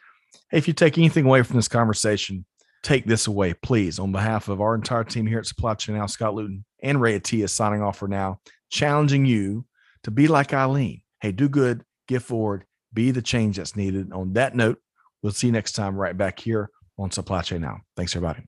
Hey, 0.50 0.58
if 0.58 0.68
you 0.68 0.74
take 0.74 0.98
anything 0.98 1.26
away 1.26 1.44
from 1.44 1.58
this 1.58 1.68
conversation, 1.68 2.46
take 2.84 3.06
this 3.06 3.28
away, 3.28 3.54
please. 3.54 3.98
On 3.98 4.12
behalf 4.12 4.50
of 4.50 4.62
our 4.62 4.76
entire 4.76 5.04
team 5.04 5.26
here 5.26 5.40
at 5.40 5.46
Supply 5.46 5.74
Chain 5.74 5.96
Now, 5.96 6.06
Scott 6.06 6.36
Luton 6.36 6.66
and 6.84 7.02
Ray 7.02 7.20
Attiyah 7.20 7.50
signing 7.50 7.82
off 7.82 7.98
for 7.98 8.08
now, 8.08 8.40
challenging 8.70 9.26
you 9.26 9.66
to 10.04 10.12
be 10.12 10.28
like 10.28 10.54
Eileen. 10.54 11.02
Hey, 11.22 11.32
do 11.32 11.50
good, 11.50 11.84
give 12.08 12.24
forward, 12.24 12.66
be 12.94 13.12
the 13.12 13.22
change 13.22 13.58
that's 13.58 13.76
needed. 13.76 14.12
On 14.12 14.34
that 14.34 14.56
note, 14.56 14.80
we'll 15.22 15.32
see 15.32 15.48
you 15.48 15.54
next 15.54 15.72
time 15.72 15.96
right 15.96 16.16
back 16.16 16.40
here 16.40 16.70
on 17.00 17.10
Supply 17.10 17.42
Chain 17.42 17.62
Now. 17.62 17.80
Thanks, 17.96 18.16
everybody. 18.16 18.44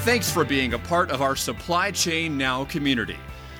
Thanks 0.00 0.30
for 0.30 0.44
being 0.44 0.74
a 0.74 0.78
part 0.78 1.10
of 1.10 1.20
our 1.20 1.36
Supply 1.36 1.90
Chain 1.90 2.38
Now 2.38 2.64
community. 2.64 3.18